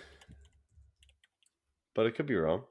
but 1.95 2.05
I 2.07 2.11
could 2.11 2.25
be 2.25 2.35
wrong. 2.35 2.63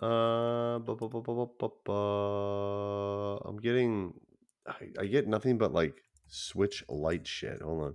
Uh, 0.00 0.78
bu- 0.78 0.94
bu- 0.96 1.08
bu- 1.08 1.22
bu- 1.22 1.34
bu- 1.34 1.50
bu- 1.58 1.72
bu- 1.84 3.38
I'm 3.44 3.56
getting, 3.56 4.14
I, 4.66 4.74
I 5.00 5.06
get 5.06 5.26
nothing 5.26 5.58
but 5.58 5.72
like 5.72 5.96
Switch 6.28 6.84
Lite 6.88 7.26
shit. 7.26 7.60
Hold 7.62 7.82
on, 7.82 7.94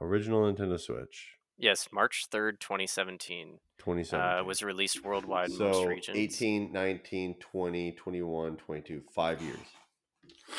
original 0.00 0.42
Nintendo 0.42 0.78
Switch, 0.78 1.32
Yes, 1.58 1.88
March 1.90 2.26
third, 2.30 2.60
2017. 2.60 3.60
twenty 3.78 4.04
Uh, 4.12 4.44
was 4.44 4.62
released 4.62 5.02
worldwide 5.02 5.48
in 5.50 5.58
most 5.58 5.76
so 5.76 5.86
regions. 5.86 6.16
18, 6.18 6.70
19, 6.72 7.36
20, 7.40 7.92
21, 7.92 8.56
22, 8.58 9.02
five 9.14 9.40
years. 9.40 9.58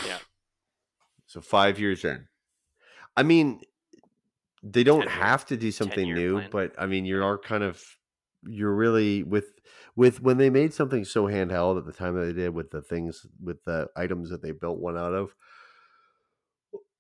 Yeah. 0.08 0.18
So 1.38 1.42
five 1.42 1.80
years 1.80 2.04
in. 2.04 2.28
I 3.16 3.22
mean, 3.22 3.62
they 4.64 4.84
don't 4.84 5.02
10 5.02 5.08
year- 5.08 5.24
have 5.24 5.46
to 5.46 5.58
do 5.58 5.72
something 5.72 6.12
new, 6.12 6.38
plan. 6.38 6.50
but 6.52 6.74
I 6.80 6.88
mean, 6.88 7.06
you 7.06 7.24
are 7.24 7.38
kind 7.38 7.64
of 7.64 7.84
you're 8.48 8.74
really 8.74 9.22
with 9.22 9.52
with 9.96 10.20
when 10.20 10.38
they 10.38 10.50
made 10.50 10.74
something 10.74 11.06
so 11.06 11.26
handheld 11.26 11.78
at 11.78 11.86
the 11.86 11.94
time 11.94 12.16
that 12.16 12.26
they 12.26 12.34
did 12.34 12.56
with 12.56 12.72
the 12.72 12.82
things 12.82 13.28
with 13.40 13.64
the 13.66 13.88
items 13.96 14.32
that 14.32 14.42
they 14.42 14.52
built 14.52 14.80
one 14.80 14.98
out 14.98 15.14
of 15.14 15.36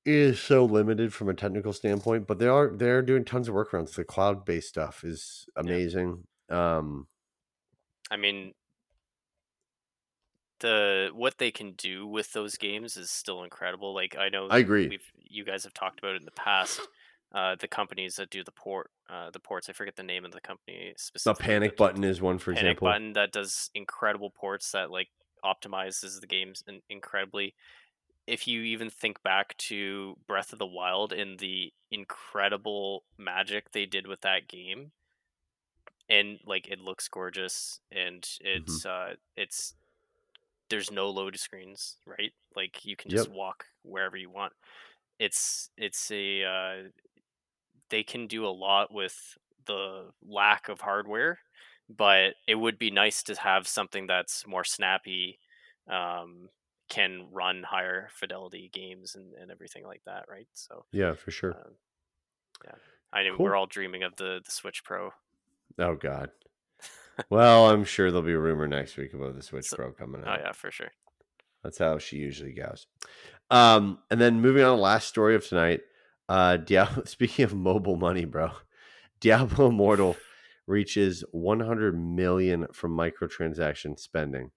is 0.05 0.39
so 0.39 0.65
limited 0.65 1.13
from 1.13 1.29
a 1.29 1.33
technical 1.33 1.71
standpoint 1.71 2.27
but 2.27 2.39
they 2.39 2.47
are 2.47 2.75
they're 2.75 3.01
doing 3.03 3.23
tons 3.23 3.47
of 3.47 3.53
workarounds 3.53 3.93
the 3.93 4.03
cloud 4.03 4.43
based 4.45 4.67
stuff 4.69 5.03
is 5.03 5.45
amazing 5.55 6.23
um 6.49 7.07
I 8.09 8.17
mean, 8.17 8.53
the 10.59 11.09
what 11.13 11.37
they 11.37 11.51
can 11.51 11.73
do 11.73 12.07
with 12.07 12.33
those 12.33 12.57
games 12.57 12.97
is 12.97 13.09
still 13.09 13.43
incredible. 13.43 13.93
Like 13.93 14.15
I 14.17 14.29
know 14.29 14.47
i 14.49 14.59
agree 14.59 14.87
we've 14.87 15.11
you 15.29 15.43
guys 15.43 15.63
have 15.63 15.73
talked 15.73 15.99
about 15.99 16.13
it 16.13 16.19
in 16.19 16.25
the 16.25 16.31
past, 16.31 16.79
uh, 17.33 17.55
the 17.59 17.67
companies 17.67 18.15
that 18.15 18.29
do 18.29 18.43
the 18.43 18.51
port, 18.51 18.89
uh, 19.09 19.29
the 19.31 19.39
ports. 19.39 19.69
I 19.69 19.73
forget 19.73 19.95
the 19.95 20.03
name 20.03 20.25
of 20.25 20.31
the 20.31 20.41
company 20.41 20.93
The 21.23 21.33
panic 21.33 21.77
button 21.77 22.03
is 22.03 22.21
one, 22.21 22.37
for 22.37 22.53
Panic 22.53 22.71
example. 22.71 22.87
Button 22.89 23.13
that 23.13 23.31
does 23.31 23.69
incredible 23.73 24.29
ports 24.29 24.71
that 24.71 24.91
like 24.91 25.09
optimizes 25.43 26.19
the 26.19 26.27
games 26.27 26.63
in- 26.67 26.81
incredibly. 26.89 27.55
If 28.25 28.47
you 28.47 28.61
even 28.61 28.89
think 28.89 29.23
back 29.23 29.55
to 29.57 30.17
Breath 30.27 30.51
of 30.51 30.59
the 30.59 30.65
Wild 30.65 31.13
and 31.13 31.39
the 31.39 31.71
incredible 31.91 33.03
magic 33.17 33.71
they 33.71 33.85
did 33.85 34.05
with 34.05 34.21
that 34.21 34.47
game, 34.49 34.91
and 36.09 36.39
like 36.45 36.67
it 36.67 36.79
looks 36.79 37.07
gorgeous 37.07 37.79
and 37.91 38.27
it's 38.41 38.85
uh 38.85 39.13
it's 39.35 39.75
there's 40.69 40.91
no 40.91 41.09
load 41.09 41.37
screens, 41.39 41.97
right? 42.05 42.33
Like 42.55 42.85
you 42.85 42.95
can 42.95 43.09
just 43.09 43.27
Yep. 43.27 43.29
walk 43.29 43.65
wherever 43.83 44.17
you 44.17 44.29
want. 44.29 44.53
It's 45.19 45.71
it's 45.77 46.11
a 46.11 46.43
uh, 46.45 46.83
they 47.89 48.03
can 48.03 48.27
do 48.27 48.45
a 48.45 48.49
lot 48.49 48.93
with 48.93 49.37
the 49.65 50.11
lack 50.21 50.69
of 50.69 50.81
hardware, 50.81 51.39
but 51.89 52.35
it 52.47 52.55
would 52.55 52.77
be 52.77 52.91
nice 52.91 53.23
to 53.23 53.35
have 53.35 53.67
something 53.67 54.07
that's 54.07 54.45
more 54.47 54.63
snappy, 54.63 55.39
um, 55.87 56.49
can 56.89 57.29
run 57.31 57.63
higher 57.63 58.09
fidelity 58.13 58.69
games 58.71 59.15
and, 59.15 59.33
and 59.33 59.51
everything 59.51 59.85
like 59.85 60.01
that, 60.05 60.25
right? 60.29 60.47
So 60.53 60.85
Yeah, 60.91 61.13
for 61.15 61.31
sure. 61.31 61.57
um, 61.57 61.77
yeah, 62.65 62.75
I 63.13 63.23
know 63.23 63.37
Cool. 63.37 63.39
we're 63.39 63.57
all 63.57 63.67
dreaming 63.67 64.03
of 64.03 64.15
the 64.17 64.41
the 64.45 64.51
Switch 64.51 64.83
Pro. 64.83 65.11
Oh 65.79 65.95
God. 65.95 66.31
Well, 67.29 67.69
I'm 67.69 67.83
sure 67.83 68.09
there'll 68.11 68.25
be 68.25 68.33
a 68.33 68.39
rumor 68.39 68.67
next 68.67 68.97
week 68.97 69.13
about 69.13 69.35
the 69.35 69.41
Switch 69.43 69.65
So- 69.65 69.75
Pro 69.77 69.91
coming 69.91 70.21
out. 70.25 70.39
Oh 70.39 70.43
yeah, 70.43 70.51
for 70.51 70.71
sure. 70.71 70.91
That's 71.63 71.77
how 71.79 71.97
she 71.97 72.17
usually 72.17 72.53
goes. 72.53 72.87
Um, 73.49 73.99
and 74.11 74.21
then 74.21 74.41
moving 74.41 74.63
on, 74.63 74.79
last 74.79 75.07
story 75.07 75.35
of 75.35 75.45
tonight. 75.47 75.81
Uh, 76.29 76.57
Diablo. 76.57 77.03
Speaking 77.05 77.45
of 77.45 77.53
mobile 77.55 77.95
money, 77.97 78.25
bro, 78.25 78.51
Diablo 79.19 79.67
Immortal 79.69 80.15
reaches 80.67 81.23
100 81.31 81.97
million 81.97 82.67
from 82.73 82.95
microtransaction 82.95 83.97
spending. 83.99 84.51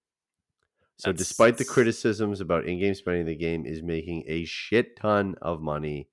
So, 0.98 1.10
That's- 1.10 1.26
despite 1.28 1.56
the 1.56 1.64
criticisms 1.64 2.40
about 2.40 2.66
in-game 2.66 2.94
spending, 2.94 3.24
the 3.26 3.36
game 3.36 3.64
is 3.64 3.82
making 3.82 4.24
a 4.26 4.44
shit 4.44 4.96
ton 4.96 5.36
of 5.40 5.62
money 5.62 6.08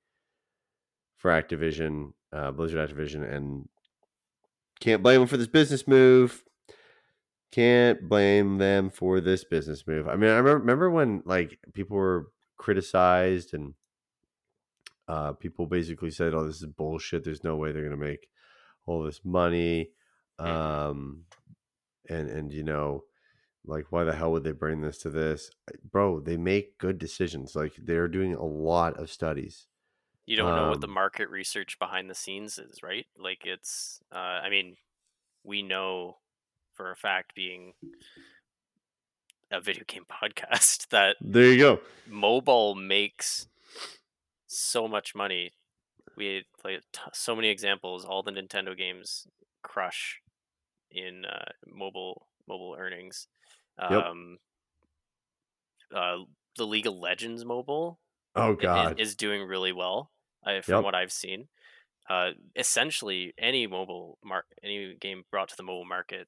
for 1.18 1.30
Activision, 1.32 2.14
uh, 2.32 2.52
Blizzard 2.52 2.90
Activision, 2.90 3.30
and 3.36 3.68
can't 4.80 5.04
blame 5.04 5.22
them 5.22 5.28
for 5.28 5.38
this 5.38 5.48
business 5.48 5.88
move. 5.88 6.44
Can't 7.52 8.08
blame 8.10 8.58
them 8.58 8.90
for 8.90 9.22
this 9.22 9.44
business 9.46 9.88
move. 9.88 10.08
I 10.08 10.16
mean, 10.18 10.30
I 10.30 10.38
remember, 10.38 10.90
when 10.90 11.24
like 11.26 11.60
people 11.74 11.96
were 11.98 12.28
criticized 12.58 13.54
and 13.54 13.74
uh, 15.08 15.34
people 15.34 15.66
basically 15.66 16.12
said, 16.12 16.34
"Oh, 16.34 16.46
this 16.46 16.58
is 16.58 16.66
bullshit. 16.66 17.24
There's 17.24 17.44
no 17.44 17.56
way 17.56 17.72
they're 17.72 17.84
gonna 17.84 17.98
make 17.98 18.28
all 18.86 19.04
this 19.04 19.22
money." 19.26 19.92
Mhm. 20.40 20.46
Um, 20.48 21.26
and 22.10 22.30
and 22.30 22.54
you 22.54 22.64
know, 22.64 23.06
like 23.66 23.92
why 23.92 24.04
the 24.06 24.14
hell 24.16 24.32
would 24.34 24.44
they 24.44 24.52
bring 24.54 24.82
this 24.82 25.00
to 25.00 25.10
this, 25.10 25.52
bro? 25.92 26.20
They 26.22 26.38
make 26.38 26.78
good 26.80 26.98
decisions. 27.00 27.56
Like 27.56 27.76
they're 27.78 28.08
doing 28.10 28.36
a 28.36 28.46
lot 28.46 28.98
of 29.00 29.12
studies. 29.12 29.68
You 30.28 30.36
don't 30.36 30.56
know 30.56 30.70
what 30.70 30.82
the 30.82 30.88
Um, 30.88 30.94
market 30.94 31.30
research 31.30 31.80
behind 31.80 32.10
the 32.10 32.14
scenes 32.16 32.60
is, 32.60 32.84
right? 32.84 33.08
Like 33.18 33.46
it's 33.46 34.00
uh 34.12 34.16
I 34.44 34.50
mean, 34.50 34.76
we 35.44 35.64
know 35.64 36.18
for 36.76 36.92
a 36.92 36.96
fact 36.96 37.34
being 37.34 37.74
a 39.52 39.62
video 39.62 39.84
game 39.88 40.06
podcast 40.24 40.88
that 40.90 41.16
There 41.22 41.52
you 41.52 41.58
go. 41.58 41.80
mobile 42.06 42.76
makes 42.76 43.48
so 44.48 44.88
much 44.88 45.16
money. 45.16 45.54
We 46.18 46.46
play 46.60 46.78
t- 46.92 47.00
so 47.14 47.36
many 47.36 47.50
examples. 47.50 48.04
All 48.06 48.22
the 48.24 48.32
Nintendo 48.32 48.76
games 48.78 49.28
crush 49.64 50.20
in 50.92 51.24
uh, 51.26 51.46
mobile 51.66 52.28
mobile 52.48 52.76
earnings. 52.78 53.28
Yep. 53.80 53.92
Um, 53.92 54.38
uh, 55.96 56.18
the 56.58 56.66
League 56.68 56.88
of 56.88 56.96
Legends 56.96 57.46
mobile 57.46 58.00
Oh 58.36 58.52
i- 58.52 58.54
is, 58.54 58.58
god. 58.60 59.00
is 59.00 59.16
doing 59.16 59.44
really 59.48 59.72
well 59.72 60.12
uh, 60.46 60.62
from 60.62 60.78
Yep. 60.78 60.84
what 60.84 60.96
I've 60.96 61.12
seen. 61.12 61.48
Uh, 62.10 62.32
essentially, 62.56 63.34
any 63.38 63.68
mobile 63.68 64.18
mar- 64.24 64.46
any 64.64 64.96
game 64.96 65.24
brought 65.30 65.50
to 65.50 65.58
the 65.58 65.64
mobile 65.64 65.86
market 65.86 66.28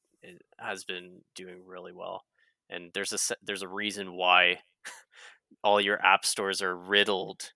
has 0.57 0.84
been 0.84 1.22
doing 1.36 1.66
really 1.66 1.93
well, 1.93 2.26
and 2.70 2.91
there's 2.93 3.14
a 3.14 3.36
there's 3.41 3.62
a 3.62 3.68
reason 3.68 4.14
why 4.14 4.60
all 5.64 5.80
your 5.80 6.03
app 6.05 6.26
stores 6.26 6.62
are 6.62 6.76
riddled 6.76 7.53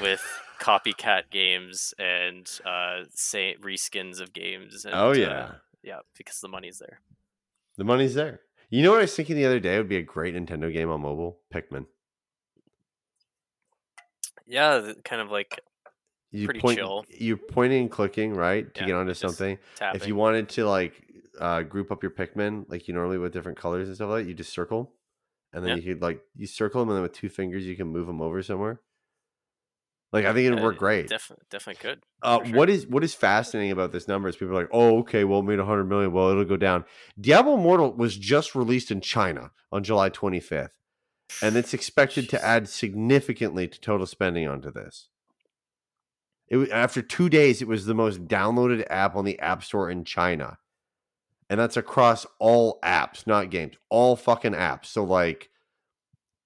with 0.00 0.22
copycat 0.60 1.30
games 1.30 1.94
and 1.98 2.50
uh, 2.64 3.04
say 3.10 3.56
reskins 3.60 4.20
of 4.20 4.32
games. 4.32 4.84
And, 4.84 4.94
oh 4.94 5.10
uh, 5.10 5.14
yeah. 5.14 5.52
yeah, 5.82 6.00
because 6.16 6.40
the 6.40 6.48
money's 6.48 6.78
there. 6.78 7.00
The 7.76 7.84
money's 7.84 8.14
there. 8.14 8.40
You 8.70 8.82
know 8.82 8.90
what 8.90 8.98
I 8.98 9.02
was 9.02 9.14
thinking 9.14 9.36
the 9.36 9.44
other 9.44 9.60
day 9.60 9.76
would 9.76 9.88
be 9.88 9.98
a 9.98 10.02
great 10.02 10.34
Nintendo 10.34 10.72
game 10.72 10.90
on 10.90 11.02
mobile? 11.02 11.38
Pikmin. 11.52 11.86
Yeah, 14.46 14.92
kind 15.04 15.22
of 15.22 15.30
like 15.30 15.60
You 16.32 16.46
Pretty 16.46 16.60
point, 16.60 16.78
chill. 16.78 17.04
You're 17.10 17.36
pointing 17.36 17.82
and 17.82 17.90
clicking, 17.90 18.34
right? 18.34 18.72
To 18.74 18.80
Yeah, 18.80 18.86
get 18.86 18.96
onto 18.96 19.14
something. 19.14 19.58
If 19.94 20.06
you 20.06 20.16
wanted 20.16 20.48
to 20.50 20.66
like 20.66 20.94
uh, 21.38 21.62
group 21.62 21.92
up 21.92 22.02
your 22.02 22.10
Pikmin 22.10 22.64
like 22.68 22.88
you 22.88 22.94
normally 22.94 23.18
with 23.18 23.32
different 23.32 23.58
colors 23.58 23.88
and 23.88 23.96
stuff 23.96 24.08
like 24.08 24.24
that, 24.24 24.28
you 24.28 24.34
just 24.34 24.52
circle. 24.52 24.94
And 25.52 25.62
then 25.62 25.76
Yeah. 25.76 25.76
you 25.76 25.94
could 25.94 26.02
like 26.02 26.22
you 26.34 26.46
circle 26.46 26.80
them 26.80 26.88
and 26.88 26.96
then 26.96 27.02
with 27.02 27.12
two 27.12 27.28
fingers 27.28 27.66
you 27.66 27.76
can 27.76 27.88
move 27.88 28.06
them 28.06 28.22
over 28.22 28.42
somewhere. 28.42 28.80
Like 30.10 30.24
I 30.24 30.32
think 30.32 30.46
it'd 30.46 30.60
work 30.60 30.78
great. 30.78 31.08
Definitely, 31.08 31.44
definitely 31.50 31.80
could. 31.80 32.02
Uh, 32.22 32.44
sure. 32.44 32.56
What 32.56 32.70
is 32.70 32.86
what 32.86 33.04
is 33.04 33.14
fascinating 33.14 33.72
about 33.72 33.92
this 33.92 34.08
number 34.08 34.28
is 34.28 34.36
people 34.36 34.56
are 34.56 34.60
like, 34.60 34.70
oh, 34.72 35.00
okay, 35.00 35.24
well, 35.24 35.40
it 35.40 35.44
made 35.44 35.58
100 35.58 35.84
million. 35.84 36.12
Well, 36.12 36.30
it'll 36.30 36.44
go 36.44 36.56
down. 36.56 36.84
Diablo 37.20 37.54
Immortal 37.54 37.94
was 37.94 38.16
just 38.16 38.54
released 38.54 38.90
in 38.90 39.00
China 39.00 39.50
on 39.70 39.82
July 39.84 40.08
25th, 40.08 40.70
and 41.42 41.56
it's 41.56 41.74
expected 41.74 42.28
to 42.30 42.44
add 42.44 42.68
significantly 42.68 43.68
to 43.68 43.80
total 43.80 44.06
spending 44.06 44.46
onto 44.46 44.70
this. 44.70 45.08
It 46.48 46.56
wa- 46.56 46.66
after 46.72 47.02
two 47.02 47.28
days, 47.28 47.62
it 47.62 47.68
was 47.68 47.86
the 47.86 47.94
most 47.94 48.26
downloaded 48.26 48.84
app 48.90 49.16
on 49.16 49.24
the 49.24 49.38
App 49.40 49.64
Store 49.64 49.90
in 49.90 50.04
China, 50.04 50.58
and 51.48 51.58
that's 51.58 51.76
across 51.76 52.26
all 52.38 52.78
apps, 52.84 53.26
not 53.26 53.50
games, 53.50 53.76
all 53.90 54.16
fucking 54.16 54.52
apps. 54.52 54.86
So, 54.86 55.04
like, 55.04 55.50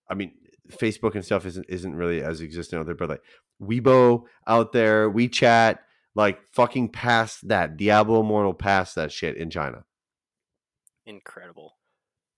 I 0.09 0.15
mean, 0.15 0.33
Facebook 0.71 1.15
and 1.15 1.25
stuff 1.25 1.47
isn't 1.47 1.67
isn't 1.69 1.95
really 1.97 2.23
as 2.23 2.41
existent 2.41 2.81
out 2.81 2.87
there, 2.87 2.95
but 2.95 3.09
like 3.09 3.23
Weibo 3.63 4.25
out 4.47 4.73
there, 4.73 5.11
WeChat, 5.11 5.79
like 6.15 6.41
fucking 6.53 6.91
past 6.91 7.49
that. 7.49 7.77
Diablo 7.77 8.21
Immortal 8.21 8.55
past 8.55 8.95
that 8.97 9.13
shit 9.13 9.37
in 9.37 9.51
China. 9.51 9.85
incredible. 11.05 11.77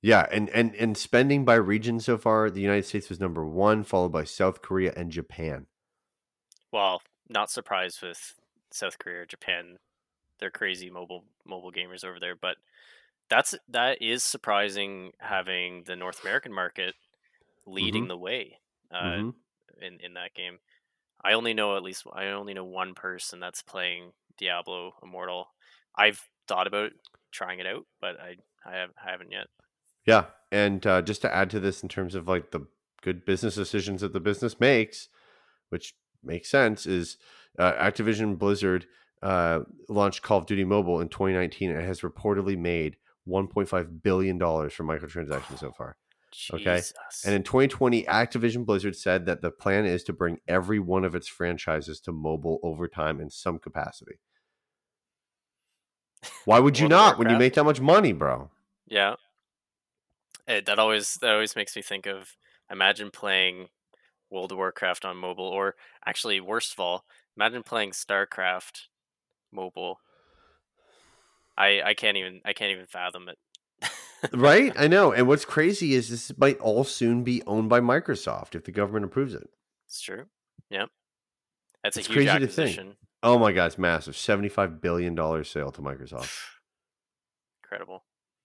Yeah, 0.02 0.26
and 0.30 0.48
and 0.50 0.74
and 0.76 0.96
spending 0.96 1.44
by 1.44 1.54
region 1.56 1.98
so 2.00 2.18
far, 2.18 2.50
the 2.50 2.60
United 2.60 2.84
States 2.86 3.08
was 3.08 3.18
number 3.20 3.44
one, 3.44 3.82
followed 3.82 4.12
by 4.12 4.24
South 4.24 4.62
Korea 4.62 4.92
and 4.96 5.10
Japan. 5.10 5.66
Well, 6.72 7.02
not 7.28 7.50
surprised 7.50 8.02
with 8.02 8.34
South 8.70 8.98
Korea 8.98 9.22
or 9.22 9.26
Japan. 9.26 9.78
They're 10.38 10.50
crazy 10.50 10.90
mobile 10.90 11.26
mobile 11.46 11.72
gamers 11.72 12.04
over 12.04 12.20
there, 12.20 12.36
but 12.36 12.58
that's 13.30 13.54
that 13.68 14.02
is 14.02 14.24
surprising 14.24 15.12
having 15.20 15.84
the 15.84 15.96
North 15.96 16.22
American 16.22 16.52
market 16.52 16.94
leading 17.66 18.08
Mm-hmm. 18.08 18.08
the 18.08 18.18
way 18.18 18.58
uh, 18.90 19.20
Mhm. 19.20 19.32
in 19.80 20.00
in 20.00 20.14
that 20.14 20.34
game. 20.34 20.58
I 21.24 21.34
only 21.34 21.54
know 21.54 21.76
at 21.76 21.82
least 21.84 22.06
I 22.12 22.26
only 22.28 22.54
know 22.54 22.64
one 22.66 22.94
person 22.94 23.40
that's 23.40 23.62
playing 23.62 24.12
Diablo 24.38 24.94
Immortal. 25.02 25.48
I've 25.96 26.28
thought 26.48 26.66
about 26.68 26.92
trying 27.32 27.60
it 27.60 27.66
out, 27.66 27.86
but 28.00 28.20
I 28.20 28.36
I, 28.64 28.76
have, 28.76 28.92
I 29.04 29.10
haven't 29.10 29.32
yet. 29.32 29.48
Yeah, 30.06 30.30
and 30.50 30.86
uh, 30.86 31.02
just 31.02 31.22
to 31.22 31.34
add 31.34 31.50
to 31.50 31.60
this, 31.60 31.82
in 31.82 31.88
terms 31.88 32.14
of 32.14 32.28
like 32.28 32.50
the 32.50 32.66
good 33.02 33.24
business 33.24 33.54
decisions 33.54 34.00
that 34.00 34.12
the 34.12 34.20
business 34.20 34.58
makes, 34.58 35.08
which 35.70 35.94
makes 36.22 36.50
sense, 36.50 36.86
is 36.86 37.16
uh, 37.58 37.72
Activision 37.72 38.38
Blizzard 38.38 38.86
uh, 39.22 39.60
launched 39.88 40.22
Call 40.22 40.38
of 40.38 40.46
Duty 40.46 40.64
Mobile 40.64 41.00
in 41.00 41.08
2019 41.08 41.70
and 41.70 41.80
has 41.84 42.00
reportedly 42.00 42.56
made 42.58 42.96
1.5 43.26 44.02
billion 44.02 44.38
dollars 44.38 44.72
from 44.72 44.86
microtransactions 44.86 45.58
so 45.58 45.72
far. 45.72 45.96
Okay, 46.52 46.82
And 47.24 47.34
in 47.34 47.42
2020, 47.42 48.04
Activision 48.04 48.66
Blizzard 48.66 48.94
said 48.94 49.26
that 49.26 49.40
the 49.40 49.50
plan 49.50 49.86
is 49.86 50.04
to 50.04 50.12
bring 50.12 50.38
every 50.46 50.78
one 50.78 51.04
of 51.04 51.14
its 51.14 51.26
franchises 51.26 52.00
to 52.02 52.12
mobile 52.12 52.60
over 52.62 52.86
time 52.86 53.20
in 53.20 53.30
some 53.30 53.58
capacity. 53.58 54.18
Why 56.44 56.58
would 56.58 56.78
you 56.78 56.88
not 56.88 57.18
when 57.18 57.30
you 57.30 57.36
make 57.36 57.54
that 57.54 57.64
much 57.64 57.80
money, 57.80 58.12
bro? 58.12 58.50
Yeah. 58.86 59.16
Eh, 60.46 60.60
that 60.64 60.78
always 60.78 61.14
that 61.16 61.34
always 61.34 61.54
makes 61.56 61.76
me 61.76 61.82
think 61.82 62.06
of 62.06 62.36
imagine 62.70 63.10
playing 63.10 63.68
World 64.30 64.52
of 64.52 64.58
Warcraft 64.58 65.04
on 65.04 65.16
mobile 65.16 65.46
or 65.46 65.74
actually 66.04 66.40
worst 66.40 66.72
of 66.72 66.80
all, 66.80 67.04
imagine 67.36 67.62
playing 67.62 67.92
StarCraft 67.92 68.86
mobile. 69.52 70.00
I 71.56 71.82
I 71.82 71.94
can't 71.94 72.16
even 72.16 72.40
I 72.44 72.52
can't 72.52 72.72
even 72.72 72.86
fathom 72.86 73.28
it. 73.28 73.38
right? 74.32 74.72
I 74.76 74.86
know. 74.86 75.12
And 75.12 75.26
what's 75.26 75.44
crazy 75.44 75.94
is 75.94 76.08
this 76.08 76.36
might 76.38 76.58
all 76.58 76.84
soon 76.84 77.24
be 77.24 77.42
owned 77.46 77.68
by 77.68 77.80
Microsoft 77.80 78.54
if 78.54 78.64
the 78.64 78.72
government 78.72 79.04
approves 79.04 79.34
it. 79.34 79.48
It's 79.86 80.00
true. 80.00 80.26
Yep. 80.70 80.90
That's 81.82 81.96
It's 81.96 82.08
a 82.08 82.12
huge 82.12 82.28
crazy 82.28 82.46
to 82.46 82.46
think. 82.46 82.96
Oh 83.22 83.38
my 83.38 83.52
god, 83.52 83.66
it's 83.66 83.78
massive. 83.78 84.14
$75 84.14 84.80
billion 84.80 85.16
sale 85.44 85.72
to 85.72 85.82
Microsoft. 85.82 86.30
Incredible. 87.64 88.04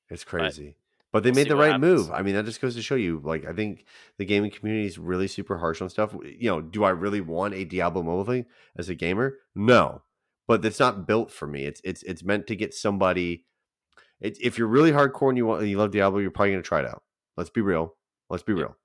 It's 0.09 0.23
crazy. 0.23 0.75
But, 1.13 1.23
they 1.23 1.29
we'll 1.29 1.35
made 1.35 1.49
the 1.49 1.55
right 1.55 1.71
happens. 1.73 2.07
move. 2.07 2.11
I 2.11 2.23
mean, 2.23 2.33
that 2.33 2.43
just 2.43 2.59
goes 2.59 2.75
to 2.75 2.81
show 2.81 2.95
you, 2.95 3.21
like, 3.23 3.45
I 3.45 3.53
think 3.53 3.85
the 4.17 4.25
gaming 4.25 4.49
community 4.49 4.87
is 4.87 4.97
really 4.97 5.27
super 5.27 5.59
harsh 5.59 5.79
on 5.79 5.89
stuff. 5.89 6.15
You 6.23 6.49
know, 6.49 6.59
do 6.59 6.83
I 6.83 6.89
really 6.89 7.21
want 7.21 7.53
a 7.53 7.63
Diablo 7.63 8.01
mobile 8.01 8.25
thing 8.25 8.47
as 8.75 8.89
a 8.89 8.95
gamer? 8.95 9.37
No. 9.53 10.01
But 10.47 10.65
it's 10.65 10.79
not 10.79 11.05
built 11.05 11.31
for 11.31 11.47
me. 11.47 11.65
It's 11.65 11.79
it's 11.83 12.03
it's 12.03 12.23
meant 12.23 12.47
to 12.47 12.55
get 12.55 12.73
somebody. 12.73 13.45
It, 14.19 14.37
if 14.41 14.57
you're 14.57 14.67
really 14.67 14.91
hardcore 14.91 15.29
and 15.29 15.37
you 15.37 15.45
want 15.45 15.65
you 15.65 15.77
love 15.77 15.91
Diablo, 15.91 16.19
you're 16.19 16.31
probably 16.31 16.51
going 16.51 16.63
to 16.63 16.67
try 16.67 16.79
it 16.79 16.85
out. 16.85 17.03
Let's 17.37 17.49
be 17.51 17.61
real. 17.61 17.95
Let's 18.29 18.43
be 18.43 18.53
real. 18.53 18.75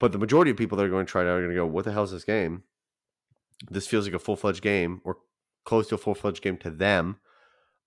But 0.00 0.12
the 0.12 0.18
majority 0.18 0.50
of 0.50 0.56
people 0.56 0.76
that 0.78 0.84
are 0.84 0.88
going 0.88 1.06
to 1.06 1.10
try 1.12 1.22
it 1.22 1.26
out 1.26 1.36
are 1.36 1.42
going 1.42 1.50
to 1.50 1.56
go, 1.56 1.66
"What 1.66 1.84
the 1.84 1.92
hell 1.92 2.04
is 2.04 2.10
this 2.10 2.24
game? 2.24 2.64
This 3.70 3.86
feels 3.86 4.06
like 4.06 4.14
a 4.14 4.18
full 4.18 4.34
fledged 4.34 4.62
game, 4.62 5.00
or 5.04 5.18
close 5.64 5.88
to 5.88 5.94
a 5.94 5.98
full 5.98 6.14
fledged 6.14 6.42
game 6.42 6.56
to 6.58 6.70
them 6.70 7.18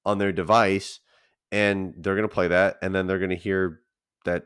on 0.05 0.19
their 0.19 0.31
device." 0.31 0.99
And 1.51 1.93
they're 1.97 2.15
going 2.15 2.27
to 2.27 2.33
play 2.33 2.47
that, 2.47 2.77
and 2.81 2.95
then 2.95 3.07
they're 3.07 3.19
going 3.19 3.29
to 3.31 3.35
hear 3.35 3.81
that 4.25 4.45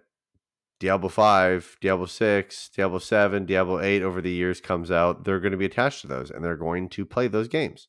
Diablo 0.79 1.07
5, 1.09 1.77
Diablo 1.79 2.05
6, 2.05 2.69
Diablo 2.75 2.99
7, 2.99 3.45
Diablo 3.45 3.79
8 3.79 4.01
over 4.01 4.21
the 4.21 4.31
years 4.31 4.59
comes 4.59 4.89
out, 4.91 5.23
they're 5.23 5.39
going 5.39 5.51
to 5.51 5.57
be 5.57 5.65
attached 5.65 6.01
to 6.01 6.07
those 6.07 6.29
and 6.31 6.43
they're 6.43 6.57
going 6.57 6.89
to 6.89 7.05
play 7.05 7.27
those 7.27 7.47
games. 7.47 7.87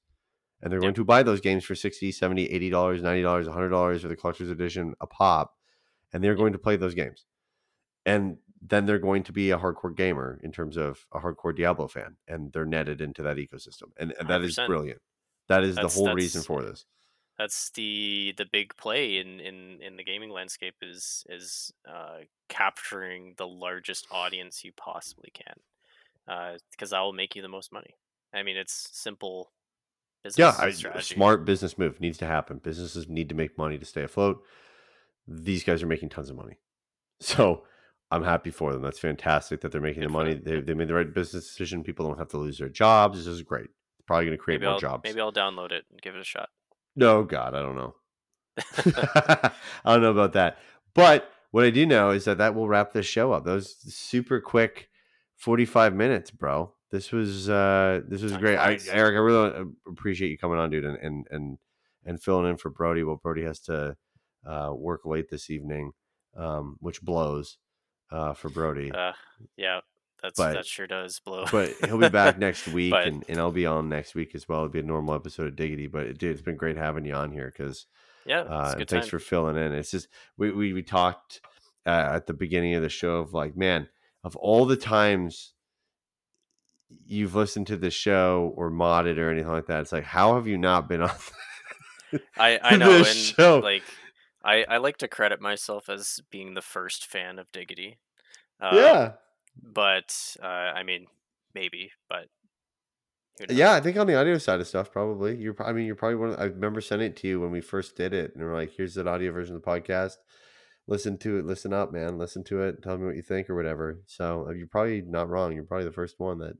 And 0.63 0.71
they're 0.73 0.79
Yep. 0.79 0.83
going 0.83 0.95
to 0.95 1.05
buy 1.05 1.23
those 1.23 1.41
games 1.41 1.65
for 1.65 1.75
60, 1.75 2.13
70, 2.13 2.45
80 2.47 2.71
dollars, 2.71 3.03
90 3.03 3.23
dollars, 3.23 3.47
100 3.47 3.69
dollars 3.71 4.03
for 4.03 4.09
the 4.09 4.17
collector's 4.17 4.51
edition 4.51 4.95
a 5.01 5.07
pop 5.07 5.55
and 6.13 6.23
they're 6.23 6.35
going 6.37 6.53
to 6.53 6.59
play 6.59 6.77
those 6.77 6.95
games. 6.95 7.25
And 8.05 8.39
then 8.63 8.87
they're 8.87 8.99
going 9.01 9.23
to 9.25 9.33
be 9.33 9.51
a 9.51 9.59
hardcore 9.59 9.95
gamer 9.95 10.41
in 10.45 10.53
terms 10.53 10.77
of 10.77 11.07
a 11.13 11.19
hardcore 11.21 11.55
Diablo 11.57 11.89
fan 11.89 12.17
and 12.29 12.53
they're 12.53 12.65
netted 12.65 13.01
into 13.01 13.23
that 13.25 13.37
ecosystem. 13.37 13.91
And, 13.97 14.15
and 14.19 14.29
that 14.29 14.43
is 14.43 14.57
100%. 14.57 14.67
brilliant. 14.69 15.01
That 15.49 15.65
is 15.65 15.75
That's- 15.75 15.95
the 15.95 16.01
whole 16.05 16.15
reason 16.15 16.43
for 16.43 16.63
this. 16.63 16.87
That's 17.39 17.71
the 17.71 18.33
the 18.37 18.47
big 18.51 18.77
play 18.77 19.19
in 19.19 19.41
in 19.41 19.79
in 19.83 19.97
the 19.97 20.05
gaming 20.05 20.31
landscape 20.31 20.77
is 20.83 21.25
is 21.29 21.73
uh 21.89 22.19
capturing 22.49 23.35
the 23.37 23.47
largest 23.47 24.07
audience 24.11 24.65
you 24.65 24.73
possibly 24.77 25.31
can 25.35 25.55
uh 26.29 26.57
because 26.71 26.91
that 26.91 27.01
will 27.01 27.13
make 27.13 27.37
you 27.37 27.43
the 27.43 27.49
most 27.49 27.73
money 27.73 27.95
i 28.35 28.43
mean 28.43 28.57
it's 28.57 28.89
simple 28.93 29.51
business 30.25 30.57
Yeah, 30.59 30.65
I, 30.95 31.01
smart 31.01 31.45
business 31.45 31.79
move 31.79 32.01
needs 32.01 32.19
to 32.19 32.27
happen. 32.27 32.59
Businesses 32.59 33.09
need 33.09 33.29
to 33.29 33.35
make 33.35 33.57
money 33.59 33.79
to 33.79 33.85
stay 33.85 34.03
afloat. 34.03 34.43
These 35.29 35.63
guys 35.63 35.83
are 35.83 35.87
making 35.87 36.09
tons 36.09 36.31
of 36.31 36.37
money, 36.37 36.59
so 37.21 37.65
I'm 38.11 38.25
happy 38.25 38.51
for 38.51 38.73
them. 38.73 38.83
That's 38.83 38.99
fantastic 38.99 39.61
that 39.61 39.71
they're 39.73 39.81
making 39.81 40.03
Good 40.03 40.09
the 40.09 40.13
money. 40.13 40.35
They, 40.35 40.61
they 40.61 40.75
made 40.75 40.89
the 40.89 40.95
right 40.95 41.13
business 41.13 41.47
decision. 41.47 41.83
People 41.85 42.07
don't 42.09 42.19
have 42.19 42.29
to 42.29 42.39
lose 42.39 42.59
their 42.59 42.69
jobs. 42.69 43.19
This 43.19 43.27
is 43.27 43.43
great. 43.43 43.65
it's 43.99 44.07
Probably 44.07 44.27
going 44.27 44.37
to 44.39 44.43
create 44.43 44.61
maybe 44.61 44.67
more 44.67 44.75
i'll 44.75 44.81
jobs. 44.81 45.03
maybe 45.05 45.21
i'll 45.21 45.33
download 45.33 45.71
it 45.73 45.85
and 45.91 46.01
give 46.03 46.15
it 46.15 46.21
a 46.21 46.25
shot 46.25 46.49
No, 46.97 47.23
God, 47.25 47.55
I 47.55 47.61
don't 47.63 47.77
know. 47.77 47.95
I 49.85 49.93
don't 49.93 50.03
know 50.03 50.11
about 50.11 50.33
that. 50.33 50.59
But 50.95 51.31
what 51.51 51.65
I 51.65 51.71
do 51.71 51.85
know 51.87 52.11
is 52.11 52.25
that 52.25 52.39
that 52.39 52.55
will 52.55 52.69
wrap 52.69 52.93
this 52.93 53.07
show 53.07 53.33
up. 53.33 53.45
Those 53.45 53.77
super 53.95 54.41
quick 54.41 54.89
45 55.37 55.95
minutes, 55.95 56.31
bro. 56.31 56.73
This 56.91 57.13
was 57.13 57.51
uh 57.51 58.01
this 58.09 58.23
was 58.23 58.37
great. 58.37 58.57
I. 58.57 58.79
Eric, 58.91 59.17
I 59.17 59.19
really 59.19 59.55
uh, 59.55 59.65
appreciate 59.89 60.31
you 60.31 60.39
coming 60.39 60.59
on, 60.59 60.71
dude, 60.71 60.85
and 60.85 60.97
and 60.99 61.27
and, 61.31 61.59
and 62.05 62.23
filling 62.23 62.49
in 62.49 62.57
for 62.57 62.71
Brody. 62.71 63.03
Well, 63.03 63.21
Brody 63.23 63.43
has 63.43 63.61
to 63.63 63.97
uh, 64.47 64.71
work 64.73 65.05
late 65.05 65.29
this 65.29 65.51
evening, 65.51 65.93
um, 66.37 66.77
which 66.81 67.03
blows 67.03 67.59
uh, 68.13 68.33
for 68.35 68.49
Brody. 68.49 68.93
uh 68.93 69.13
yeah 69.57 69.81
that's 70.23 70.39
But- 70.39 70.55
that 70.55 70.67
sure 70.67 70.87
does 70.87 71.21
blow 71.21 71.45
but 71.53 71.73
he'll 71.85 71.99
be 71.99 72.09
back 72.09 72.39
next 72.39 72.67
week, 72.79 72.91
But- 72.91 73.07
and, 73.07 73.25
and 73.29 73.39
I'll 73.39 73.53
be 73.53 73.67
on 73.67 73.89
next 73.89 74.15
week 74.15 74.35
as 74.35 74.49
well. 74.49 74.61
It'll 74.61 74.71
be 74.73 74.81
a 74.81 74.83
normal 74.83 75.15
episode 75.15 75.47
of 75.47 75.57
Diggity. 75.57 75.87
But 75.87 76.19
dude, 76.19 76.33
it's 76.33 76.43
been 76.43 76.57
great 76.57 76.77
having 76.77 77.05
you 77.05 77.15
on 77.15 77.31
here 77.33 77.53
because 77.55 77.87
yeah 78.25 78.41
uh, 78.41 78.75
thanks 78.75 78.91
time. 78.93 79.03
for 79.05 79.19
filling 79.19 79.57
in. 79.57 79.73
It's 79.73 79.91
just 79.91 80.09
we 80.37 80.51
we, 80.51 80.73
we 80.73 80.83
talked 80.83 81.41
uh, 81.87 82.11
at 82.15 82.27
the 82.27 82.35
beginning 82.35 82.75
of 82.75 82.83
the 82.83 82.89
show 82.89 83.19
of 83.19 83.33
like, 83.33 83.57
man, 83.57 83.89
of 84.25 84.35
all 84.37 84.67
the 84.67 84.77
times 84.77 85.53
you've 87.05 87.35
listened 87.35 87.67
to 87.69 87.77
the 87.77 87.91
show 87.91 88.53
or 88.57 88.71
modded 88.71 89.19
or 89.19 89.31
anything 89.31 89.51
like 89.51 89.67
that, 89.67 89.81
it's 89.81 89.93
like, 89.93 90.05
how 90.05 90.35
have 90.35 90.47
you 90.47 90.59
not 90.59 90.89
been 90.89 91.01
on? 91.03 91.11
I 92.37 92.59
I 92.63 92.77
know, 92.77 92.97
and 92.99 93.07
show? 93.07 93.59
like 93.59 93.83
I 94.45 94.65
I 94.69 94.77
like 94.79 94.97
to 94.99 95.09
credit 95.09 95.41
myself 95.41 95.89
as 95.89 96.21
being 96.31 96.55
the 96.55 96.63
first 96.63 97.05
fan 97.07 97.39
of 97.39 97.51
Diggity. 97.53 97.99
Uh, 98.61 98.71
yeah, 98.75 99.13
but 99.63 100.37
uh, 100.43 100.47
I 100.47 100.83
mean, 100.83 101.07
maybe, 101.55 101.91
but 102.09 102.29
yeah. 103.51 103.73
I 103.73 103.81
think 103.81 103.97
on 103.97 104.07
the 104.07 104.19
audio 104.19 104.39
side 104.39 104.61
of 104.61 104.67
stuff, 104.67 104.91
probably 104.91 105.37
you're. 105.37 105.57
I 105.63 105.73
mean, 105.73 105.87
you're 105.87 105.95
probably 105.95 106.17
one. 106.17 106.31
Of, 106.31 106.41
I 106.41 106.45
remember 106.45 106.81
sending 106.81 107.11
it 107.11 107.17
to 107.19 107.29
you 107.29 107.41
when 107.41 107.51
we 107.51 107.61
first 107.61 107.97
did 107.97 108.13
it, 108.15 108.33
and 108.35 108.45
we're 108.45 108.55
like, 108.55 108.73
"Here's 108.77 108.95
the 108.95 109.09
audio 109.09 109.33
version 109.33 109.55
of 109.55 109.63
the 109.63 109.67
podcast. 109.67 110.17
Listen 110.87 111.19
to 111.19 111.39
it. 111.39 111.45
Listen 111.45 111.73
up, 111.73 111.93
man. 111.93 112.19
Listen 112.19 112.45
to 112.45 112.63
it. 112.63 112.83
Tell 112.83 112.97
me 112.97 113.07
what 113.07 113.17
you 113.17 113.23
think 113.23 113.51
or 113.51 113.57
whatever." 113.57 114.01
So 114.07 114.47
uh, 114.49 114.53
you're 114.53 114.67
probably 114.67 115.03
not 115.03 115.29
wrong. 115.29 115.53
You're 115.53 115.65
probably 115.65 115.87
the 115.87 115.93
first 115.93 116.19
one 116.19 116.39
that 116.39 116.57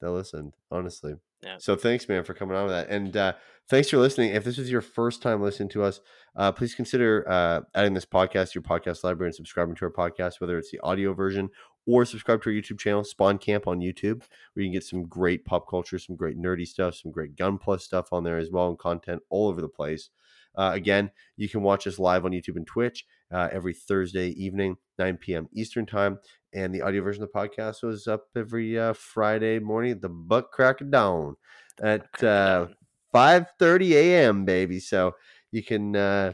that 0.00 0.10
listened. 0.10 0.54
Honestly. 0.70 1.14
Yeah. 1.42 1.56
So 1.58 1.76
thanks, 1.76 2.08
man, 2.08 2.24
for 2.24 2.32
coming 2.32 2.56
on 2.56 2.64
with 2.64 2.72
that, 2.72 2.88
and 2.88 3.14
uh, 3.14 3.34
thanks 3.68 3.90
for 3.90 3.98
listening. 3.98 4.30
If 4.30 4.42
this 4.42 4.58
is 4.58 4.70
your 4.70 4.80
first 4.80 5.20
time 5.20 5.42
listening 5.42 5.68
to 5.70 5.82
us, 5.82 6.00
uh, 6.34 6.50
please 6.50 6.74
consider 6.74 7.26
uh, 7.28 7.60
adding 7.74 7.92
this 7.92 8.06
podcast 8.06 8.52
to 8.52 8.60
your 8.60 8.62
podcast 8.62 9.04
library 9.04 9.28
and 9.28 9.34
subscribing 9.34 9.74
to 9.76 9.84
our 9.84 9.90
podcast, 9.90 10.40
whether 10.40 10.56
it's 10.56 10.70
the 10.70 10.80
audio 10.80 11.12
version 11.12 11.50
or 11.86 12.04
subscribe 12.04 12.42
to 12.42 12.50
our 12.50 12.54
YouTube 12.54 12.78
channel, 12.78 13.04
Spawn 13.04 13.38
Camp 13.38 13.66
on 13.66 13.80
YouTube, 13.80 14.22
where 14.52 14.62
you 14.62 14.66
can 14.66 14.72
get 14.72 14.84
some 14.84 15.04
great 15.04 15.44
pop 15.44 15.68
culture, 15.68 15.98
some 15.98 16.16
great 16.16 16.36
nerdy 16.36 16.66
stuff, 16.66 16.96
some 16.96 17.10
great 17.10 17.36
Gunpla 17.36 17.80
stuff 17.80 18.12
on 18.12 18.24
there 18.24 18.38
as 18.38 18.50
well, 18.50 18.68
and 18.68 18.78
content 18.78 19.22
all 19.30 19.48
over 19.48 19.60
the 19.60 19.68
place. 19.68 20.10
Uh, 20.56 20.72
again, 20.74 21.10
you 21.36 21.48
can 21.48 21.62
watch 21.62 21.86
us 21.86 21.98
live 21.98 22.24
on 22.24 22.32
YouTube 22.32 22.56
and 22.56 22.66
Twitch 22.66 23.04
uh, 23.30 23.48
every 23.52 23.74
Thursday 23.74 24.28
evening, 24.30 24.76
9 24.98 25.16
p.m. 25.18 25.48
Eastern 25.52 25.86
Time. 25.86 26.18
And 26.54 26.74
the 26.74 26.82
audio 26.82 27.02
version 27.02 27.22
of 27.22 27.30
the 27.30 27.38
podcast 27.38 27.82
was 27.82 28.08
up 28.08 28.24
every 28.34 28.78
uh, 28.78 28.94
Friday 28.94 29.58
morning 29.58 29.92
at 29.92 30.00
the 30.00 30.08
butt 30.08 30.50
crack 30.50 30.80
of 30.80 30.90
dawn 30.90 31.36
at 31.82 32.10
Crack 32.12 32.22
it 32.22 32.26
uh, 32.26 32.64
down. 32.64 32.74
5.30 33.14 33.90
a.m., 33.92 34.44
baby. 34.44 34.80
So 34.80 35.14
you 35.52 35.62
can 35.62 35.94
uh, 35.94 36.32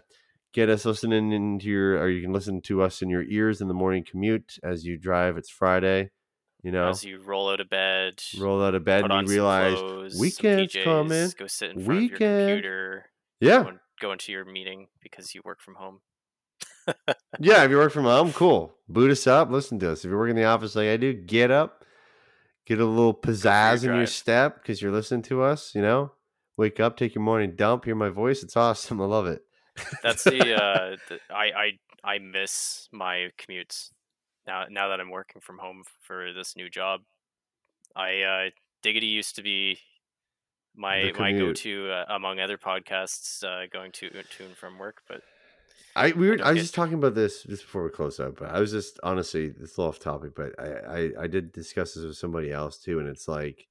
get 0.53 0.69
us 0.69 0.85
listening 0.85 1.33
into 1.33 1.67
your, 1.69 1.99
or 1.99 2.09
you 2.09 2.23
can 2.23 2.33
listen 2.33 2.61
to 2.63 2.83
us 2.83 3.03
in 3.03 3.09
your 3.09 3.23
ears 3.25 3.61
in 3.61 3.69
the 3.69 3.75
morning 3.75 4.05
commute 4.09 4.59
as 4.63 4.85
you 4.85 4.99
drive. 4.99 5.37
It's 5.37 5.51
Friday, 5.51 6.11
you 6.63 6.71
know, 6.73 6.89
as 6.89 7.05
you 7.05 7.21
roll 7.21 7.51
out 7.51 7.61
of 7.61 7.69
bed, 7.71 8.23
roll 8.39 8.63
out 8.63 8.75
of 8.75 8.85
bed 8.85 9.05
and 9.11 9.29
you 9.29 9.35
realize, 9.35 9.79
clothes, 9.79 10.19
weekend's 10.19 10.73
PJs, 10.75 10.85
coming. 10.85 11.33
Go 11.39 11.47
sit 11.47 11.71
in 11.71 11.77
front 11.85 11.89
of 11.89 11.95
your 11.95 12.01
Weekend. 12.13 12.49
computer. 12.49 13.05
yeah, 13.41 13.63
Go, 13.63 13.69
in- 13.71 13.81
go 14.01 14.13
into 14.13 14.33
your 14.33 14.45
meeting 14.45 14.89
because 15.03 15.35
you 15.35 15.41
work 15.45 15.61
from 15.61 15.75
home. 15.77 16.01
Yeah, 17.39 17.65
if 17.65 17.71
you 17.71 17.77
work 17.77 17.93
from 17.95 18.05
home, 18.05 18.33
cool. 18.33 18.75
Boot 18.89 19.11
us 19.11 19.27
up, 19.27 19.51
listen 19.51 19.79
to 19.81 19.93
us. 19.93 20.05
If 20.05 20.11
you 20.11 20.17
work 20.17 20.31
in 20.31 20.37
the 20.37 20.45
office 20.45 20.75
like 20.77 20.89
I 20.89 20.97
do, 20.97 21.13
get 21.13 21.51
up, 21.51 21.85
get 22.67 22.81
a 22.81 22.85
little 22.85 23.15
pizzazz 23.15 23.85
in 23.89 23.95
your 23.95 24.07
step 24.07 24.57
because 24.63 24.83
you're 24.83 24.93
listening 24.93 25.23
to 25.23 25.43
us, 25.43 25.75
you 25.75 25.81
know? 25.83 26.13
Wake 26.59 26.81
up, 26.81 26.97
take 26.97 27.15
your 27.15 27.25
morning 27.25 27.55
dump, 27.57 27.85
hear 27.87 27.95
my 27.95 28.11
voice. 28.11 28.43
It's 28.43 28.57
awesome. 28.57 29.01
I 29.01 29.05
love 29.07 29.27
it. 29.27 29.43
That's 30.03 30.25
the, 30.25 30.55
uh, 30.55 30.97
the 31.09 31.19
I 31.31 31.45
I 32.05 32.15
I 32.15 32.19
miss 32.19 32.89
my 32.93 33.31
commutes 33.39 33.91
now. 34.47 34.65
Now 34.71 34.89
that 34.89 35.01
I'm 35.01 35.11
working 35.11 35.41
from 35.41 35.59
home 35.59 35.85
for 36.01 36.33
this 36.33 36.57
new 36.57 36.69
job, 36.69 37.01
I 37.97 38.23
uh, 38.23 38.51
Diggity 38.83 39.07
used 39.07 39.37
to 39.37 39.43
be 39.43 39.79
my 40.75 41.13
my 41.19 41.33
go 41.33 41.53
to 41.53 41.91
uh, 41.91 42.05
among 42.09 42.41
other 42.41 42.59
podcasts 42.59 43.45
uh, 43.45 43.67
going 43.73 43.93
to 43.93 44.11
to 44.11 44.45
and 44.45 44.57
from 44.57 44.79
work. 44.79 45.03
But 45.09 45.23
I 45.95 46.13
we 46.13 46.29
were, 46.29 46.37
don't 46.37 46.47
I 46.47 46.51
was 46.51 46.57
get- 46.59 46.63
just 46.63 46.75
talking 46.75 46.95
about 46.95 47.15
this 47.15 47.43
just 47.43 47.63
before 47.63 47.85
we 47.85 47.91
close 47.91 48.19
up, 48.19 48.39
but 48.39 48.51
I 48.51 48.61
was 48.61 48.73
just 48.73 48.99
honestly 49.03 49.47
it's 49.47 49.77
a 49.77 49.81
little 49.81 49.89
off 49.89 49.99
topic, 49.99 50.33
but 50.35 50.59
I, 50.59 50.67
I 50.67 51.11
I 51.23 51.27
did 51.27 51.53
discuss 51.53 51.95
this 51.95 52.05
with 52.05 52.17
somebody 52.17 52.51
else 52.51 52.79
too, 52.79 52.99
and 52.99 53.09
it's 53.09 53.29
like 53.29 53.67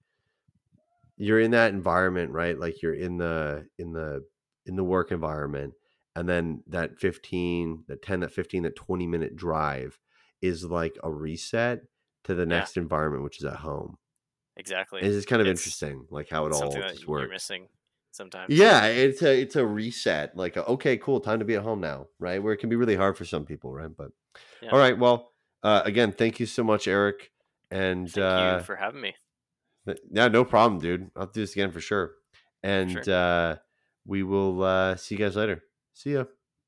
you're 1.18 1.40
in 1.40 1.52
that 1.52 1.74
environment, 1.74 2.32
right? 2.32 2.58
Like 2.58 2.82
you're 2.82 2.94
in 2.96 3.18
the 3.18 3.68
in 3.78 3.94
the 3.94 4.24
in 4.66 4.76
the 4.76 4.84
work 4.84 5.12
environment, 5.12 5.74
and 6.16 6.28
then 6.28 6.64
that 6.68 7.00
15, 7.00 7.86
that 7.88 8.02
10, 8.02 8.20
that 8.22 8.32
15, 8.32 8.64
that 8.64 8.76
20 8.76 9.08
minute 9.08 9.36
drive 9.36 10.00
is 10.42 10.66
like 10.66 10.98
a 11.04 11.12
reset 11.12 11.82
to 12.26 12.34
the 12.36 12.42
Yeah. 12.44 12.48
next 12.50 12.78
environment, 12.78 13.24
which 13.24 13.40
is 13.40 13.46
at 13.46 13.58
home. 13.58 13.98
exactly, 14.58 15.02
And 15.02 15.12
it's 15.14 15.26
kind 15.26 15.42
of 15.42 15.48
It's- 15.48 15.60
interesting, 15.62 16.06
like 16.12 16.30
how 16.30 16.46
it 16.46 16.54
all 16.54 16.70
that 16.72 17.00
you're 17.00 17.08
works. 17.10 17.30
missing 17.32 17.68
sometimes. 18.12 18.54
Yeah, 18.54 18.86
it's 18.88 19.22
a 19.24 19.40
it's 19.42 19.56
a 19.56 19.66
reset. 19.66 20.36
Like 20.36 20.58
a, 20.58 20.66
okay, 20.66 20.98
cool, 20.98 21.20
time 21.22 21.40
to 21.40 21.46
be 21.46 21.56
at 21.56 21.64
home 21.64 21.80
now, 21.80 22.08
right? 22.20 22.44
Where 22.44 22.54
it 22.54 22.58
can 22.58 22.70
be 22.70 22.76
really 22.76 22.96
hard 22.98 23.18
for 23.18 23.24
some 23.26 23.46
people, 23.46 23.74
right? 23.74 23.90
But 23.96 24.12
Yeah. 24.62 24.72
all 24.72 24.78
right, 24.78 24.98
well, 24.98 25.34
uh, 25.64 25.82
again, 25.86 26.12
thank 26.12 26.40
you 26.40 26.46
so 26.46 26.64
much, 26.64 26.88
Eric, 26.88 27.32
and 27.72 28.12
Thank 28.12 28.24
uh, 28.26 28.58
you 28.60 28.64
for 28.66 28.76
having 28.76 29.02
me. 29.02 29.16
th- 29.86 30.00
yeah, 30.12 30.28
no 30.28 30.44
problem, 30.44 30.80
dude. 30.82 31.10
I'll 31.16 31.28
do 31.28 31.40
this 31.42 31.54
again 31.54 31.72
for 31.72 31.80
sure. 31.82 32.16
And 32.62 32.92
sure. 33.04 33.14
uh, 33.14 33.56
we 34.06 34.22
will 34.22 34.62
uh, 34.64 34.96
see 34.98 35.16
you 35.16 35.20
guys 35.20 35.36
later. 35.38 35.64
See 35.94 36.12
ya. 36.14 36.26